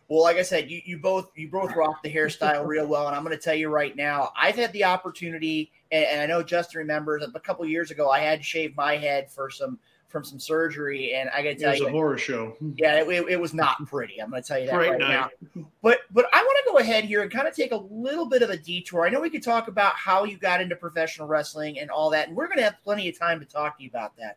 [0.08, 3.16] Well, like I said, you, you both you both rock the hairstyle real well, and
[3.16, 6.42] I'm going to tell you right now, I've had the opportunity, and, and I know
[6.42, 9.78] Justin remembers a couple years ago, I had to shave my head for some
[10.08, 12.56] from some surgery, and I got to tell you, It was you, a horror show.
[12.76, 14.22] Yeah, it, it was not pretty.
[14.22, 15.30] I'm going to tell you that Great right night.
[15.54, 15.64] now.
[15.82, 18.42] But but I want to go ahead here and kind of take a little bit
[18.42, 19.04] of a detour.
[19.04, 22.28] I know we could talk about how you got into professional wrestling and all that,
[22.28, 24.36] and we're going to have plenty of time to talk to you about that.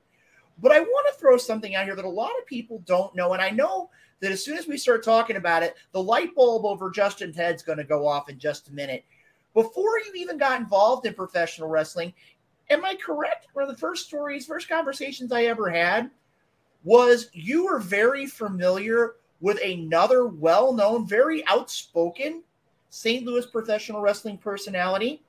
[0.61, 3.33] But I want to throw something out here that a lot of people don't know,
[3.33, 3.91] and I know
[4.21, 7.63] that as soon as we start talking about it, the light bulb over Justin head's
[7.63, 9.03] going to go off in just a minute.
[9.53, 12.13] Before you even got involved in professional wrestling,
[12.69, 13.47] am I correct?
[13.53, 16.11] One of the first stories, first conversations I ever had
[16.83, 22.43] was you were very familiar with another well known, very outspoken
[22.89, 23.25] St.
[23.25, 25.21] Louis professional wrestling personality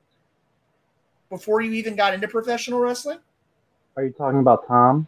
[1.29, 3.19] before you even got into professional wrestling?
[3.97, 5.07] Are you talking about Tom?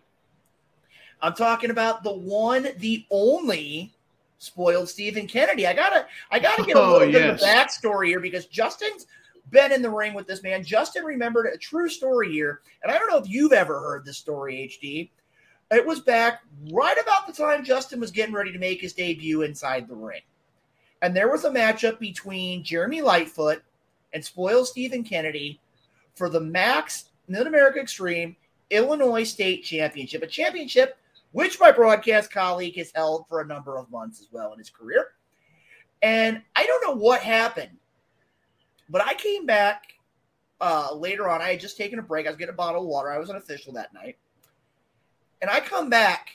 [1.23, 3.93] I'm talking about the one, the only
[4.39, 5.67] spoiled Stephen Kennedy.
[5.67, 9.07] I gotta, I gotta get a Oh, little bit of the backstory here because Justin's
[9.51, 10.65] been in the ring with this man.
[10.65, 14.19] Justin remembered a true story here, and I don't know if you've ever heard this
[14.19, 15.11] story, HD.
[15.71, 19.43] It was back right about the time Justin was getting ready to make his debut
[19.43, 20.21] inside the ring.
[21.01, 23.63] And there was a matchup between Jeremy Lightfoot
[24.13, 25.61] and spoiled Stephen Kennedy
[26.15, 28.37] for the Max Mid America Extreme
[28.71, 30.99] Illinois State Championship, a championship
[31.33, 34.71] which my broadcast colleague has held for a number of months as well in his
[34.71, 35.09] career.
[36.03, 37.77] And I don't know what happened,
[38.89, 39.85] but I came back
[40.61, 41.41] uh, later on.
[41.41, 42.27] I had just taken a break.
[42.27, 43.11] I was getting a bottle of water.
[43.11, 44.17] I was an official that night.
[45.41, 46.29] And I come back,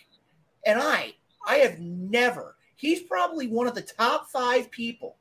[0.65, 1.13] and I,
[1.47, 5.15] I have never, he's probably one of the top five people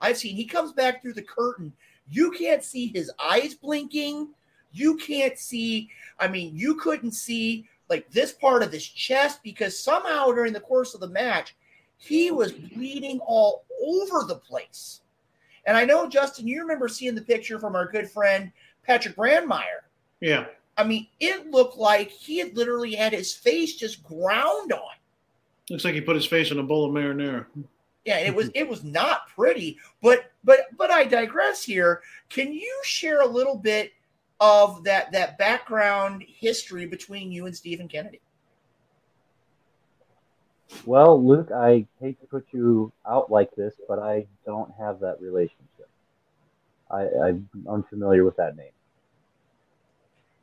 [0.00, 0.34] I've seen.
[0.34, 1.72] He comes back through the curtain.
[2.10, 4.30] You can't see his eyes blinking.
[4.72, 5.88] You can't see,
[6.18, 10.60] I mean, you couldn't see like this part of his chest because somehow during the
[10.60, 11.54] course of the match,
[11.96, 15.00] he was bleeding all over the place.
[15.66, 18.52] And I know, Justin, you remember seeing the picture from our good friend
[18.86, 19.82] Patrick Brandmeyer.
[20.20, 20.46] Yeah.
[20.76, 24.94] I mean, it looked like he had literally had his face just ground on.
[25.68, 27.46] Looks like he put his face in a bowl of marinara.
[28.04, 32.00] Yeah, it was it was not pretty, but but but I digress here.
[32.30, 33.92] Can you share a little bit
[34.40, 38.20] of that that background history between you and Stephen Kennedy?
[40.84, 45.20] Well, Luke, I hate to put you out like this, but I don't have that
[45.20, 45.88] relationship.
[46.90, 48.70] I, I'm unfamiliar with that name.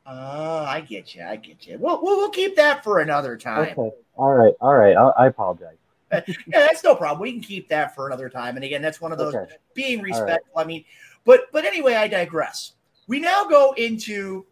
[0.07, 1.23] Oh, I get you.
[1.23, 1.77] I get you.
[1.79, 3.69] Well, we'll, we'll keep that for another time.
[3.69, 3.91] Okay.
[4.15, 4.53] All right.
[4.61, 4.95] All right.
[4.95, 5.77] I, I apologize.
[6.11, 7.19] Uh, yeah, that's no problem.
[7.19, 8.55] We can keep that for another time.
[8.55, 9.55] And again, that's one of those Okay.
[9.73, 10.09] being right.
[10.09, 10.59] respectful.
[10.59, 10.85] I mean,
[11.23, 12.73] but but anyway, I digress.
[13.07, 14.45] We now go into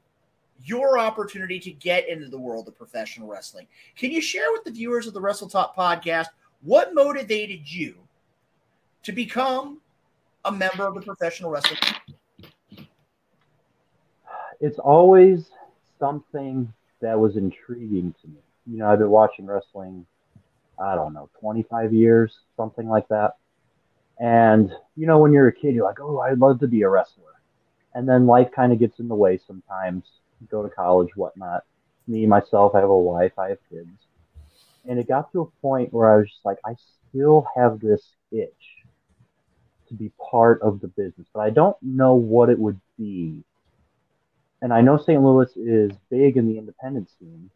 [0.63, 3.67] your opportunity to get into the world of professional wrestling.
[3.97, 6.27] Can you share with the viewers of the Wrestle Talk podcast
[6.61, 7.95] what motivated you
[9.03, 9.81] to become
[10.45, 11.79] a member of the professional wrestling?
[14.63, 15.49] it's always
[15.99, 16.71] something
[17.01, 18.39] that was intriguing to me.
[18.65, 20.05] You know, I've been watching wrestling,
[20.79, 23.35] I don't know, 25 years, something like that.
[24.19, 26.89] And, you know, when you're a kid, you're like, oh, I'd love to be a
[26.89, 27.32] wrestler.
[27.95, 30.05] And then life kind of gets in the way sometimes.
[30.49, 31.63] Go to college, whatnot.
[32.07, 33.89] Me, myself, I have a wife, I have kids.
[34.87, 36.75] And it got to a point where I was just like, I
[37.09, 38.01] still have this
[38.31, 38.51] itch
[39.87, 43.43] to be part of the business, but I don't know what it would be
[44.63, 45.21] and I know St.
[45.21, 47.49] Louis is big in the independent scene.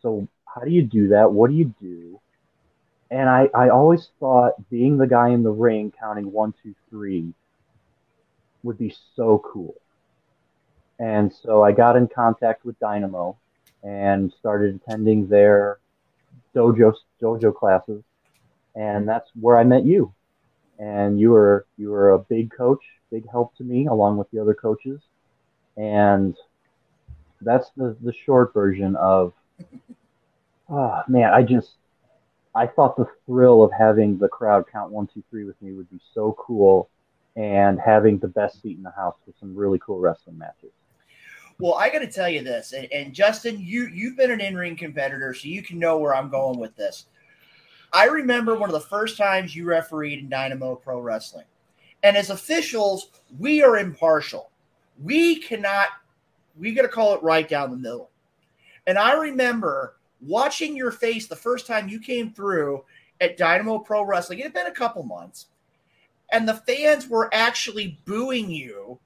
[0.00, 1.30] So how do you do that?
[1.30, 2.18] What do you do?
[3.10, 7.34] And I, I always thought being the guy in the ring counting one, two, three
[8.62, 9.74] would be so cool.
[10.98, 13.36] And so I got in contact with Dynamo
[13.84, 15.78] and started attending their
[16.54, 18.02] dojo dojo classes.
[18.74, 20.12] And that's where I met you.
[20.78, 24.40] And you were you were a big coach, big help to me along with the
[24.40, 25.00] other coaches
[25.78, 26.36] and
[27.40, 29.32] that's the the short version of
[30.68, 31.76] oh man i just
[32.54, 35.88] i thought the thrill of having the crowd count one two three with me would
[35.90, 36.90] be so cool
[37.38, 40.72] and having the best seat in the house with some really cool wrestling matches
[41.60, 44.76] Well, I got to tell you this, and, and Justin, you you've been an in-ring
[44.76, 47.06] competitor, so you can know where I'm going with this.
[47.92, 51.46] I remember one of the first times you refereed in Dynamo Pro Wrestling,
[52.02, 54.50] and as officials, we are impartial.
[55.02, 55.88] We cannot.
[56.58, 58.10] We got to call it right down the middle.
[58.88, 62.84] And I remember watching your face the first time you came through
[63.20, 64.40] at Dynamo Pro Wrestling.
[64.40, 65.46] It had been a couple months,
[66.30, 68.98] and the fans were actually booing you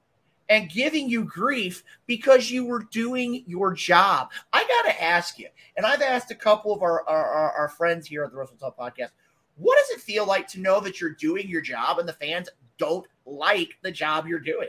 [0.49, 4.31] and giving you grief because you were doing your job.
[4.53, 8.07] I got to ask you, and I've asked a couple of our, our, our, friends
[8.07, 9.11] here at the Wrestle Talk podcast,
[9.57, 12.49] what does it feel like to know that you're doing your job and the fans
[12.77, 14.69] don't like the job you're doing?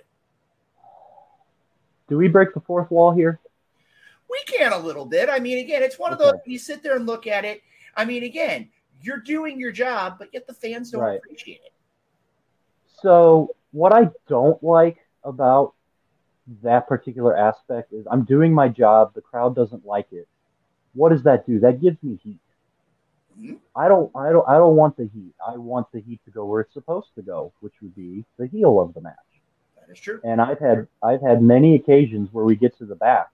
[2.09, 3.39] do we break the fourth wall here
[4.29, 5.29] We can a little bit.
[5.29, 6.31] I mean, again, it's one of Okay.
[6.31, 7.61] those you sit there and look at it.
[7.95, 8.69] I mean, again,
[9.01, 11.17] you're doing your job, but yet the fans don't Right.
[11.17, 11.72] appreciate it.
[13.03, 15.73] So what I don't like about
[16.63, 20.27] that particular aspect is I'm doing my job, the crowd doesn't like it.
[20.93, 21.59] What does that do?
[21.59, 22.39] That gives me heat.
[23.37, 23.59] Mhm.
[23.75, 25.33] I don't I don't I don't want the heat.
[25.45, 28.47] I want the heat to go where it's supposed to go, which would be the
[28.47, 29.15] heel of the match.
[29.79, 30.21] That is true.
[30.23, 33.29] And I've had I've had many occasions where we get to the back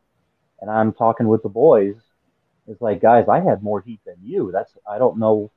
[0.62, 1.96] and I'm talking with the boys.
[2.68, 4.52] It's like, guys, I had more heat than you.
[4.52, 5.52] That's I don't know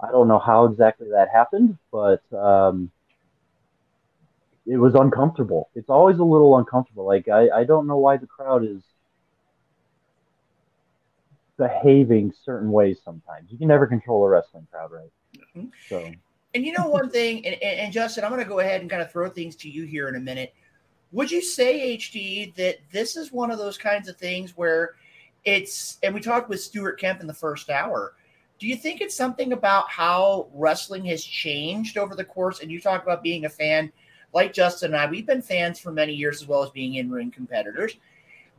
[0.00, 2.90] I don't know how exactly that happened, but um,
[4.66, 5.70] it was uncomfortable.
[5.74, 7.06] It's always a little uncomfortable.
[7.06, 8.82] Like I, I don't know why the crowd is
[11.56, 13.50] behaving certain ways sometimes.
[13.50, 15.10] You can never control a wrestling crowd, right?
[15.56, 15.70] Mhm.
[15.88, 16.12] So
[16.54, 18.90] And you know one thing, and, and, and Justin, I'm going to go ahead and
[18.90, 20.54] kind of throw things to you here in a minute.
[21.12, 24.96] Would you say, HD, that this is one of those kinds of things where
[25.44, 28.14] it's, and we talked with Stuart Kemp in the first hour.
[28.58, 32.60] Do you think it's something about how wrestling has changed over the course?
[32.60, 33.92] And you talk about being a fan
[34.36, 37.10] like Justin and I, we've been fans for many years as well as being in
[37.10, 37.96] ring competitors.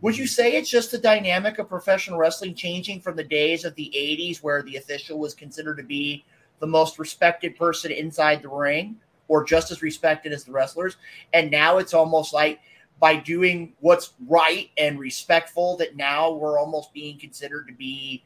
[0.02, 3.76] Would you say it's just the dynamic of professional wrestling changing from the days of
[3.76, 6.26] the 80s where the official was considered to be
[6.60, 8.98] the most respected person inside the ring
[9.28, 10.98] or just as respected as the wrestlers.
[11.34, 12.60] And now it's almost like
[13.00, 18.24] by doing what's right and respectful that now we're almost being considered to be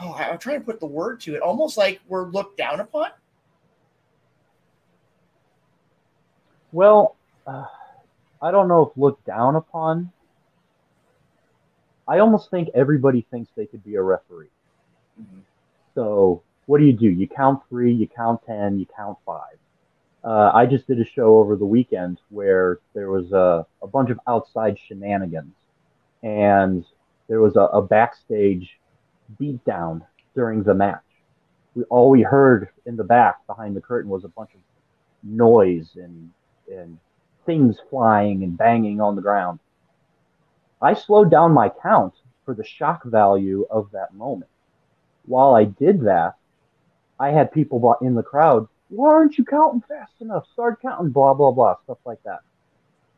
[0.00, 3.10] oh, I'm trying to put the word to it, almost like we're looked down upon.
[6.72, 7.16] Well,
[7.46, 7.66] uh,
[8.42, 10.12] I don't know if looked down upon.
[12.06, 14.50] I almost think everybody thinks they could be a referee.
[15.20, 15.42] Mhm.
[15.94, 17.08] So what do you do?
[17.08, 19.58] You count three, you count ten, you count five.
[20.24, 24.10] Uh, I just did a show over the weekend where there was a, a bunch
[24.10, 25.54] of outside shenanigans,
[26.22, 26.84] and
[27.28, 28.78] there was a, a backstage
[29.40, 30.02] beatdown
[30.34, 31.02] during the match.
[31.74, 34.60] We all we heard in the back behind the curtain was a bunch of
[35.22, 36.30] noise and
[36.70, 36.98] and
[37.46, 39.58] things flying and banging on the ground.
[40.80, 42.14] I slowed down my count
[42.44, 44.50] for the shock value of that moment.
[45.26, 46.36] While I did that,
[47.18, 50.46] I had people in the crowd, why aren't you counting fast enough?
[50.52, 52.40] Start counting, blah, blah, blah, stuff like that.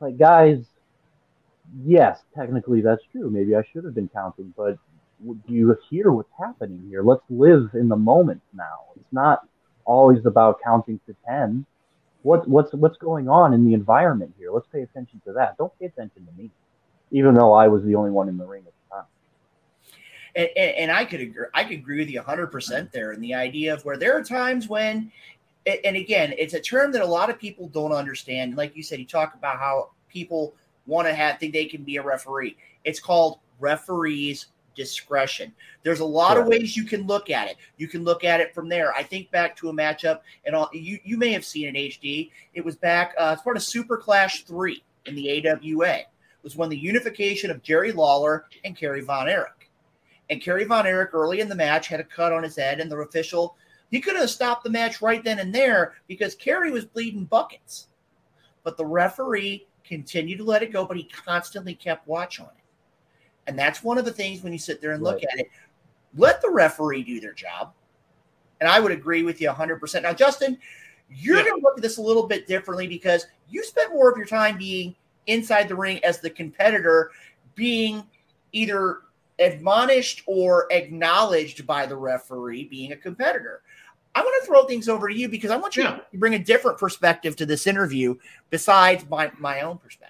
[0.00, 0.64] Like, guys,
[1.84, 3.30] yes, technically that's true.
[3.30, 4.78] Maybe I should have been counting, but
[5.22, 7.02] do you hear what's happening here?
[7.02, 8.86] Let's live in the moment now.
[8.96, 9.46] It's not
[9.84, 11.66] always about counting to ten.
[12.22, 14.50] What what's what's going on in the environment here?
[14.52, 15.56] Let's pay attention to that.
[15.56, 16.50] Don't pay attention to me,
[17.10, 19.04] even though I was the only one in the ring at the time.
[20.36, 21.46] And, and, and I could agree.
[21.54, 23.12] I could agree with you 100 percent there.
[23.12, 25.10] In the idea of where there are times when,
[25.66, 28.56] and again, it's a term that a lot of people don't understand.
[28.56, 30.54] Like you said, you talk about how people
[30.86, 32.56] want to have think they can be a referee.
[32.84, 35.52] It's called referees discretion.
[35.82, 37.56] There's a lot of ways you can look at it.
[37.76, 38.92] You can look at it from there.
[38.94, 42.30] I think back to a matchup, and all, you you may have seen it HD.
[42.54, 43.14] It was back.
[43.18, 45.94] Uh, it's part of Super Clash three in the AWA.
[45.96, 46.06] It
[46.42, 49.70] was when the unification of Jerry Lawler and Kerry Von Erich.
[50.30, 52.90] And Kerry Von Erich early in the match had a cut on his head, and
[52.90, 53.56] the official
[53.90, 57.88] he could have stopped the match right then and there because Kerry was bleeding buckets.
[58.62, 62.59] But the referee continued to let it go, but he constantly kept watch on it.
[63.46, 65.26] And that's one of the things when you sit there and look Right.
[65.32, 65.50] at it,
[66.16, 67.72] let the referee do their job.
[68.60, 70.02] And I would agree with you 100%.
[70.02, 70.58] Now, Justin,
[71.08, 71.44] you're Yeah.
[71.44, 74.26] going to look at this a little bit differently because you spent more of your
[74.26, 74.94] time being
[75.26, 77.10] inside the ring as the competitor,
[77.54, 78.06] being
[78.52, 79.02] either
[79.38, 83.62] admonished or acknowledged by the referee, being a competitor.
[84.14, 86.00] I want to throw things over to you because I want you Yeah.
[86.10, 88.16] to bring a different perspective to this interview
[88.50, 90.09] besides my, my own perspective.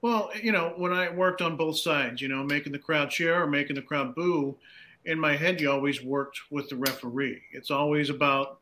[0.00, 3.42] Well, you know, when I worked on both sides, you know, making the crowd cheer
[3.42, 4.56] or making the crowd boo,
[5.04, 7.42] in my head, you always worked with the referee.
[7.52, 8.60] It's always about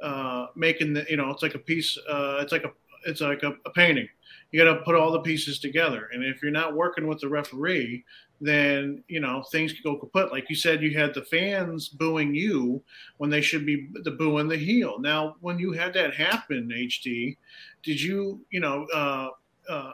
[0.00, 2.72] uh, making the, you know, it's like a piece, uh, it's like a,
[3.06, 4.08] it's like a, a painting.
[4.52, 7.28] You got to put all the pieces together, and if you're not working with the
[7.28, 8.04] referee,
[8.40, 10.30] then you know things could go kaput.
[10.30, 12.82] Like you said, you had the fans booing you
[13.16, 15.00] when they should be the booing the heel.
[15.00, 17.36] Now, when you had that happen, HD,
[17.82, 19.30] did you, you know, uh,
[19.68, 19.92] uh,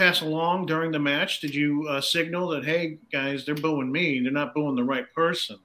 [0.00, 1.40] pass along during the match?
[1.40, 5.04] Did you uh, signal that, hey guys, they're booing me, they're not booing the right
[5.14, 5.58] person?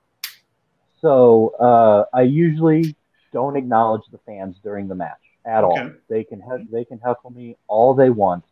[0.99, 2.97] So uh, I usually
[3.31, 5.89] don't acknowledge the fans during the match at all.
[6.09, 8.43] They can he- they can heckle me all they want.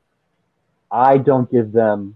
[0.90, 2.16] I don't give them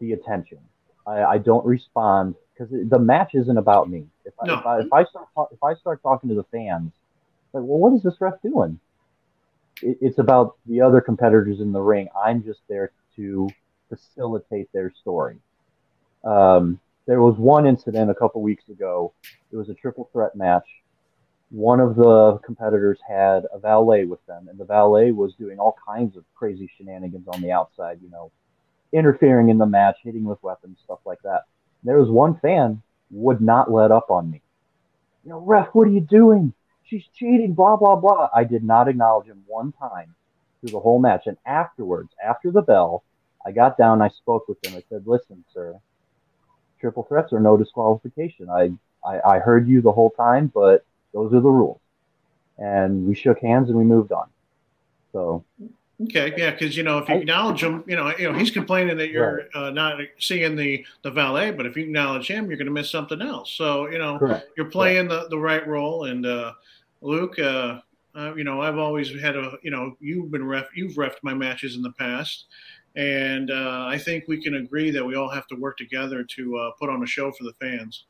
[0.00, 0.58] the attention.
[1.06, 4.06] I, I don't respond because the match isn't about me.
[4.24, 4.54] If I, No.
[4.60, 6.92] if, I, if I start if I start talking to the fans,
[7.52, 8.80] like, well, what is this ref doing?
[9.82, 12.08] It, it's about the other competitors in the ring.
[12.24, 13.48] I'm just there to
[13.88, 15.38] facilitate their story.
[16.24, 19.12] Um, there was one incident a couple weeks ago.
[19.52, 20.66] It was a triple threat match.
[21.50, 25.76] One of the competitors had a valet with them, and the valet was doing all
[25.86, 28.32] kinds of crazy shenanigans on the outside, you know,
[28.92, 31.42] interfering in the match, hitting with weapons, stuff like that.
[31.84, 32.82] There was one fan
[33.12, 34.42] would not let up on me.
[35.24, 36.52] You know, ref, what are you doing?
[36.88, 38.28] She's cheating, blah, blah, blah.
[38.34, 40.14] I did not acknowledge him one time
[40.60, 41.26] through the whole match.
[41.26, 43.02] And afterwards, after the bell,
[43.44, 44.76] I got down, I spoke with him.
[44.76, 45.74] I said, listen, sir,
[46.80, 48.48] triple threats are no disqualification.
[48.50, 48.72] I,
[49.04, 51.80] I, I heard you the whole time, but those are the rules.
[52.58, 54.28] And we shook hands and we moved on.
[55.12, 55.44] So,
[56.02, 58.98] Okay, yeah, because you know if you acknowledge him, you know, you know he's complaining
[58.98, 62.66] that you're uh, not seeing the the valet, but if you acknowledge him, you're going
[62.66, 63.52] to miss something else.
[63.52, 64.50] So you know correct.
[64.58, 66.04] you're playing the, the right role.
[66.04, 66.52] And uh,
[67.00, 67.80] Luke, uh,
[68.14, 71.34] uh, you know, I've always had a, you know, you've been ref, you've refed my
[71.34, 72.46] matches in the past,
[72.96, 76.56] and uh, I think we can agree that we all have to work together to
[76.56, 78.06] uh, put on a show for the fans.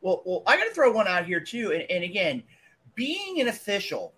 [0.00, 1.72] Well, well, I got to throw one out here too.
[1.72, 2.42] And, and again,
[2.94, 4.14] being an official,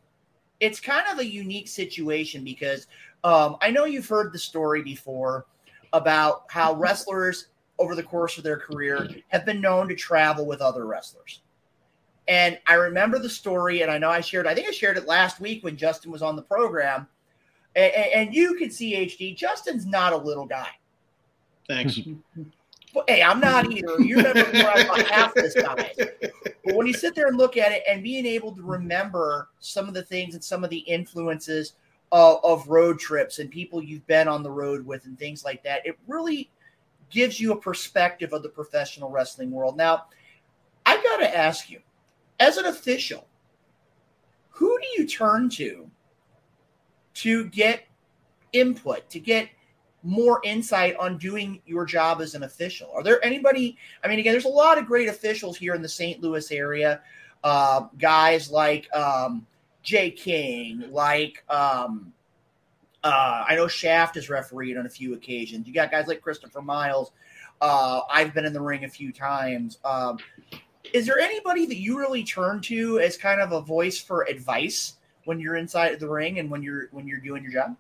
[0.61, 2.87] it's kind of a unique situation because
[3.25, 5.47] um, I know you've heard the story before
[5.93, 7.49] about how wrestlers
[7.79, 11.42] over the course of their career have been known to travel with other wrestlers.
[12.33, 15.07] And I remember the story, and I know I shared, I think I shared it
[15.07, 17.07] last week when Justin was on the program.
[17.77, 20.71] And, and you can see HD, Justin's not a little guy.
[21.69, 22.01] Thanks.
[22.95, 24.01] Well, hey, I'm not either.
[24.01, 25.93] You remember more about half this guy.
[25.99, 29.87] But when you sit there and look at it and being able to remember some
[29.87, 31.75] of the things and some of the influences
[32.13, 35.63] of, of road trips and people you've been on the road with and things like
[35.65, 36.49] that, it really
[37.11, 39.77] gives you a perspective of the professional wrestling world.
[39.77, 40.07] Now,
[40.87, 41.81] I got to ask you,
[42.43, 43.29] as an official,
[44.51, 45.89] who do you turn to
[47.15, 47.85] to get
[48.53, 49.49] input, to get
[50.03, 52.91] more insight on doing your job as an official?
[52.93, 53.79] Are there anybody?
[54.03, 56.21] I mean, again, there's a lot of great officials here in the St.
[56.21, 57.01] Louis area.
[57.45, 59.47] Uh, guys like um,
[59.85, 62.13] Jay King, like um,
[63.05, 65.69] uh, I know Shaft has refereed on a few occasions.
[65.69, 67.13] You got guys like Christopher Miles.
[67.61, 69.79] Uh, I've been in the ring a few times.
[69.85, 70.19] Um,
[70.93, 74.95] is there anybody that you really turn to as kind of a voice for advice
[75.25, 77.77] when you're inside the ring and when you're when you're doing your job?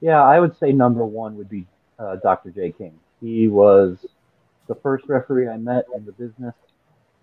[0.00, 1.66] Yeah, I would say number one would be
[1.98, 2.50] uh, Dr.
[2.50, 2.72] J.
[2.72, 2.98] King.
[3.20, 4.04] He was
[4.66, 6.54] the first referee I met in the business.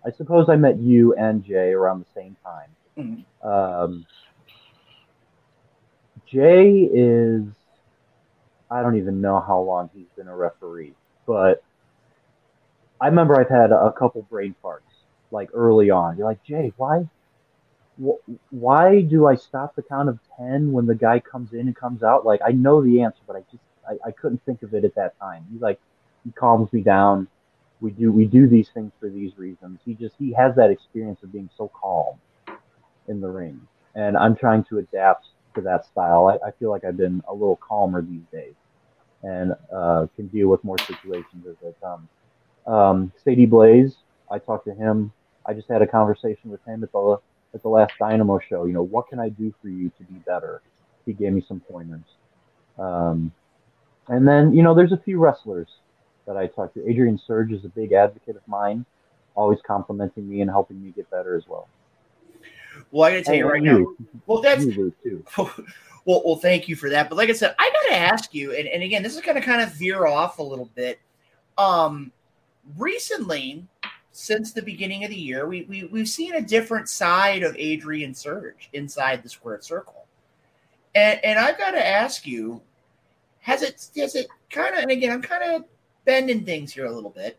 [0.06, 3.24] I suppose I met you and Jay around the same time.
[3.42, 3.44] Mhm.
[3.44, 4.06] Um,
[6.26, 7.42] Jay is,
[8.70, 10.94] I don't even know how long he's been a referee,
[11.26, 11.62] but
[13.00, 14.80] I remember I've had a couple brain farts
[15.30, 16.16] like early on.
[16.16, 17.08] You're like, Jay, why,
[18.02, 18.20] wh-
[18.50, 22.02] why do I stop the count of 10 when the guy comes in and comes
[22.02, 22.26] out?
[22.26, 24.94] Like, I know the answer, but I just, I, I couldn't think of it at
[24.96, 25.46] that time.
[25.52, 25.80] He's like,
[26.24, 27.28] he calms me down.
[27.80, 29.80] We do, we do these things for these reasons.
[29.84, 32.18] He just, he has that experience of being so calm
[33.08, 33.60] in the ring.
[33.94, 36.26] And I'm trying to adapt to that style.
[36.26, 38.54] I, I feel like I've been a little calmer these days
[39.22, 42.08] and uh, can deal with more situations as they come.
[42.68, 43.96] Um, Sadie Blaze,
[44.30, 45.10] I talked to him.
[45.46, 47.18] I just had a conversation with him at the
[47.54, 48.66] at the last Dynamo show.
[48.66, 50.60] You know, what can I do for you to be better?
[51.06, 52.04] He gave me some pointers.
[52.78, 53.32] Um,
[54.08, 55.68] and then, you know, there's a few wrestlers
[56.26, 56.88] that I talked to.
[56.88, 58.84] Adrian Surge is a big advocate of mine,
[59.34, 61.68] always complimenting me and helping me get better as well.
[62.90, 63.94] Well, I got to tell you right now.
[64.26, 65.24] Well, that's you, too.
[66.04, 67.08] well, well, thank you for that.
[67.08, 69.40] But like I said, I got to ask you, and, and again, this is to
[69.40, 71.00] kind of veer off a little bit.
[71.56, 72.12] Um,
[72.76, 73.66] recently,
[74.12, 78.14] since the beginning of the year, we, we we've seen a different side of Adrian
[78.14, 80.06] Surge inside the squared circle,
[80.94, 82.60] and and I've got to ask you,
[83.40, 84.82] has it has it kind of?
[84.82, 85.64] And again, I'm kind of
[86.04, 87.38] bending things here a little bit.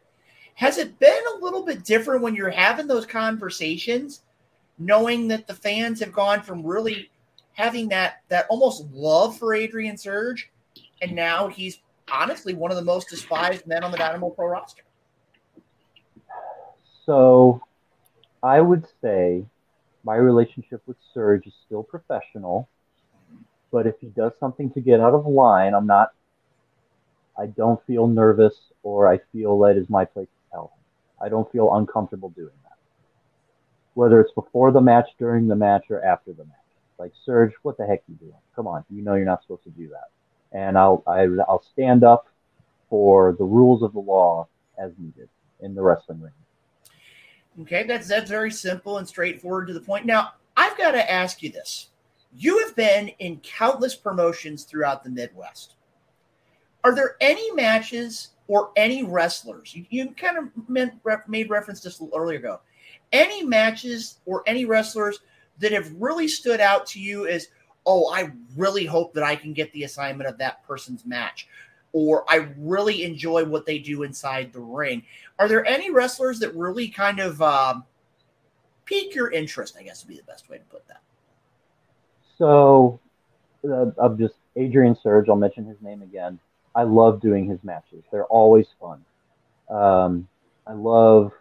[0.55, 4.23] Has it been a little bit different when you're having those conversations,
[4.77, 7.09] knowing that the fans have gone from really
[7.53, 10.49] having that that almost love for Adrian Surge,
[11.01, 11.79] and now he's
[12.11, 14.83] honestly one of the most despised men on the Dynamo Pro roster.
[17.09, 17.63] So
[18.43, 19.43] I would say
[20.03, 22.69] my relationship with Serge is still professional,
[23.71, 26.11] but if he does something to get out of line, I'm not,
[27.35, 28.53] I don't feel nervous
[28.83, 31.25] or I feel that is my place to tell him.
[31.25, 32.77] I don't feel uncomfortable doing that.
[33.95, 36.57] Whether it's before the match, during the match, or after the match.
[36.99, 38.33] Like, Serge, what the heck are you doing?
[38.55, 40.09] Come on, you know you're not supposed to do that.
[40.51, 42.27] And I'll, I, I'll stand up
[42.87, 45.29] for the rules of the law as needed
[45.59, 46.33] in the wrestling ring.
[47.61, 50.05] Okay, that's that's very simple and straightforward to the point.
[50.05, 51.89] Now, I've got to ask you this.
[52.35, 55.75] You have been in countless promotions throughout the Midwest.
[56.83, 59.75] Are there any matches or any wrestlers?
[59.75, 60.93] You, you kind of meant,
[61.27, 62.61] made reference to this a little earlier ago.
[63.11, 65.19] Any matches or any wrestlers
[65.57, 67.47] that have really stood out to you as,
[67.85, 71.47] oh, I really hope that I can get the assignment of that person's match,
[71.93, 75.03] or I really enjoy what they do inside the ring.
[75.37, 77.83] Are there any wrestlers that really kind of um,
[78.85, 79.75] pique your interest?
[79.79, 81.01] I guess would be the best way to put that.
[82.37, 82.99] So,
[83.69, 85.29] uh, I'm just Adrian Surge.
[85.29, 86.39] I'll mention his name again.
[86.75, 88.03] I love doing his matches.
[88.11, 89.03] They're always fun.
[89.69, 90.27] Um,
[90.67, 91.31] I love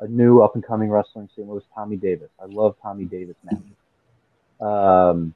[0.00, 1.48] a new up and coming wrestler in St.
[1.48, 2.30] Louis, Tommy Davis.
[2.40, 3.76] I love Tommy Davis matches.
[4.60, 5.34] Um,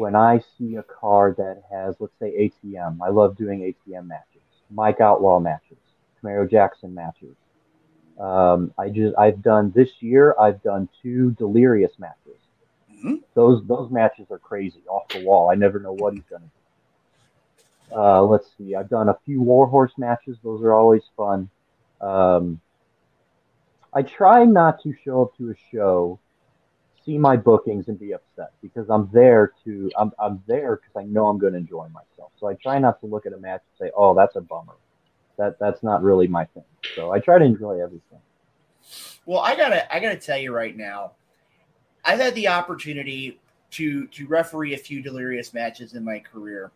[0.00, 4.40] when I see a card that has, let's say, ATM, I love doing ATM matches,
[4.70, 5.76] Mike Outlaw matches,
[6.22, 7.36] Camaro Jackson matches.
[8.18, 10.34] Um, I just I've done this year.
[10.40, 12.38] I've done two Delirious matches.
[12.90, 13.22] Mhm.
[13.34, 15.50] Those those matches are crazy, off the wall.
[15.50, 16.44] I never know what he's gonna
[17.90, 17.96] do.
[17.96, 18.74] Uh, let's see.
[18.74, 20.38] I've done a few Warhorse matches.
[20.42, 21.50] Those are always fun.
[22.00, 22.58] Um,
[23.92, 26.18] I try not to show up to a show,
[27.10, 31.04] see my bookings, and be upset because I'm there to I'm I'm there because I
[31.04, 32.32] know I'm going to enjoy myself.
[32.38, 34.74] So I try not to look at a match and say, "Oh, that's a bummer."
[35.38, 36.64] That that's not really my thing.
[36.94, 38.18] So I try to enjoy everything.
[39.26, 41.12] Well, I gotta I gotta tell you right now,
[42.04, 43.40] I've had the opportunity
[43.72, 46.70] to to referee a few delirious matches in my career.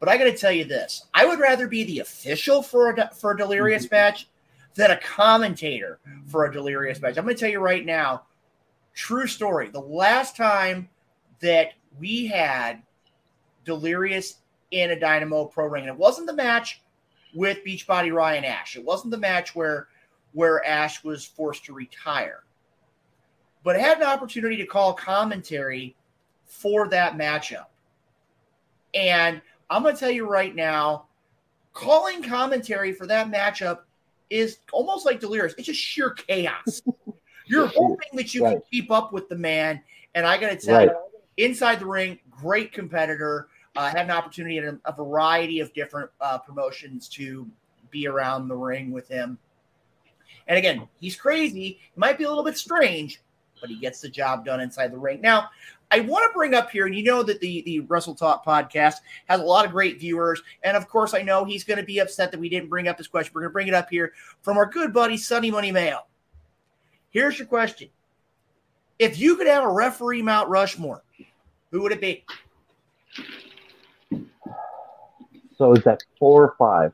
[0.00, 3.10] But I got to tell you this: I would rather be the official for a
[3.14, 3.96] for a delirious mm-hmm.
[3.96, 4.28] match
[4.74, 7.16] than a commentator for a delirious match.
[7.18, 8.22] I'm going to tell you right now,
[8.98, 9.70] true story.
[9.70, 10.88] The last time
[11.38, 11.68] that
[12.00, 12.82] we had
[13.64, 14.40] delirious
[14.72, 16.82] in a Dynamo Pro ring, and it wasn't the match
[17.32, 18.76] with Beachbody Ryan Ash.
[18.76, 19.86] It wasn't the match where
[20.32, 22.42] where Ash was forced to retire.
[23.62, 25.96] But I had an opportunity to call commentary
[26.44, 27.66] for that matchup.
[28.94, 31.06] And I'm going to tell you right now,
[31.72, 33.80] calling commentary for that matchup
[34.28, 35.54] is almost like delirious.
[35.56, 36.82] It's just sheer chaos.
[37.48, 39.80] You're hoping that you can keep up with the man.
[40.14, 40.88] And I got to tell Right.
[41.36, 43.48] you, inside the ring, great competitor.
[43.76, 47.46] Uh, had an opportunity in a, a variety of different uh, promotions to
[47.90, 49.38] be around the ring with him.
[50.48, 51.60] And again, he's crazy.
[51.60, 53.20] He might be a little bit strange,
[53.60, 55.20] but he gets the job done inside the ring.
[55.20, 55.50] Now,
[55.90, 58.96] I want to bring up here, and you know that the the Wrestle Talk podcast
[59.28, 61.98] has a lot of great viewers, and of course, I know he's going to be
[62.00, 63.32] upset that we didn't bring up this question.
[63.34, 64.12] We're going to bring it up here
[64.42, 66.00] from our good buddy Sonny Money Mayo.
[67.10, 67.88] Here's your question:
[68.98, 71.02] If you could have a referee Mount Rushmore,
[71.70, 72.24] who would it be?
[75.56, 76.92] So is that four or five?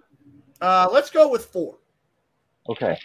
[0.60, 1.76] Uh, let's go with four.
[2.68, 2.98] Okay.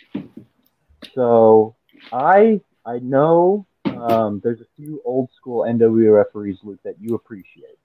[1.14, 1.76] So
[2.14, 7.78] I I know um, there's a few old school NWA referees, Luke, that you appreciate.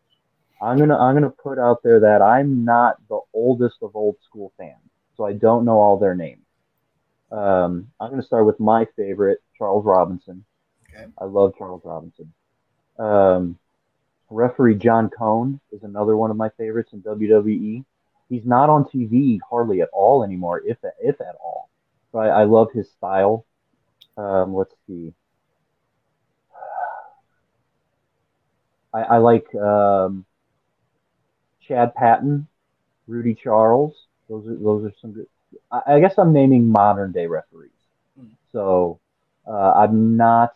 [0.63, 4.53] I'm gonna I'm gonna put out there that I'm not the oldest of old school
[4.57, 4.79] fans,
[5.17, 6.44] so I don't know all their names.
[7.31, 10.45] Um, I'm gonna start with my favorite, Charles Robinson.
[10.89, 11.07] Okay.
[11.19, 12.33] I love Charles Robinson.
[12.99, 13.59] Um,
[14.31, 17.85] referee John Cone is another one of my favorites in WWE.
[18.29, 21.69] He's not on TV hardly at all anymore, if if at all.
[22.13, 23.45] But I, I love his style.
[24.17, 25.13] Um, let's see.
[28.93, 30.25] I, I like um,
[31.67, 32.47] Chad Patton,
[33.09, 33.95] Rudy Charles.
[34.29, 35.27] Those are those are some good.
[35.71, 37.71] I, guess I'm naming modern day referees.
[38.19, 38.29] Hmm.
[38.53, 39.01] So
[39.47, 40.55] uh, I'm not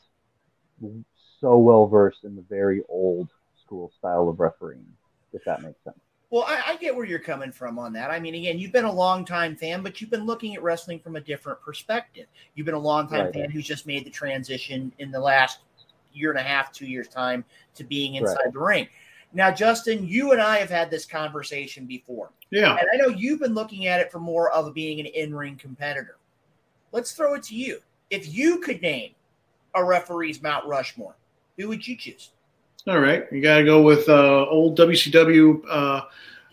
[1.40, 3.28] so well versed in the very old
[3.62, 4.86] school style of refereeing,
[5.32, 5.98] if that makes sense.
[6.30, 8.10] Well, I, I, get where you're coming from on that.
[8.10, 10.98] I mean, again, you've been a long time fan, but you've been looking at wrestling
[10.98, 12.26] from a different perspective.
[12.54, 13.34] You've been a long time Right.
[13.34, 15.60] fan who's just made the transition in the last
[16.12, 17.44] year and a half, two years time
[17.76, 18.88] to being inside the ring.
[19.32, 22.76] Now, Justin, you and I have had this conversation before, Yeah.
[22.76, 26.16] and I know you've been looking at it for more of being an in-ring competitor.
[26.92, 27.80] Let's throw it to you.
[28.10, 29.12] If you could name
[29.74, 31.14] a referee's Mount Rushmore,
[31.58, 32.30] who would you choose?
[32.86, 33.26] All right.
[33.30, 36.02] You got to go with uh, old WCW uh,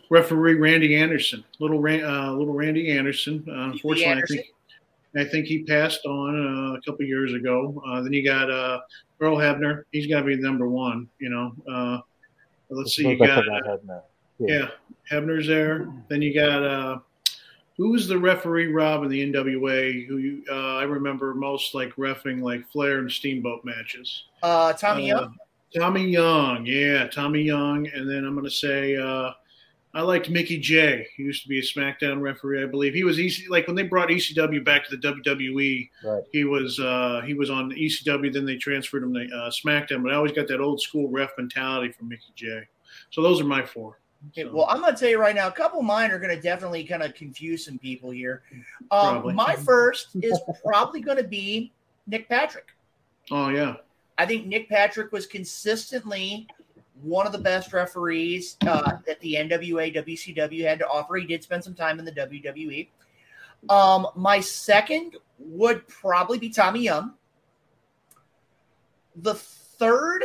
[0.09, 1.45] referee Randy Anderson.
[1.59, 3.45] Little uh, little Randy Anderson.
[3.47, 4.39] Uh, unfortunately, Anderson?
[4.39, 7.81] I think I think he passed on uh, a couple years ago.
[7.87, 8.81] Uh, then you got uh,
[9.21, 9.83] Earl Hebner.
[9.93, 11.07] He's got to be number one.
[11.19, 12.03] You know.
[12.69, 13.07] Let's see.
[13.07, 14.01] You Suppose I got forgot Hebner.
[14.39, 14.67] yeah,
[15.11, 15.87] Hebner's there.
[16.09, 16.99] Then you got uh,
[17.77, 20.05] who was the referee Rob in the NWA?
[20.07, 24.23] Who you, uh, I remember most like refing like Flair and Steamboat matches.
[24.43, 25.35] Uh, Tommy Uh, Young.
[25.75, 29.31] Tommy Young, yeah, Tommy Young, and then I'm going to say uh,
[29.95, 31.07] I liked Mickey J.
[31.15, 32.93] He used to be a SmackDown referee, I believe.
[32.93, 35.89] He was EC, like when they brought ECW back to the WWE.
[36.03, 36.23] Right.
[36.33, 38.31] He was uh, he was on ECW.
[38.31, 40.03] Then they transferred him to uh, SmackDown.
[40.03, 42.63] But I always got that old school ref mentality from Mickey J.
[43.09, 43.97] So those are my four.
[44.31, 46.19] Okay, So, well, I'm going to tell you right now, a couple of mine are
[46.19, 48.43] going to definitely kind of confuse some people here.
[48.91, 51.71] Um, my first is probably going to be
[52.05, 52.67] Nick Patrick.
[53.31, 53.75] oh yeah,
[54.17, 56.47] I think Nick Patrick was consistently
[57.01, 61.15] one of the best referees uh, that the NWA WCW had to offer.
[61.15, 62.87] He did spend some time in the WWE.
[63.69, 67.13] Um, my second would probably be Tommy Young.
[69.17, 70.23] The third,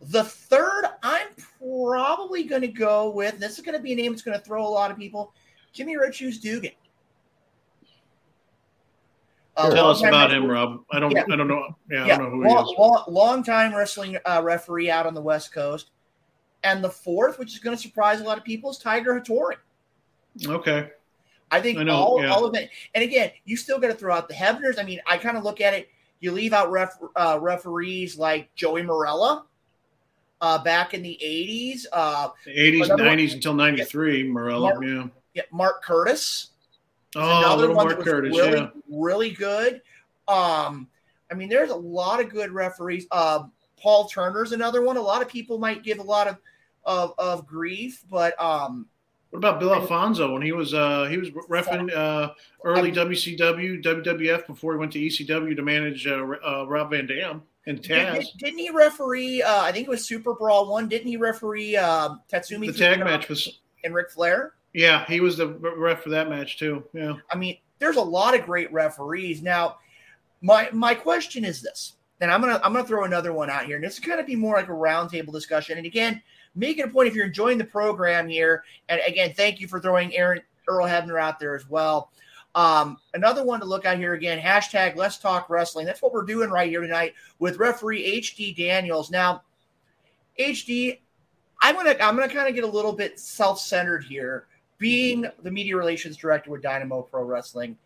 [0.00, 1.28] the third, I'm
[1.58, 3.38] probably going to go with.
[3.38, 5.32] This is going to be a name that's going to throw a lot of people.
[5.72, 6.72] Jimmy Shoes Dugan.
[9.56, 10.84] Uh, tell us about him, Rob.
[10.90, 11.24] I don't Yeah.
[11.30, 11.76] I don't know.
[11.90, 12.78] Yeah, yeah, I don't know who long, he is.
[12.78, 15.90] long, long time wrestling uh, referee out on the West Coast.
[16.62, 19.56] And the fourth, which is going to surprise a lot of people, is Tiger Hattori.
[20.46, 20.90] Okay,
[21.50, 22.30] I think I know, all, yeah.
[22.30, 22.70] all of it.
[22.94, 24.78] And again, you still got to throw out the Hebners.
[24.78, 25.88] I mean, I kind of look at it.
[26.20, 29.44] You leave out ref, uh, referees like Joey Marella
[30.40, 31.86] uh, back in the 80s.
[31.92, 34.24] Uh, the 80s, Another one- 90s until 93.
[34.24, 34.74] Marella.
[34.74, 35.06] Mark- yeah.
[35.34, 36.49] yeah, Mark Curtis.
[37.16, 38.68] Oh, another little one Mark Curtis, really, yeah.
[38.88, 39.82] really good.
[40.28, 40.88] Um,
[41.30, 43.06] I mean, there's a lot of good referees.
[43.10, 43.44] Uh,
[43.76, 44.96] Paul Turner's another one.
[44.96, 46.36] A lot of people might give a lot of
[46.84, 48.86] of, of grief, but um,
[49.30, 52.32] What about Bill Alfonso when he was uh, he was refing uh,
[52.64, 57.42] early WCW WWF before he went to ECW to manage uh, uh, Rob Van Dam
[57.66, 58.26] and Taz?
[58.38, 59.42] did, not he referee?
[59.42, 60.88] Uh, I think it was Super Brawl one.
[60.88, 64.54] Didn't he referee uh, Tatsumi The tag match was and Ric Flair?
[64.72, 66.84] Yeah, he was the ref for that match too.
[66.92, 69.42] Yeah, I mean, there's a lot of great referees.
[69.42, 69.78] Now,
[70.40, 73.76] my my question is this, and I'm gonna I'm gonna throw another one out here,
[73.76, 75.78] and this is gonna be more like a roundtable discussion.
[75.78, 76.22] And again,
[76.54, 78.64] make it a point if you're enjoying the program here.
[78.88, 82.10] And again, thank you for throwing Aaron Earl Hebner out there as well.
[82.54, 85.86] Um, another one to look out here again, hashtag let's talk wrestling.
[85.86, 89.10] That's what we're doing right here tonight with referee HD Daniels.
[89.10, 89.42] Now,
[90.38, 90.98] HD,
[91.62, 94.46] I'm gonna I'm gonna kind of get a little bit self-centered here.
[94.80, 97.76] Being the media relations director with Dynamo Pro Wrestling,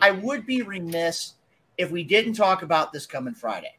[0.00, 1.34] I would be remiss
[1.78, 3.76] if we didn't talk about this coming Friday,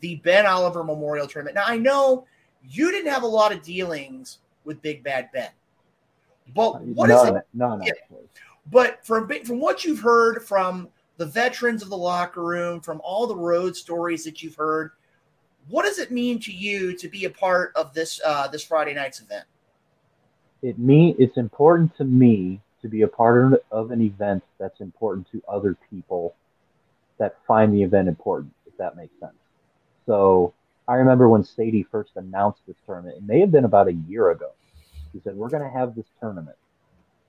[0.00, 1.56] the Ben Oliver Memorial Tournament.
[1.56, 2.26] Now I know
[2.62, 5.48] you didn't have a lot of dealings with Big Bad Ben,
[6.54, 7.46] but what is none, it?
[7.54, 7.92] none Yeah.
[8.70, 13.26] But from from what you've heard from the veterans of the locker room, from all
[13.26, 14.92] the road stories that you've heard,
[15.68, 18.94] what does it mean to you to be a part of this uh, this Friday
[18.94, 19.44] night's event?
[20.62, 25.30] It me it's important to me to be a part of, an event that's important
[25.32, 26.34] to other people
[27.18, 29.34] that find the event important, if that makes sense.
[30.06, 30.54] So
[30.86, 34.30] I remember when Sadie first announced this tournament, it may have been about a year
[34.30, 34.50] ago.
[35.12, 36.56] He said, We're going to have this tournament.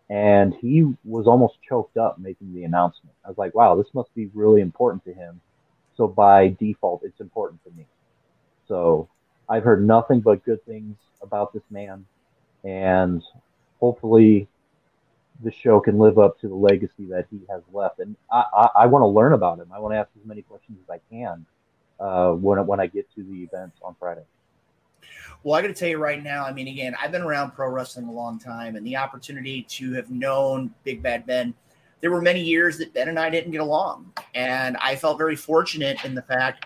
[0.09, 3.15] And he was almost choked up making the announcement.
[3.23, 5.39] I was like, wow, this must be really important to him.
[5.95, 7.85] So by default, it's important to me.
[8.67, 9.07] So
[9.47, 12.05] I've heard nothing but good things about this man.
[12.63, 13.23] And
[13.79, 14.47] hopefully
[15.43, 17.99] the show can live up to the legacy that he has left.
[17.99, 19.69] And I, I, I want to learn about him.
[19.73, 21.45] I want to ask as many questions as I can
[21.99, 24.23] uh, when, when I get to the event on Friday.
[25.43, 26.45] Well, I got to tell you right now.
[26.45, 29.93] I mean, again, I've been around pro wrestling a long time, and the opportunity to
[29.93, 31.53] have known Big Bad Ben,
[32.01, 35.37] there were many years that Ben and I didn't get along, and I felt very
[35.37, 36.65] fortunate in the fact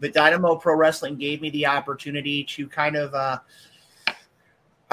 [0.00, 3.14] that Dynamo Pro Wrestling gave me the opportunity to kind of.
[3.14, 3.38] Uh,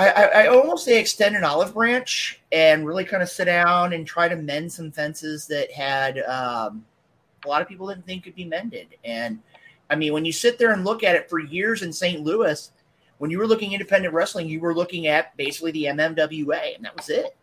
[0.07, 4.07] I, I, almost say extend an olive branch and really kind of sit down and
[4.07, 6.85] try to mend some fences that had um,
[7.43, 8.95] a lot of people didn't think could be mended.
[9.03, 9.39] And
[9.89, 12.21] I mean, when you sit there and look at it for years in St.
[12.21, 12.71] Louis,
[13.17, 16.95] when you were looking independent wrestling, you were looking at basically the MMWA, and that
[16.95, 17.35] was it.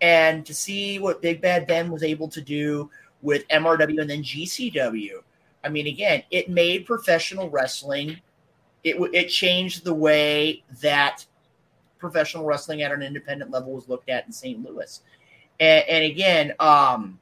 [0.00, 2.90] And to see what Big Bad Ben was able to do
[3.20, 5.22] with MRW and then GCW,
[5.62, 8.20] I mean, again, it made professional wrestling.
[8.82, 11.24] It it changed the way that
[12.02, 14.62] professional wrestling at an independent level was looked at in St.
[14.62, 15.00] Louis.
[15.58, 17.18] And, and again, um,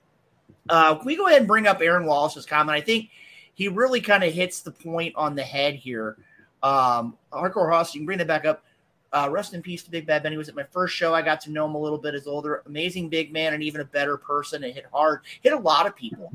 [0.69, 2.77] uh, can we go ahead and bring up Aaron Wallace's comment?
[2.77, 3.11] I think
[3.55, 6.17] he really kind of hits the point on the head here
[6.63, 8.65] um, Hardcore Hoss, you can bring that back up.
[9.13, 10.31] Uh, rest in peace to Big Bad Ben.
[10.31, 11.13] He was at my first show.
[11.13, 13.81] I got to know him a little bit as older, amazing big man, and even
[13.81, 14.63] a better person.
[14.63, 16.31] It hit hard, hit a lot of people.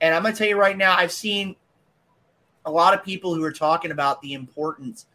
[0.00, 1.56] And I'm going to tell you right now, I've seen
[2.64, 5.06] a lot of people who are talking about the importance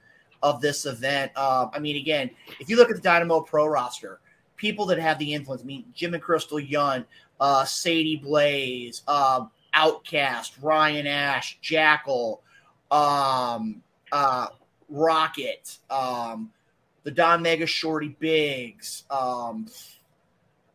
[0.43, 1.31] of this event.
[1.35, 2.29] Uh, I mean, again,
[2.59, 4.19] if you look at the Dynamo Pro roster,
[4.57, 7.05] people that have the influence, I mean, Jim and Crystal Young,
[7.39, 12.43] uh, Sadie Blaze, uh, Outcast, Ryan Ash, Jackal,
[12.91, 14.47] um, uh,
[14.89, 16.51] Rocket, um,
[17.03, 19.67] the Don Mega Shorty Biggs, um,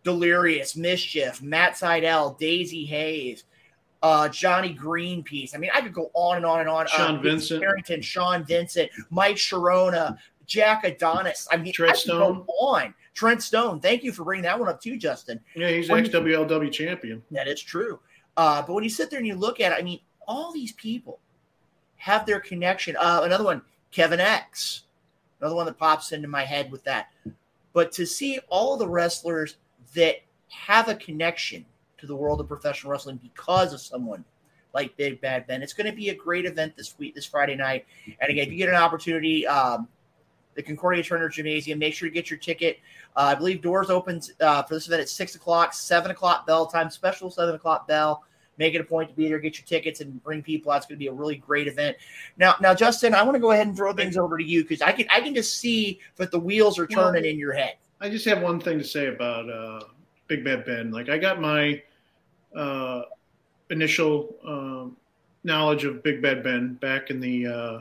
[0.03, 3.45] Delirious, Mischief, Matt Seidel, Daisy Hayes,
[4.03, 5.55] uh, Johnny Greenpeace.
[5.55, 6.87] I mean, I could go on and on and on.
[6.87, 11.49] Sean uh, Vincent, Harrington, Sean Vincent, Mike Sharona, Jack Adonis.
[11.51, 12.45] I mean, Trent I Stone.
[12.47, 12.95] Go on.
[13.15, 13.81] Trent Stone.
[13.81, 15.41] Thank you for bringing that one up too, Justin.
[15.55, 17.23] Yeah, he's When ex WLW champion.
[17.31, 18.01] That is true.
[18.37, 20.73] Uh, but when you sit there and you look at it, I mean, all these
[20.73, 21.19] people
[21.97, 22.97] have their connection.
[22.97, 24.85] Uh, another one, Kevin X,
[25.41, 27.09] another one that pops into my head with that.
[27.73, 29.57] But to see all the wrestlers
[29.95, 30.17] that
[30.49, 31.67] have a connection
[31.99, 34.25] to the world of professional wrestling because of someone
[34.75, 37.57] like Big Bad Ben, it's going to be a great event this week, this Friday
[37.57, 37.87] night.
[38.21, 39.89] And again, if you get an opportunity, um,
[40.55, 42.79] the Concordia Turner Gymnasium, make sure to get your ticket.
[43.17, 46.67] Uh, I believe doors opens uh, for this event at six o'clock, seven o'clock bell
[46.67, 48.25] time, special seven o'clock bell
[48.59, 50.79] make it a point to be there, get your tickets, and bring people out.
[50.79, 51.97] It's going to be a really great event.
[52.37, 54.83] Now, now, Justin, I want to go ahead and throw things over to you because
[54.83, 57.75] I can I can just see that the wheels are turning well, in your head.
[58.01, 59.81] I just have one thing to say about uh,
[60.27, 60.91] Big Bad Ben.
[60.91, 61.83] Like I got my
[62.57, 63.03] uh,
[63.71, 64.97] initial um,
[65.45, 67.81] knowledge of Big Bad Ben back in the uh,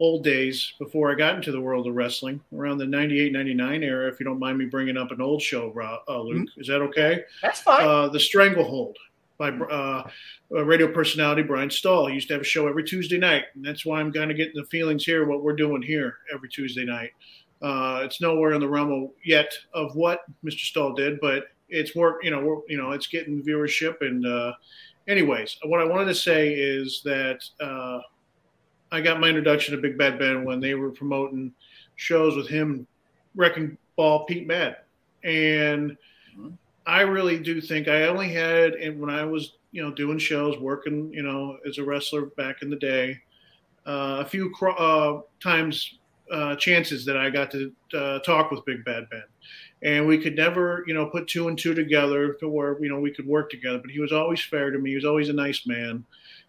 [0.00, 4.08] old days before I got into the world of wrestling, around the 98, 99 era,
[4.10, 5.72] if you don't mind me bringing up an old show,
[6.08, 6.48] uh, Luke.
[6.48, 6.60] Mm-hmm.
[6.60, 7.24] Is that okay?
[7.42, 7.86] That's fine.
[7.86, 8.96] Uh, the Stranglehold
[9.40, 10.04] by uh,
[10.50, 12.06] radio personality Brian Stahl.
[12.06, 14.36] He used to have a show every Tuesday night, and that's why I'm kind of
[14.36, 17.10] getting the feelings here what we're doing here every Tuesday night.
[17.62, 20.60] Uh, it's nowhere in the realm of, yet of what Mr.
[20.60, 22.24] Stahl did, but it's work.
[22.24, 24.00] You know, we're, you know, it's getting viewership.
[24.00, 24.52] And uh,
[25.08, 28.00] anyways, what I wanted to say is that uh,
[28.92, 31.52] I got my introduction to Big Bad Ben when they were promoting
[31.96, 32.86] shows with him,
[33.34, 34.78] Wrecking Ball, Pete Mad,
[35.22, 35.96] and
[36.86, 40.58] I really do think I only had, and when I was, you know, doing shows,
[40.58, 43.20] working, you know, as a wrestler back in the day,
[43.86, 45.98] uh, a few uh, times
[46.32, 49.22] uh, chances that I got to uh, talk with Big Bad Ben,
[49.82, 53.00] and we could never, you know, put two and two together to where you know
[53.00, 53.78] we could work together.
[53.78, 54.90] But he was always fair to me.
[54.90, 56.04] He was always a nice man.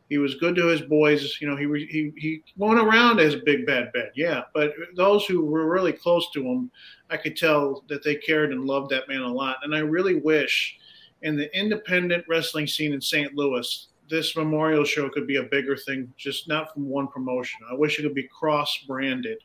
[0.09, 1.37] He was good to his boys.
[1.39, 4.43] You know, he he he went around as Big Bad Ben, yeah.
[4.53, 6.71] But those who were really close to him
[7.11, 9.57] I could tell that they cared and loved that man a lot.
[9.63, 10.77] And I really wish
[11.21, 13.35] in the independent wrestling scene in St.
[13.35, 17.61] Louis, this memorial show could be a bigger thing, just not from one promotion.
[17.69, 19.39] I wish it could be cross branded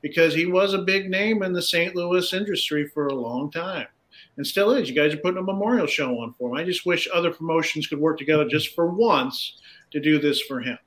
[0.00, 1.94] because he was a big name in the St.
[1.94, 3.88] Louis industry for a long time
[4.36, 4.88] and still is.
[4.88, 6.56] You guys are putting a memorial show on for him.
[6.56, 9.58] I just wish other promotions could work together just for once
[9.90, 10.78] to do this for him.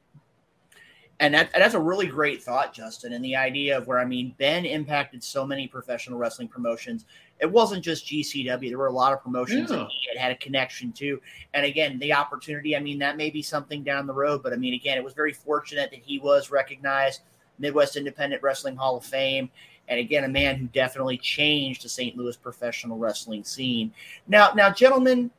[1.20, 3.14] And that, that's a really great thought, Justin.
[3.14, 7.06] And the idea of where, I mean, Ben impacted so many professional wrestling promotions,
[7.40, 8.70] it wasn't just GCW.
[8.70, 9.78] There were a lot of promotions Yeah.
[9.78, 11.22] that he had, had a connection to.
[11.54, 14.56] And again, the opportunity, I mean, that may be something down the road, but I
[14.56, 17.22] mean, again, it was very fortunate that he was recognized
[17.60, 19.50] Midwest Independent Wrestling Hall of Fame.
[19.88, 22.18] And again, a man who definitely changed the St.
[22.18, 23.94] Louis professional wrestling scene.
[24.28, 25.32] Now, now, gentlemen,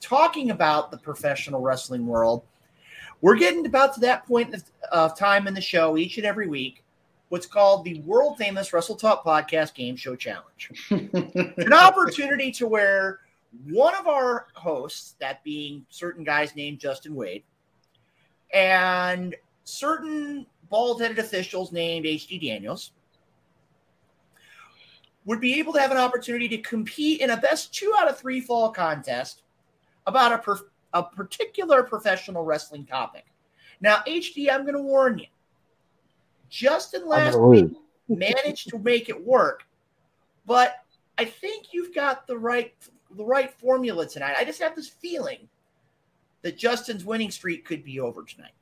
[0.00, 2.42] talking about the professional wrestling world,
[3.22, 4.62] we're getting about to that point of,
[4.92, 6.83] of time in the show each and every week.
[7.28, 13.20] What's called the world famous Wrestle Talk Podcast Game Show Challenge an opportunity to where
[13.68, 17.44] one of our hosts, that being certain guys named Justin Wade,
[18.52, 19.34] and
[19.64, 22.92] certain bald headed officials named HD Daniels,
[25.24, 28.18] would be able to have an opportunity to compete in a best two out of
[28.18, 29.42] three fall contest
[30.06, 33.24] about a, per- a particular professional wrestling topic.
[33.80, 35.26] Now, HD, I'm going to warn you.
[36.54, 37.72] Justin last week
[38.08, 39.64] managed to make it work,
[40.46, 40.76] but
[41.18, 42.72] I think you've got the right
[43.16, 44.36] the right formula tonight.
[44.38, 45.48] I just have this feeling
[46.42, 48.52] that Justin's winning streak could be over tonight.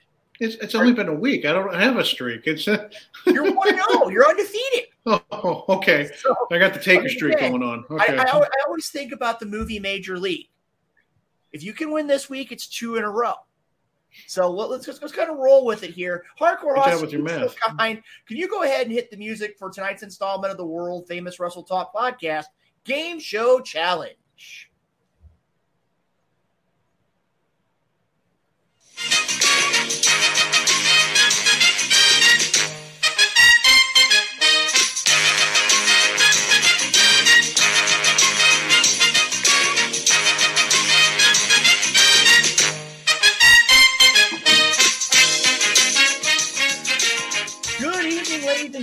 [0.40, 1.44] It's, it's only been a week.
[1.44, 2.46] I don't have a streak.
[2.46, 2.88] It's uh,
[3.26, 4.08] You're one zero.
[4.08, 4.88] You're undefeated.
[5.06, 6.08] oh, okay.
[6.16, 7.14] So I got the taker Okay.
[7.14, 7.84] streak going on.
[7.90, 8.16] Okay.
[8.16, 10.48] I, al- I always think about the movie Major League.
[11.52, 13.34] If you can win this week, it's two in a row.
[14.26, 16.24] So let- let's just let's kind of roll with it here.
[16.40, 18.02] Hardcore Hoss, with your so kind.
[18.26, 21.38] Can you go ahead and hit the music for tonight's installment of the world famous
[21.40, 22.46] Wrestle Talk podcast
[22.84, 24.70] game show challenge?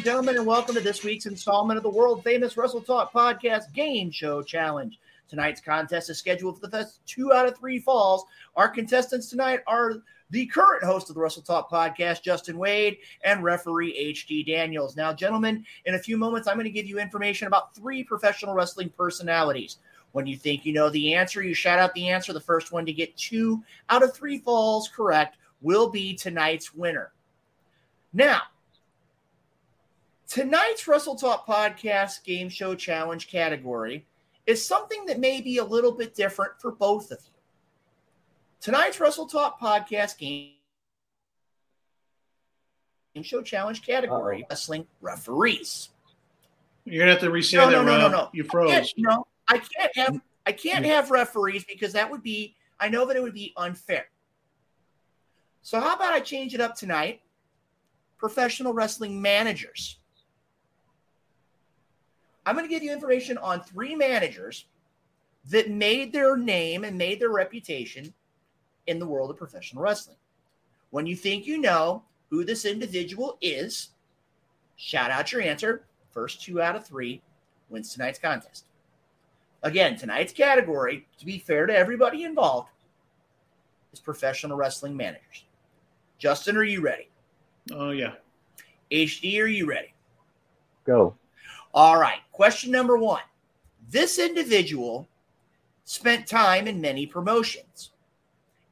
[0.10, 4.10] Gentlemen, and welcome to this week's installment of the world famous Wrestle Talk Podcast Game
[4.10, 4.98] Show Challenge.
[5.30, 8.26] Tonight's contest is scheduled for the first two out of three falls.
[8.56, 9.98] Our contestants tonight are
[10.32, 14.96] the current host of the Wrestle Talk Podcast, Justin Wade, and referee HD Daniels.
[14.96, 18.56] Now, gentlemen, in a few moments, I'm going to give you information about three professional
[18.56, 19.78] wrestling personalities.
[20.14, 22.34] When you think you know the answer, you shout out the answer.
[22.34, 23.62] The first one to get two
[23.92, 27.12] out of three falls correct will be tonight's winner.
[28.12, 28.42] Now,
[30.30, 34.06] tonight's Wrestle Talk Podcast Game Show Challenge category
[34.46, 37.32] is something that may be a little bit different for both of you.
[38.62, 40.52] Tonight's Wrestle Talk Podcast Game
[43.16, 45.90] Game Show Challenge category wrestling referees.
[46.86, 47.72] You're gonna have to re-say No, that.
[47.72, 48.12] no, no, no, Rob.
[48.12, 48.30] no.
[48.34, 48.94] You I can't, froze.
[48.98, 53.16] no, I can't have I can't have referees because that would be I know that
[53.18, 54.06] it would be unfair.
[55.62, 57.22] So how about I change it up tonight?
[58.18, 59.98] Professional wrestling managers.
[62.50, 64.66] I'm going to give you information on three managers
[65.52, 68.12] that made their name and made their reputation
[68.88, 70.18] in the world of professional wrestling.
[70.90, 72.02] When you think you know
[72.32, 73.90] who this individual is,
[74.78, 75.84] shout out your answer.
[76.10, 77.22] First two out of three
[77.70, 78.66] wins tonight's contest.
[79.62, 82.70] Again, tonight's category, to be fair to everybody involved,
[83.94, 85.46] is professional wrestling managers.
[86.18, 87.10] Justin, are you ready?
[87.72, 88.14] Oh yeah.
[88.92, 89.94] HD, are you ready?
[90.84, 91.16] Go.
[91.74, 92.20] All right.
[92.32, 93.22] Question number one.
[93.90, 95.08] This individual
[95.86, 97.92] spent time in many promotions,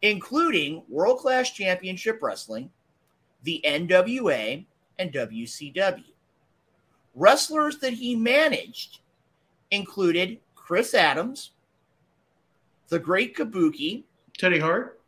[0.01, 2.69] including World Class Championship Wrestling,
[3.43, 4.65] the NWA,
[4.99, 6.03] and WCW.
[7.15, 8.99] Wrestlers that he managed
[9.71, 11.51] included Chris Adams,
[12.89, 14.03] the Great Kabuki,
[14.37, 14.99] Teddy Hart.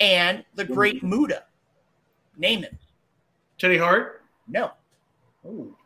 [0.00, 1.44] and the Great Muta.
[2.36, 2.78] Name him.
[3.58, 4.22] Teddy Hart.
[4.48, 4.72] No.
[5.46, 5.76] Oh.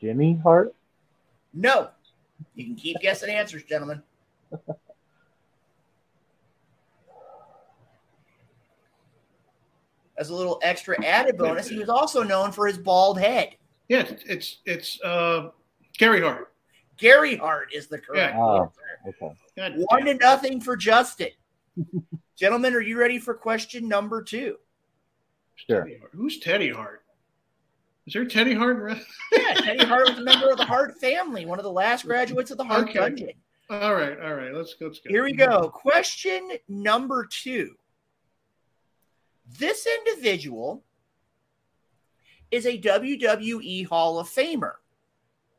[0.00, 0.74] Jimmy Hart.
[1.54, 1.88] No.
[2.54, 4.02] You can keep guessing answers, gentlemen.
[10.18, 13.56] As a little extra added bonus, he was also known for his bald head.
[13.88, 15.50] Yeah, it's it's, it's uh,
[15.98, 16.52] Gary Hart.
[16.96, 18.40] Gary Hart is the correct Yeah.
[18.42, 18.62] Oh.
[18.62, 19.24] answer.
[19.58, 19.84] Okay.
[19.90, 21.28] One to nothing for Justin.
[22.36, 24.56] Gentlemen, are you ready for question number two?
[25.54, 25.82] Sure.
[25.82, 26.12] Teddy Hart.
[26.14, 27.02] Who's Teddy Hart?
[28.06, 28.98] Is there Teddy Hart?
[29.32, 32.50] Yeah, Teddy Hart was a member of the Hart family, one of the last graduates
[32.50, 32.98] of the Hart Okay.
[33.00, 33.30] Dungeon.
[33.68, 34.54] All right, all right.
[34.54, 34.86] Let's go.
[34.86, 35.10] Let's go.
[35.10, 35.68] Here we go.
[35.68, 37.74] Question number two.
[39.58, 40.84] This individual
[42.52, 44.72] is a WWE Hall of Famer.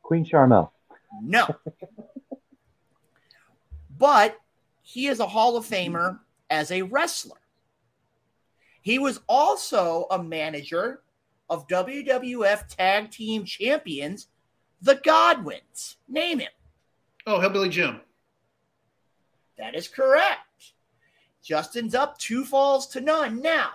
[0.03, 0.71] Queen Charmel.
[1.21, 1.47] No.
[3.97, 4.37] but
[4.83, 6.19] he is a Hall of Famer
[6.49, 7.37] as a wrestler.
[8.81, 11.01] He was also a manager
[11.49, 14.27] of WWF Tag Team Champions,
[14.81, 15.97] the Godwins.
[16.07, 16.49] Name him.
[17.25, 18.01] Oh, Hillbilly Jim.
[19.57, 20.73] That is correct.
[21.43, 23.41] Justin's up two falls to none.
[23.41, 23.69] Now,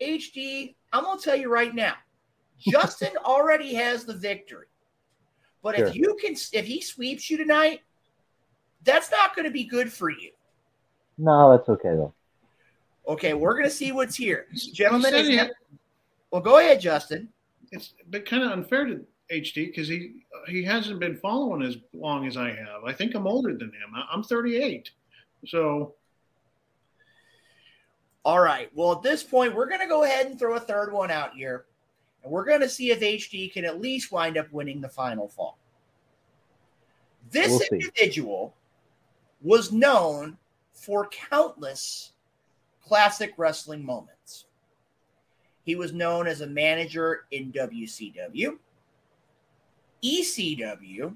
[0.00, 1.94] HD, I'm going to tell you right now,
[2.60, 4.66] Justin already has the victory.
[5.62, 5.86] But Sure.
[5.88, 7.80] if you can, if he sweeps you tonight,
[8.84, 10.30] that's not going to be good for you.
[11.16, 12.14] No, that's okay though.
[13.08, 15.10] Okay, we're going to see what's here, He gentlemen.
[15.10, 15.54] said he it's- had-
[16.30, 17.28] well, go ahead, Justin.
[17.72, 22.26] it's been kind of unfair to HD because he he hasn't been following as long
[22.26, 22.84] as I have.
[22.86, 23.94] I think I'm older than him.
[23.94, 24.90] I- I'm 38,
[25.46, 25.94] so
[28.24, 28.70] All right.
[28.74, 31.34] Well, at this point, we're going to go ahead and throw a third one out
[31.34, 31.64] here,
[32.22, 35.28] and we're going to see if HD can at least wind up winning the final
[35.28, 35.58] fall.
[37.30, 37.68] This We'll see.
[37.72, 38.54] individual
[39.40, 40.36] was known
[40.72, 42.12] for countless
[42.82, 44.46] classic wrestling moments.
[45.68, 48.56] He was known as a manager in WCW,
[50.02, 51.14] ECW,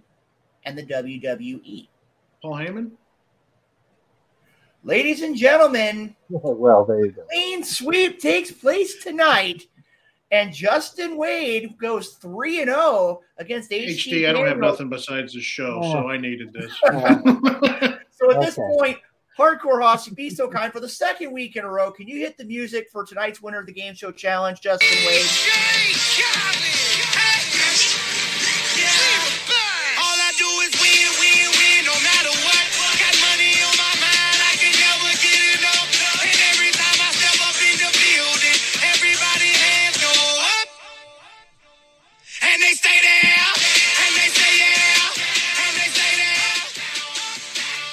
[0.66, 0.82] and the.
[0.82, 1.88] WWE.
[2.42, 2.90] Paul Heyman.
[4.84, 7.22] Ladies and gentlemen, well, there you go.
[7.30, 9.68] clean sweep takes place tonight,
[10.30, 13.96] and Justin Wade goes three and zero against HD.
[13.96, 14.28] HD.
[14.28, 15.92] I don't have nothing besides the show, Oh.
[15.92, 16.78] so I needed this.
[16.92, 17.98] Oh.
[18.10, 18.98] So at this point,
[19.42, 21.90] Hardcore Hoss, be so kind for the second week in a row.
[21.90, 25.26] Can you hit the music for tonight's winner of the game show challenge, Justin Wade?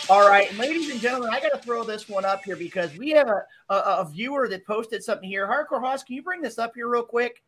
[0.09, 3.11] All right, ladies and gentlemen, I got to throw this one up here because we
[3.11, 5.47] have a, a, a viewer that posted something here.
[5.47, 7.43] Hardcore Hoss, can you bring this up here real quick?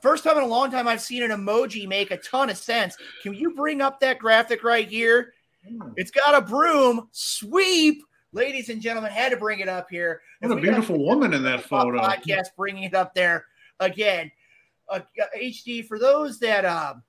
[0.00, 2.96] First time in a long time I've seen an emoji make a ton of sense.
[3.24, 5.32] Can you bring up that graphic right here?
[5.96, 8.04] It's got a broom sweep.
[8.32, 10.22] Ladies and gentlemen, had to bring it up here.
[10.38, 12.00] What a beautiful woman in that photo.
[12.00, 13.46] podcast bringing it up there
[13.80, 14.30] again.
[14.88, 15.00] Uh,
[15.36, 17.02] HD for those that um,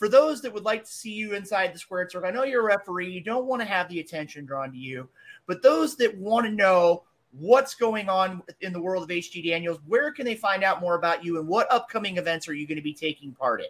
[0.00, 2.26] for those that would like to see you inside the squared circle.
[2.26, 3.10] I know you're a referee.
[3.10, 5.06] You don't want to have the attention drawn to you,
[5.46, 7.04] but those that want to know
[7.38, 10.94] what's going on in the world of HD Daniels, where can they find out more
[10.94, 13.66] about you and what upcoming events are you going to be taking part in?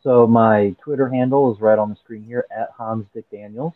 [0.00, 3.74] So my Twitter handle is right on the screen here at Hans Dick Daniels.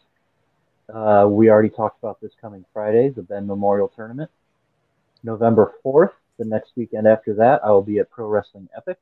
[0.89, 4.31] Uh, we already talked about this coming Friday, the Ben Memorial Tournament.
[5.25, 8.99] November 4th, the next weekend after that, I will be at Pro Wrestling Epic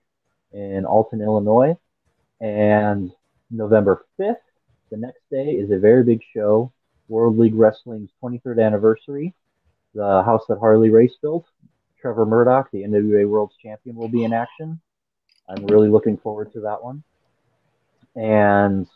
[0.54, 1.76] in Alton, Illinois.
[2.40, 3.12] And
[3.50, 4.36] November 5th,
[4.90, 6.72] the next day, is a very big show,
[7.08, 9.34] World League Wrestling's 23rd anniversary.
[9.94, 11.46] The house that Harley Race built,
[12.00, 14.80] Trevor Murdoch, the NWA World's Champion, will be in action.
[15.48, 17.02] I'm really looking forward to that one
[18.18, 18.86] and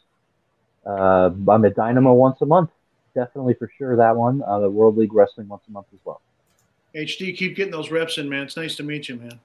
[0.84, 2.70] uh, I'm at Dynamo once a month.
[3.14, 4.42] Definitely for sure that one.
[4.42, 6.20] Uh, the World League Wrestling once a month as well.
[6.94, 8.42] HD, keep getting those reps in, man.
[8.44, 9.38] It's nice to meet you, man.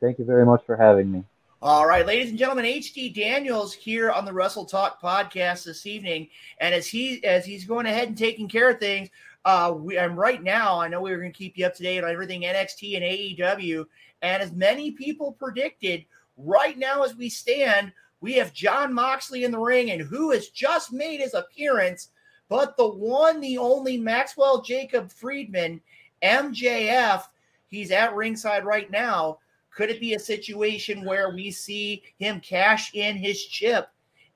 [0.00, 1.24] Thank you very much for having me.
[1.64, 6.28] All right, ladies and gentlemen, HD Daniels here on the Wrestle Talk podcast this evening,
[6.58, 9.08] and as he as he's going ahead and taking care of things,
[9.46, 11.82] uh, we and right now I know we were going to keep you up to
[11.82, 13.86] date on everything NXT and AEW,
[14.20, 16.04] and as many people predicted,
[16.36, 20.50] right now as we stand, we have Jon Moxley in the ring, and who has
[20.50, 22.10] just made his appearance,
[22.50, 25.80] but the one, the only Maxwell Jacob Friedman,
[26.22, 27.22] MJF.
[27.68, 29.38] He's at ringside right now.
[29.74, 33.88] Could it be a situation where we see him cash in his chip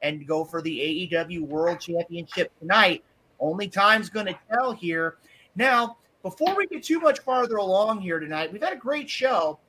[0.03, 3.05] and go for the AEW World Championship tonight?
[3.39, 5.19] Only time's going to tell here.
[5.55, 9.61] Now, before we get too much farther along here tonight, we've had a great show,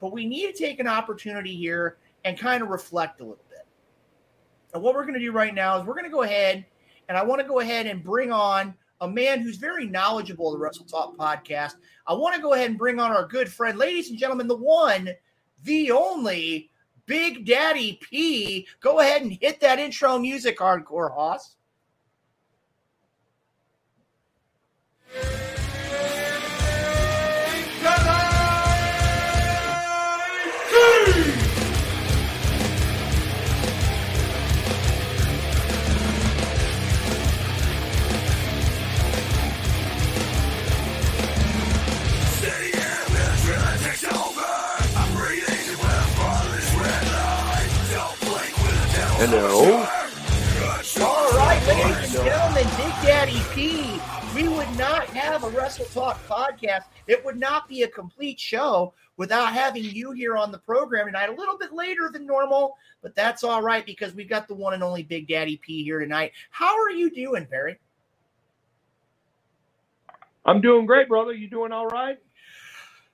[0.00, 3.66] but we need to take an opportunity here and kind of reflect a little bit.
[4.72, 6.64] And what we're going to do right now is we're going to go ahead
[7.08, 10.52] and I want to go ahead and bring on a man who's very knowledgeable of
[10.54, 11.74] the Wrestle Talk podcast.
[12.06, 14.56] I want to go ahead and bring on our good friend, ladies and gentlemen, the
[14.56, 15.10] one,
[15.64, 16.70] the only
[17.06, 18.66] Big Daddy P.
[18.80, 21.56] Go ahead and hit that intro music, Hardcore Hoss.
[49.20, 49.84] Hello.
[51.04, 54.00] All right, ladies and gentlemen, Big Daddy P.
[54.32, 56.84] We would not have a Wrestle Talk podcast.
[57.08, 61.30] It would not be a complete show without having you here on the program tonight.
[61.30, 64.72] A little bit later than normal, but that's all right because we've got the one
[64.72, 66.30] and only Big Daddy P here tonight.
[66.50, 67.80] How are you doing, Barry?
[70.44, 71.32] I'm doing great, brother.
[71.32, 72.18] You doing all right?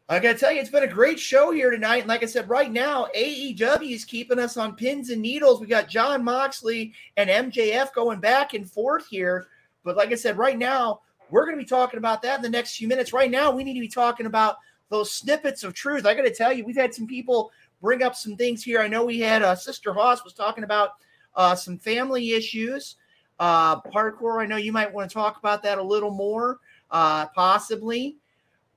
[0.06, 2.01] I got to tell you, it's been a great show here tonight.
[2.01, 5.60] And like I said, right now, AEW is keeping us on pins and needles.
[5.60, 9.47] We got Jon Moxley and MJF going back and forth here.
[9.82, 11.01] But like I said, right now,
[11.31, 13.14] we're going to be talking about that in the next few minutes.
[13.14, 14.56] Right now, we need to be talking about
[14.90, 16.05] those snippets of truth.
[16.05, 17.51] I got to tell you, we've had some people
[17.81, 18.81] bring up some things here.
[18.81, 20.90] I know we had uh, Sister Haas was talking about
[21.35, 22.97] uh, some family issues.
[23.39, 26.59] Uh, hardcore, I know you might want to talk about that a little more,
[26.90, 28.18] uh, possibly.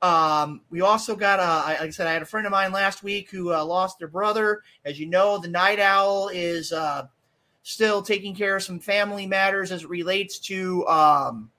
[0.01, 3.03] Um, we also got a, like I said, I had a friend of mine last
[3.03, 4.61] week who uh, lost their brother.
[4.85, 7.07] As you know, the Night Owl is uh,
[7.63, 11.49] still taking care of some family matters as it relates to um,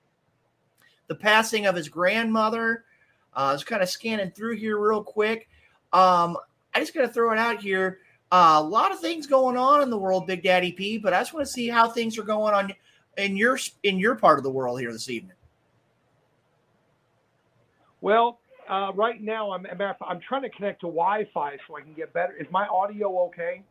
[1.07, 2.85] the passing of his grandmother.
[3.35, 5.49] Uh, I was kind of scanning through here real quick.
[5.91, 6.37] Um,
[6.73, 7.99] I just got to throw it out here.
[8.31, 11.19] Uh, a lot of things going on in the world, Big Daddy P, but I
[11.19, 12.73] just want to see how things are going on
[13.17, 15.35] in your in your part of the world here this evening.
[18.01, 18.39] Well,
[18.69, 19.65] uh, right now I'm
[20.01, 22.33] I'm trying to connect to Wi-Fi so I can get better.
[22.33, 23.63] Is my audio okay?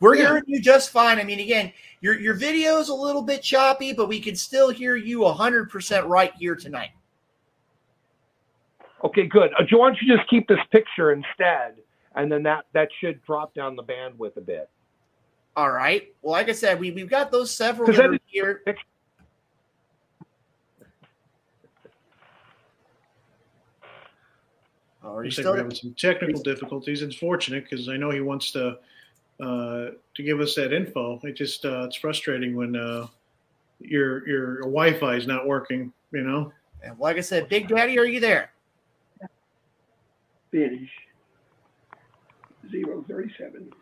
[0.00, 1.18] We're hearing you just fine.
[1.18, 4.70] I mean, again, your your video is a little bit choppy, but we can still
[4.70, 6.90] hear you hundred percent right here tonight.
[9.04, 9.50] Okay, good.
[9.58, 11.76] Uh, why don't you just keep this picture instead,
[12.16, 14.68] and then that that should drop down the bandwidth a bit.
[15.56, 16.12] All right.
[16.22, 18.62] Well, like I said, we we've got those several that that are is- here.
[18.66, 18.72] Oh,
[25.04, 27.02] are you Looks like we're having some technical difficulties.
[27.02, 28.78] It's fortunate because I know he wants to
[29.40, 31.20] uh, to give us that info.
[31.22, 33.06] It just uh, it's frustrating when uh,
[33.80, 35.92] your your Wi-Fi is not working.
[36.12, 36.52] You know.
[36.82, 38.50] And like I said, Big Daddy, are you there?
[40.50, 40.90] Finish.
[42.70, 43.72] Zero thirty-seven.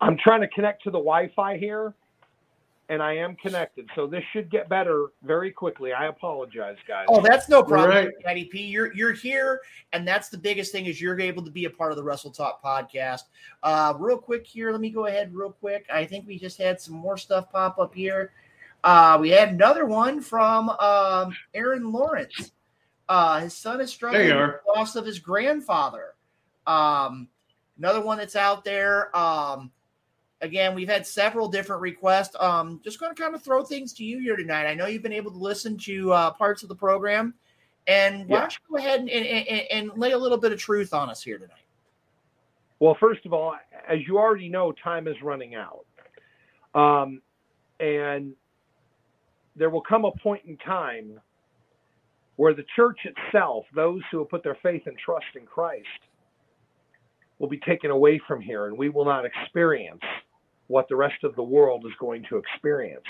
[0.00, 1.94] I'm trying to connect to the Wi-Fi here,
[2.88, 3.88] and I am connected.
[3.94, 5.92] So this should get better very quickly.
[5.92, 7.06] I apologize, guys.
[7.08, 8.34] Oh, that's no problem, Right.
[8.34, 8.64] Big P.
[8.64, 9.60] You're you're here,
[9.92, 12.30] and that's the biggest thing is you're able to be a part of the Wrestle
[12.30, 13.22] Talk podcast.
[13.62, 15.86] Uh, real quick here, let me go ahead real quick.
[15.92, 18.32] I think we just had some more stuff pop up here.
[18.84, 22.52] Uh, we had another one from um, Aaron Lawrence.
[23.08, 26.14] Uh, his son is struggling with the loss of his grandfather.
[26.66, 27.28] Um,
[27.78, 29.16] another one that's out there.
[29.16, 29.70] Um,
[30.42, 32.36] again, we've had several different requests.
[32.38, 34.66] Um, just going to kind of throw things to you here tonight.
[34.66, 37.34] I know you've been able to listen to uh, parts of the program,
[37.86, 38.40] and why Yeah.
[38.40, 41.08] don't you go ahead and, and, and, and lay a little bit of truth on
[41.08, 41.56] us here tonight?
[42.80, 43.54] Well, first of all,
[43.88, 45.86] as you already know, time is running out.
[46.74, 47.22] Um,
[47.78, 48.34] and
[49.54, 51.20] there will come a point in time
[52.36, 55.86] where the church itself, those who have put their faith and trust in Christ,
[57.38, 60.00] will be taken away from here, and we will not experience
[60.72, 63.04] what the rest of the world is going to experience.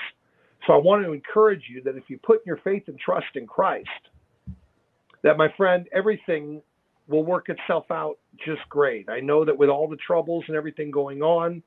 [0.66, 3.47] So I want to encourage you that if you put your faith and trust in
[3.47, 3.89] Christ,
[5.22, 6.62] that my friend, everything
[7.09, 9.09] will work itself out just great.
[9.09, 11.62] I know that with all the troubles and everything going on,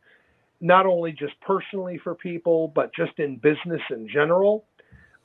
[0.62, 4.66] not only just personally for people, but just in business in general,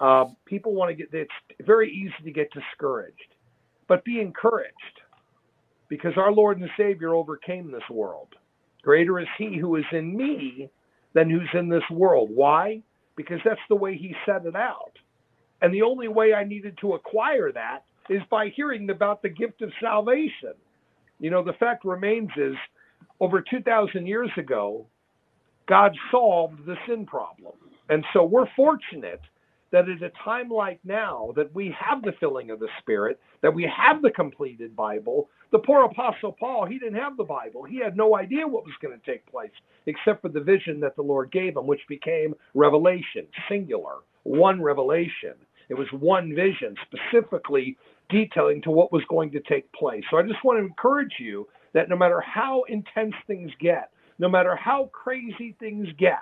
[0.01, 1.31] uh, people want to get, it's
[1.65, 3.35] very easy to get discouraged.
[3.89, 4.75] But be encouraged
[5.89, 8.35] because our Lord and Savior overcame this world.
[8.83, 10.71] Greater is He who is in me
[11.15, 12.31] than who's in this world.
[12.33, 12.83] Why?
[13.17, 14.93] Because that's the way He set it out.
[15.63, 19.63] And the only way I needed to acquire that is by hearing about the gift
[19.63, 20.55] of salvation.
[21.19, 22.55] You know, the fact remains is
[23.21, 24.87] over 2,000 years ago,
[25.69, 27.53] God solved the sin problem.
[27.89, 29.21] And so we're fortunate
[29.73, 33.55] that at a time like now that we have the filling of the Spirit, that
[33.55, 35.29] we have the completed Bible.
[35.53, 37.65] The poor Apostle Paul, he didn't have the Bible.
[37.65, 39.51] He had no idea what was going to take place
[39.87, 45.35] except for the vision that the Lord gave him, which became revelation, singular, one revelation.
[45.69, 47.77] It was one vision, specifically
[48.09, 50.03] detailing to what was going to take place.
[50.11, 54.29] So I just want to encourage you that no matter how intense things get, no
[54.29, 56.21] matter how crazy things get,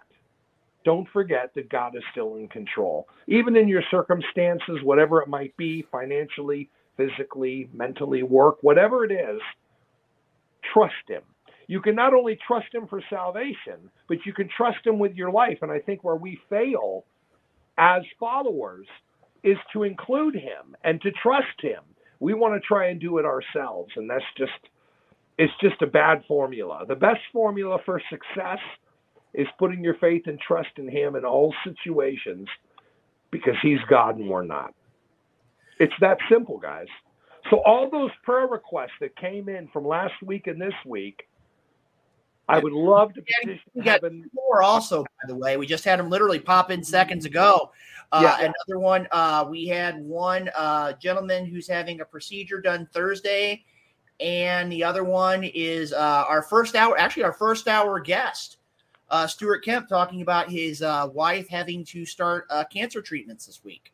[0.89, 3.09] don't forget that God is still in control.
[3.27, 9.39] Even in your circumstances, whatever it might be, financially, physically, mentally, work, whatever it is,
[10.73, 11.20] trust Him.
[11.66, 15.31] You can not only trust Him for salvation, but you can trust Him with your
[15.31, 15.59] life.
[15.60, 17.05] And I think where we fail
[17.77, 18.86] as followers
[19.44, 21.82] is to include Him and to trust Him.
[22.19, 24.52] We want to try and do it ourselves, and that's just
[25.36, 26.86] it's just a bad formula.
[26.89, 28.59] The best formula for success
[29.34, 32.48] is putting your faith and trust in Him in all situations
[33.30, 34.74] because he's God and we're not.
[35.78, 36.86] It's that simple, guys.
[37.50, 41.28] So all those prayer requests that came in from last week and this week,
[42.48, 44.24] I would love to petition We got heaven.
[44.32, 45.56] more also, by the way.
[45.59, 47.70] We just had them literally pop in seconds ago.
[48.10, 48.38] Uh, Yeah.
[48.38, 53.64] Another one, uh, we had one uh, gentleman who's having a procedure done Thursday,
[54.18, 58.57] and the other one is uh, our first hour, actually our first hour guest,
[59.10, 63.64] uh, Stuart Kemp, talking about his uh, wife having to start uh, cancer treatments this
[63.64, 63.93] week.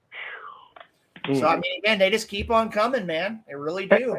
[1.32, 3.42] So I mean, again, they just keep on coming, man.
[3.48, 4.18] They really do.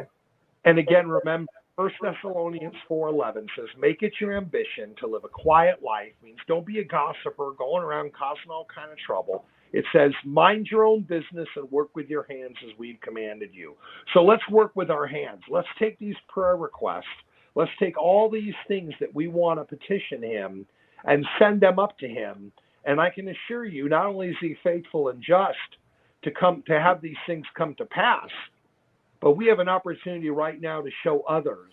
[0.64, 5.82] And again, remember, First Thessalonians 4.11 says, make it your ambition to live a quiet
[5.82, 6.12] life.
[6.24, 9.44] Means don't be a gossiper going around causing all kind of trouble.
[9.72, 13.76] It says, mind your own business and work with your hands as we've commanded you.
[14.14, 15.42] So let's work with our hands.
[15.50, 17.04] Let's take these prayer requests.
[17.54, 20.66] Let's take all these things that we want to petition him
[21.04, 22.52] and send them up to him.
[22.84, 25.56] And I can assure you, not only is he faithful and just
[26.22, 28.28] to come to have these things come to pass,
[29.20, 31.72] but we have an opportunity right now to show others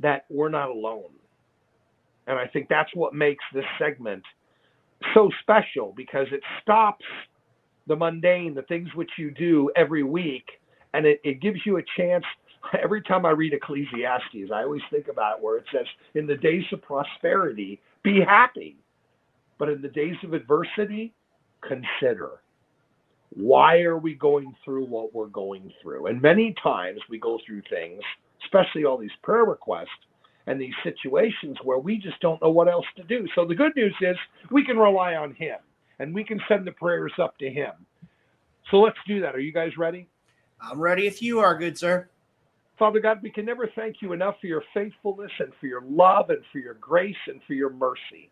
[0.00, 1.10] that we're not alone.
[2.26, 4.22] And I think that's what makes this segment
[5.14, 7.04] so special because it stops
[7.86, 10.44] the mundane, the things which you do every week,
[10.94, 12.24] and it, it gives you a chance.
[12.82, 16.64] Every time I read Ecclesiastes, I always think about where it says, In the days
[16.72, 18.76] of prosperity, be happy.
[19.58, 21.12] But in the days of adversity,
[21.62, 22.40] consider
[23.30, 26.06] why are we going through what we're going through?
[26.06, 28.02] And many times we go through things,
[28.44, 29.88] especially all these prayer requests
[30.46, 33.26] and these situations where we just don't know what else to do.
[33.34, 34.16] So the good news is
[34.50, 35.58] we can rely on Him
[35.98, 37.72] and we can send the prayers up to Him.
[38.70, 39.34] So let's do that.
[39.34, 40.08] Are you guys ready?
[40.60, 42.08] I'm ready if you are, good sir.
[42.80, 46.30] Father God, we can never thank you enough for your faithfulness and for your love
[46.30, 48.30] and for your grace and for your mercy.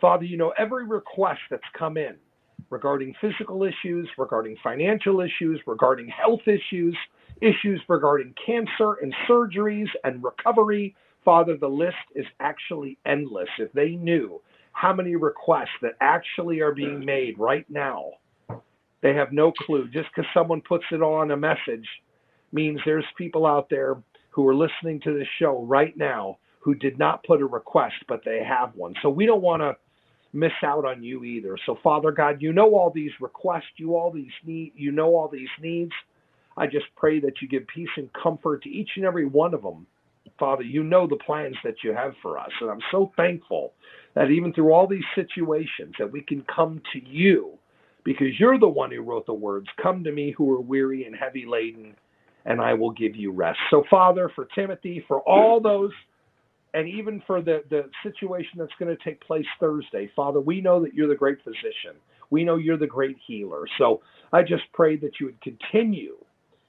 [0.00, 2.16] Father, you know every request that's come in
[2.70, 6.96] regarding physical issues, regarding financial issues, regarding health issues,
[7.42, 10.96] issues regarding cancer and surgeries and recovery.
[11.22, 13.48] Father, the list is actually endless.
[13.58, 14.40] If they knew
[14.72, 18.12] how many requests that actually are being made right now,
[19.02, 19.86] they have no clue.
[19.92, 21.86] Just because someone puts it on a message
[22.52, 23.96] means there's people out there
[24.30, 28.22] who are listening to this show right now who did not put a request, but
[28.24, 28.94] they have one.
[29.02, 29.76] So we don't want to
[30.32, 31.58] miss out on you either.
[31.66, 35.28] So Father God, you know all these requests, you all these need, you know all
[35.28, 35.92] these needs.
[36.56, 39.62] I just pray that you give peace and comfort to each and every one of
[39.62, 39.86] them.
[40.38, 43.74] Father, you know the plans that you have for us, and I'm so thankful
[44.14, 47.58] that even through all these situations that we can come to you
[48.04, 51.14] because you're the one who wrote the words, come to me who are weary and
[51.14, 51.94] heavy laden,
[52.44, 53.58] and I will give you rest.
[53.70, 55.92] So Father, for Timothy, for all those
[56.74, 60.82] and even for the, the situation that's going to take place Thursday, Father, we know
[60.82, 62.00] that you're the great physician.
[62.30, 63.66] We know you're the great healer.
[63.78, 64.00] So
[64.32, 66.16] I just pray that you would continue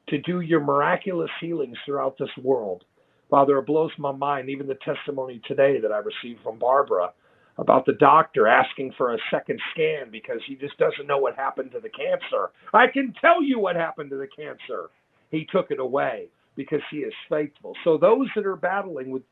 [0.10, 2.84] to do your miraculous healings throughout this world.
[3.30, 7.14] Father, it blows my mind, even the testimony today that I received from Barbara
[7.58, 11.72] about the doctor asking for a second scan because he just doesn't know what happened
[11.72, 12.52] to the cancer.
[12.74, 14.90] I can tell you what happened to the cancer.
[15.34, 17.74] He took it away because he is faithful.
[17.84, 19.24] So those that are battling with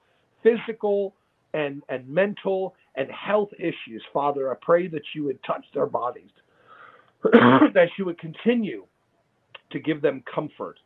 [0.42, 1.14] physical
[1.54, 6.32] and, and mental and health issues, Father, I pray that you would touch their bodies,
[7.24, 8.86] that you would continue
[9.72, 10.80] to give them comfort.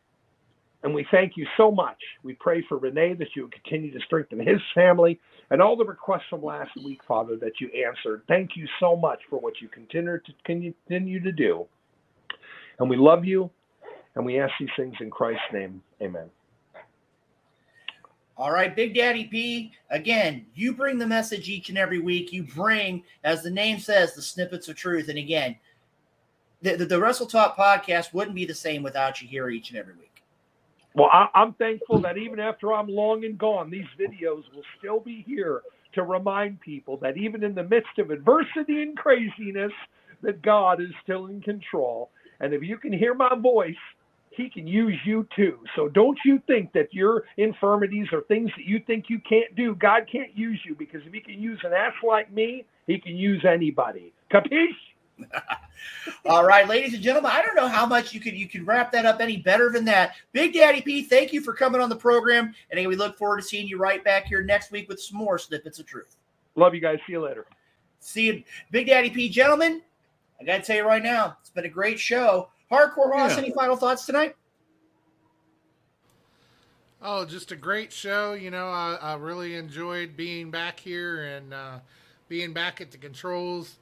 [0.82, 1.96] And we thank you so much.
[2.22, 5.18] We pray for Renee that you would continue to strengthen his family
[5.50, 8.22] and all the requests from last week, Father, that you answered.
[8.28, 11.64] Thank you so much for what you continue to continue to do.
[12.78, 13.50] And we love you,
[14.16, 15.82] and we ask these things in Christ's name.
[16.02, 16.28] Amen.
[18.38, 19.72] All right, Big Daddy P.
[19.90, 22.32] Again, you bring the message each and every week.
[22.32, 25.08] You bring, as the name says, the snippets of truth.
[25.08, 25.56] And again,
[26.60, 29.78] the, the, the Wrestle Talk podcast wouldn't be the same without you here each and
[29.78, 30.22] every week.
[30.94, 35.00] Well, I, I'm thankful that even after I'm long and gone, these videos will still
[35.00, 35.62] be here
[35.94, 39.72] to remind people that even in the midst of adversity and craziness,
[40.22, 42.10] that God is still in control.
[42.40, 43.76] And if you can hear my voice,
[44.36, 45.58] he can use you too.
[45.74, 49.74] So don't you think that your infirmities or things that you think you can't do,
[49.74, 53.16] God can't use you because if he can use an ass like me, he can
[53.16, 54.12] use anybody.
[54.30, 54.68] Capiche?
[56.26, 58.92] All right, ladies and gentlemen, I don't know how much you could you could wrap
[58.92, 60.14] that up any better than that.
[60.32, 63.42] Big Daddy P, thank you for coming on the program, and we look forward to
[63.42, 66.16] seeing you right back here next week with some more snippets of truth.
[66.54, 66.98] Love you guys.
[67.06, 67.46] See you later.
[68.00, 69.82] See you, Big Daddy P, gentlemen.
[70.40, 72.50] I got to tell you right now, it's been a great show.
[72.70, 73.38] Hardcore Hoss, Yeah.
[73.38, 74.34] any final thoughts tonight?
[77.02, 78.32] Oh, just a great show.
[78.32, 81.78] You know, I, I really enjoyed being back here and uh,
[82.28, 83.78] being back at the controls.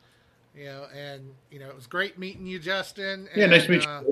[0.55, 3.29] You know, and you know, it was great meeting you, Justin.
[3.35, 3.91] Yeah, nice to and, meet you.
[3.91, 4.03] uh,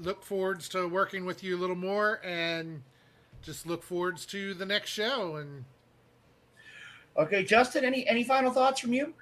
[0.00, 2.82] Look forwards to working with you a little more, and
[3.42, 5.36] just look forwards to the next show.
[5.36, 5.64] And
[7.16, 9.14] Okay, Justin, any any final thoughts from you?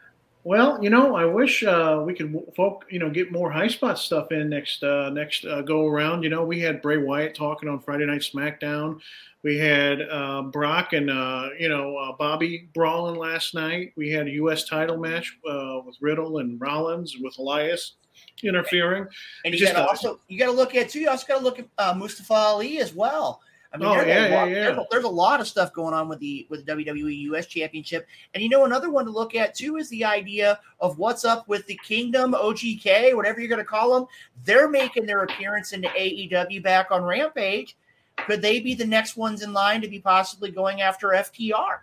[0.45, 3.99] Well, you know, I wish uh, we could folk, you know, get more high spot
[3.99, 6.25] stuff in next uh, next uh, go around.
[6.25, 9.01] You know, we had Bray Wyatt talking on Friday Night SmackDown.
[9.45, 13.93] We had uh, Brock and uh, you know uh, Bobby brawling last night.
[13.97, 14.65] We had a U.S.
[14.65, 17.95] title match uh, with Riddle and Rollins with Elias
[18.43, 19.07] interfering.
[19.45, 21.01] And you got to also you got to look at too.
[21.01, 23.41] You also got to look at uh, Mustafa Ali as well.
[23.73, 24.55] I mean, Oh, there's, yeah, a yeah, lot, yeah.
[24.55, 27.47] There's, a, there's a lot of stuff going on with the with the WWE US
[27.47, 31.25] Championship, and you know another one to look at too is the idea of what's
[31.25, 34.07] up with the Kingdom OGK, whatever you're going to call them.
[34.45, 37.77] They're making their appearance into AEW back on Rampage.
[38.19, 41.79] Could they be the next ones in line to be possibly going after FTR?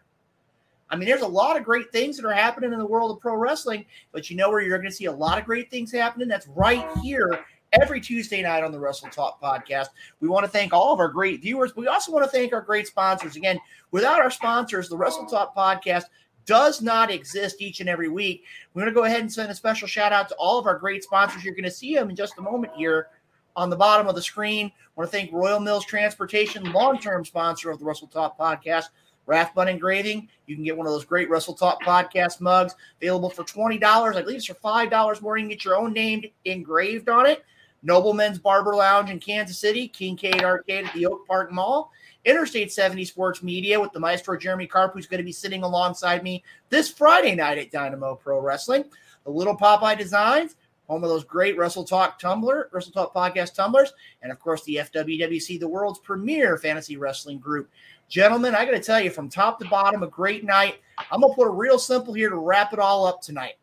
[0.91, 3.19] I mean, there's a lot of great things that are happening in the world of
[3.19, 5.91] pro wrestling, but you know where you're going to see a lot of great things
[5.91, 6.27] happening?
[6.27, 9.87] That's right here every Tuesday night on the Wrestle Talk podcast.
[10.19, 11.75] We want to thank all of our great viewers.
[11.75, 13.35] We also want to thank our great sponsors.
[13.35, 13.59] Again,
[13.91, 16.05] without our sponsors, the Wrestle Talk podcast
[16.45, 18.43] does not exist each and every week.
[18.73, 20.77] We're going to go ahead and send a special shout out to all of our
[20.77, 21.43] great sponsors.
[21.43, 23.07] You're going to see them in just a moment here
[23.55, 24.67] on the bottom of the screen.
[24.67, 28.85] I want to thank Royal Mills Transportation, long-term sponsor of the Wrestle Talk podcast.
[29.29, 30.27] Rathbun Engraving.
[30.47, 33.83] You can get one of those great Wrestle Talk podcast mugs available for $20.
[33.83, 35.37] I believe it's for $5 more.
[35.37, 37.45] You can get your own name engraved on it.
[37.83, 41.91] Nobleman's Barber Lounge in Kansas City, Kincaid Arcade at the Oak Park Mall,
[42.25, 46.23] Interstate 70 Sports Media with the maestro Jeremy Carp, who's going to be sitting alongside
[46.23, 48.83] me this Friday night at Dynamo Pro Wrestling.
[49.23, 50.55] The Little Popeye Designs,
[50.87, 54.77] home of those great Wrestle Talk Tumblr, Wrestle Talk podcast tumblers, and of course the
[54.77, 57.69] FWWC, the world's premier fantasy wrestling group.
[58.09, 60.79] Gentlemen, I got to tell you, from top to bottom, a great night.
[61.11, 63.53] I'm going to put a real simple here to wrap it all up tonight.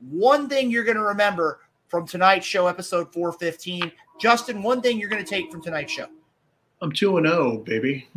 [0.00, 3.90] One thing you're going to remember from tonight's show, episode 415.
[4.20, 6.06] Justin, one thing you're going to take from tonight's show.
[6.80, 8.08] I'm two and zero, baby.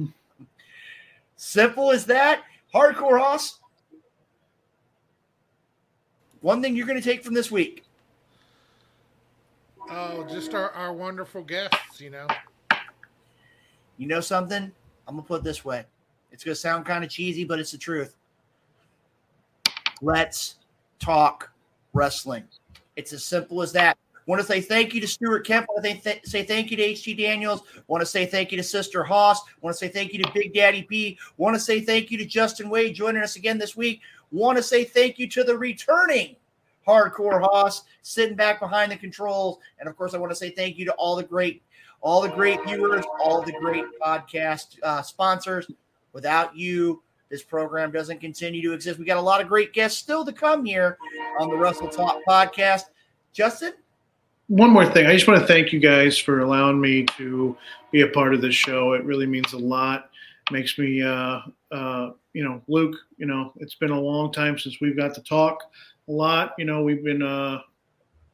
[1.35, 2.43] Simple as that.
[2.73, 3.59] Hardcore Hoss.
[6.41, 7.83] One thing you're going to take from this week.
[9.89, 12.27] oh, just our, our wonderful guests, you know.
[13.97, 14.71] You know something?
[15.07, 15.85] I'm going to put it this way.
[16.31, 18.15] It's going to sound kind of cheesy, but it's the truth.
[20.01, 20.55] Let's
[20.99, 21.51] talk
[21.93, 22.43] wrestling.
[22.95, 23.97] It's as simple as that.
[24.27, 25.67] Want to say thank you to Stuart Kemp.
[25.69, 27.63] Want to th- say thank you to HD Daniels.
[27.87, 29.41] Want to say thank you to Sister Hoss.
[29.61, 31.17] Want to say thank you to Big Daddy P.
[31.37, 34.01] Want to say thank you to Justin Wade joining us again this week.
[34.31, 36.35] Want to say thank you to the returning
[36.87, 39.57] Hardcore Hoss sitting back behind the controls.
[39.79, 41.63] And of course, I want to say thank you to all the great,
[42.01, 45.67] all the great viewers, all the great podcast uh, sponsors.
[46.13, 47.01] Without you,
[47.31, 48.99] this program doesn't continue to exist.
[48.99, 50.97] We got a lot of great guests still to come here
[51.39, 52.83] on the Wrestle Talk podcast.
[53.31, 53.71] Justin,
[54.49, 55.07] One more thing.
[55.07, 57.57] I just want to thank you guys for allowing me to
[57.91, 58.91] be a part of this show.
[58.91, 60.09] It really means a lot.
[60.51, 61.39] Makes me, uh,
[61.71, 62.97] uh, you know, Luke.
[63.17, 65.63] You know, it's been a long time since we've got to talk
[66.09, 66.53] a lot.
[66.57, 67.23] You know, we've been.
[67.23, 67.61] Uh,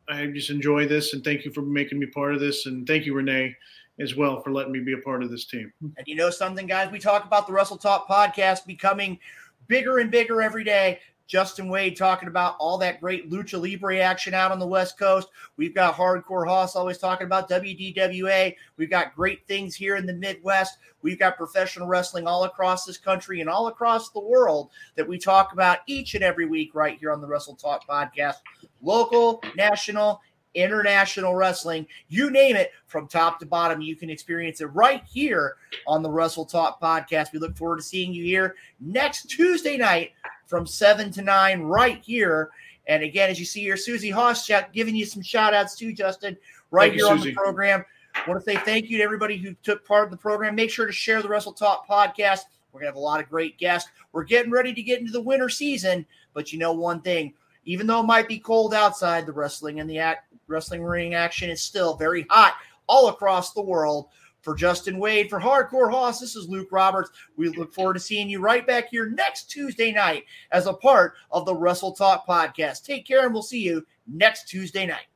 [0.09, 3.05] I just enjoy this, and thank you for making me part of this, and thank
[3.05, 3.55] you, Renee,
[3.99, 5.71] as well, for letting me be a part of this team.
[5.81, 6.91] And you know something, guys?
[6.91, 9.19] We talk about the Wrestle Talk podcast becoming
[9.67, 10.99] bigger and bigger every day.
[11.27, 15.27] Justin Wade talking about all that great lucha libre action out on the West Coast.
[15.57, 18.55] We've got Hardcore Hoss always talking about WDWA.
[18.77, 20.77] We've got great things here in the Midwest.
[21.01, 25.17] We've got professional wrestling all across this country and all across the world that we
[25.17, 28.37] talk about each and every week right here on the Wrestle Talk podcast.
[28.81, 30.21] Local, national,
[30.53, 35.57] international wrestling, you name it, from top to bottom, you can experience it right here
[35.85, 37.33] on the Wrestle Talk podcast.
[37.33, 40.11] We look forward to seeing you here next Tuesday night
[40.45, 42.49] from 7 to 9 right here.
[42.87, 46.37] And again, as you see here, Susie Hoss giving you some shout outs too, Justin,
[46.71, 47.31] right Thank you, here on Susie.
[47.31, 47.83] the program.
[48.15, 50.55] I want to say thank you to everybody who took part in the program.
[50.55, 52.41] Make sure to share the Wrestle Talk podcast.
[52.71, 53.89] We're going to have a lot of great guests.
[54.11, 57.33] We're getting ready to get into the winter season, but you know one thing,
[57.65, 61.49] even though it might be cold outside, the wrestling and the act, wrestling ring action
[61.49, 62.55] is still very hot
[62.87, 64.07] all across the world.
[64.41, 67.09] For Justin Wade, for Hardcore Hoss, this is Luke Roberts.
[67.35, 71.15] We look forward to seeing you right back here next Tuesday night as a part
[71.31, 72.85] of the Wrestle Talk podcast.
[72.85, 75.07] Take care, and we'll see you next Tuesday night.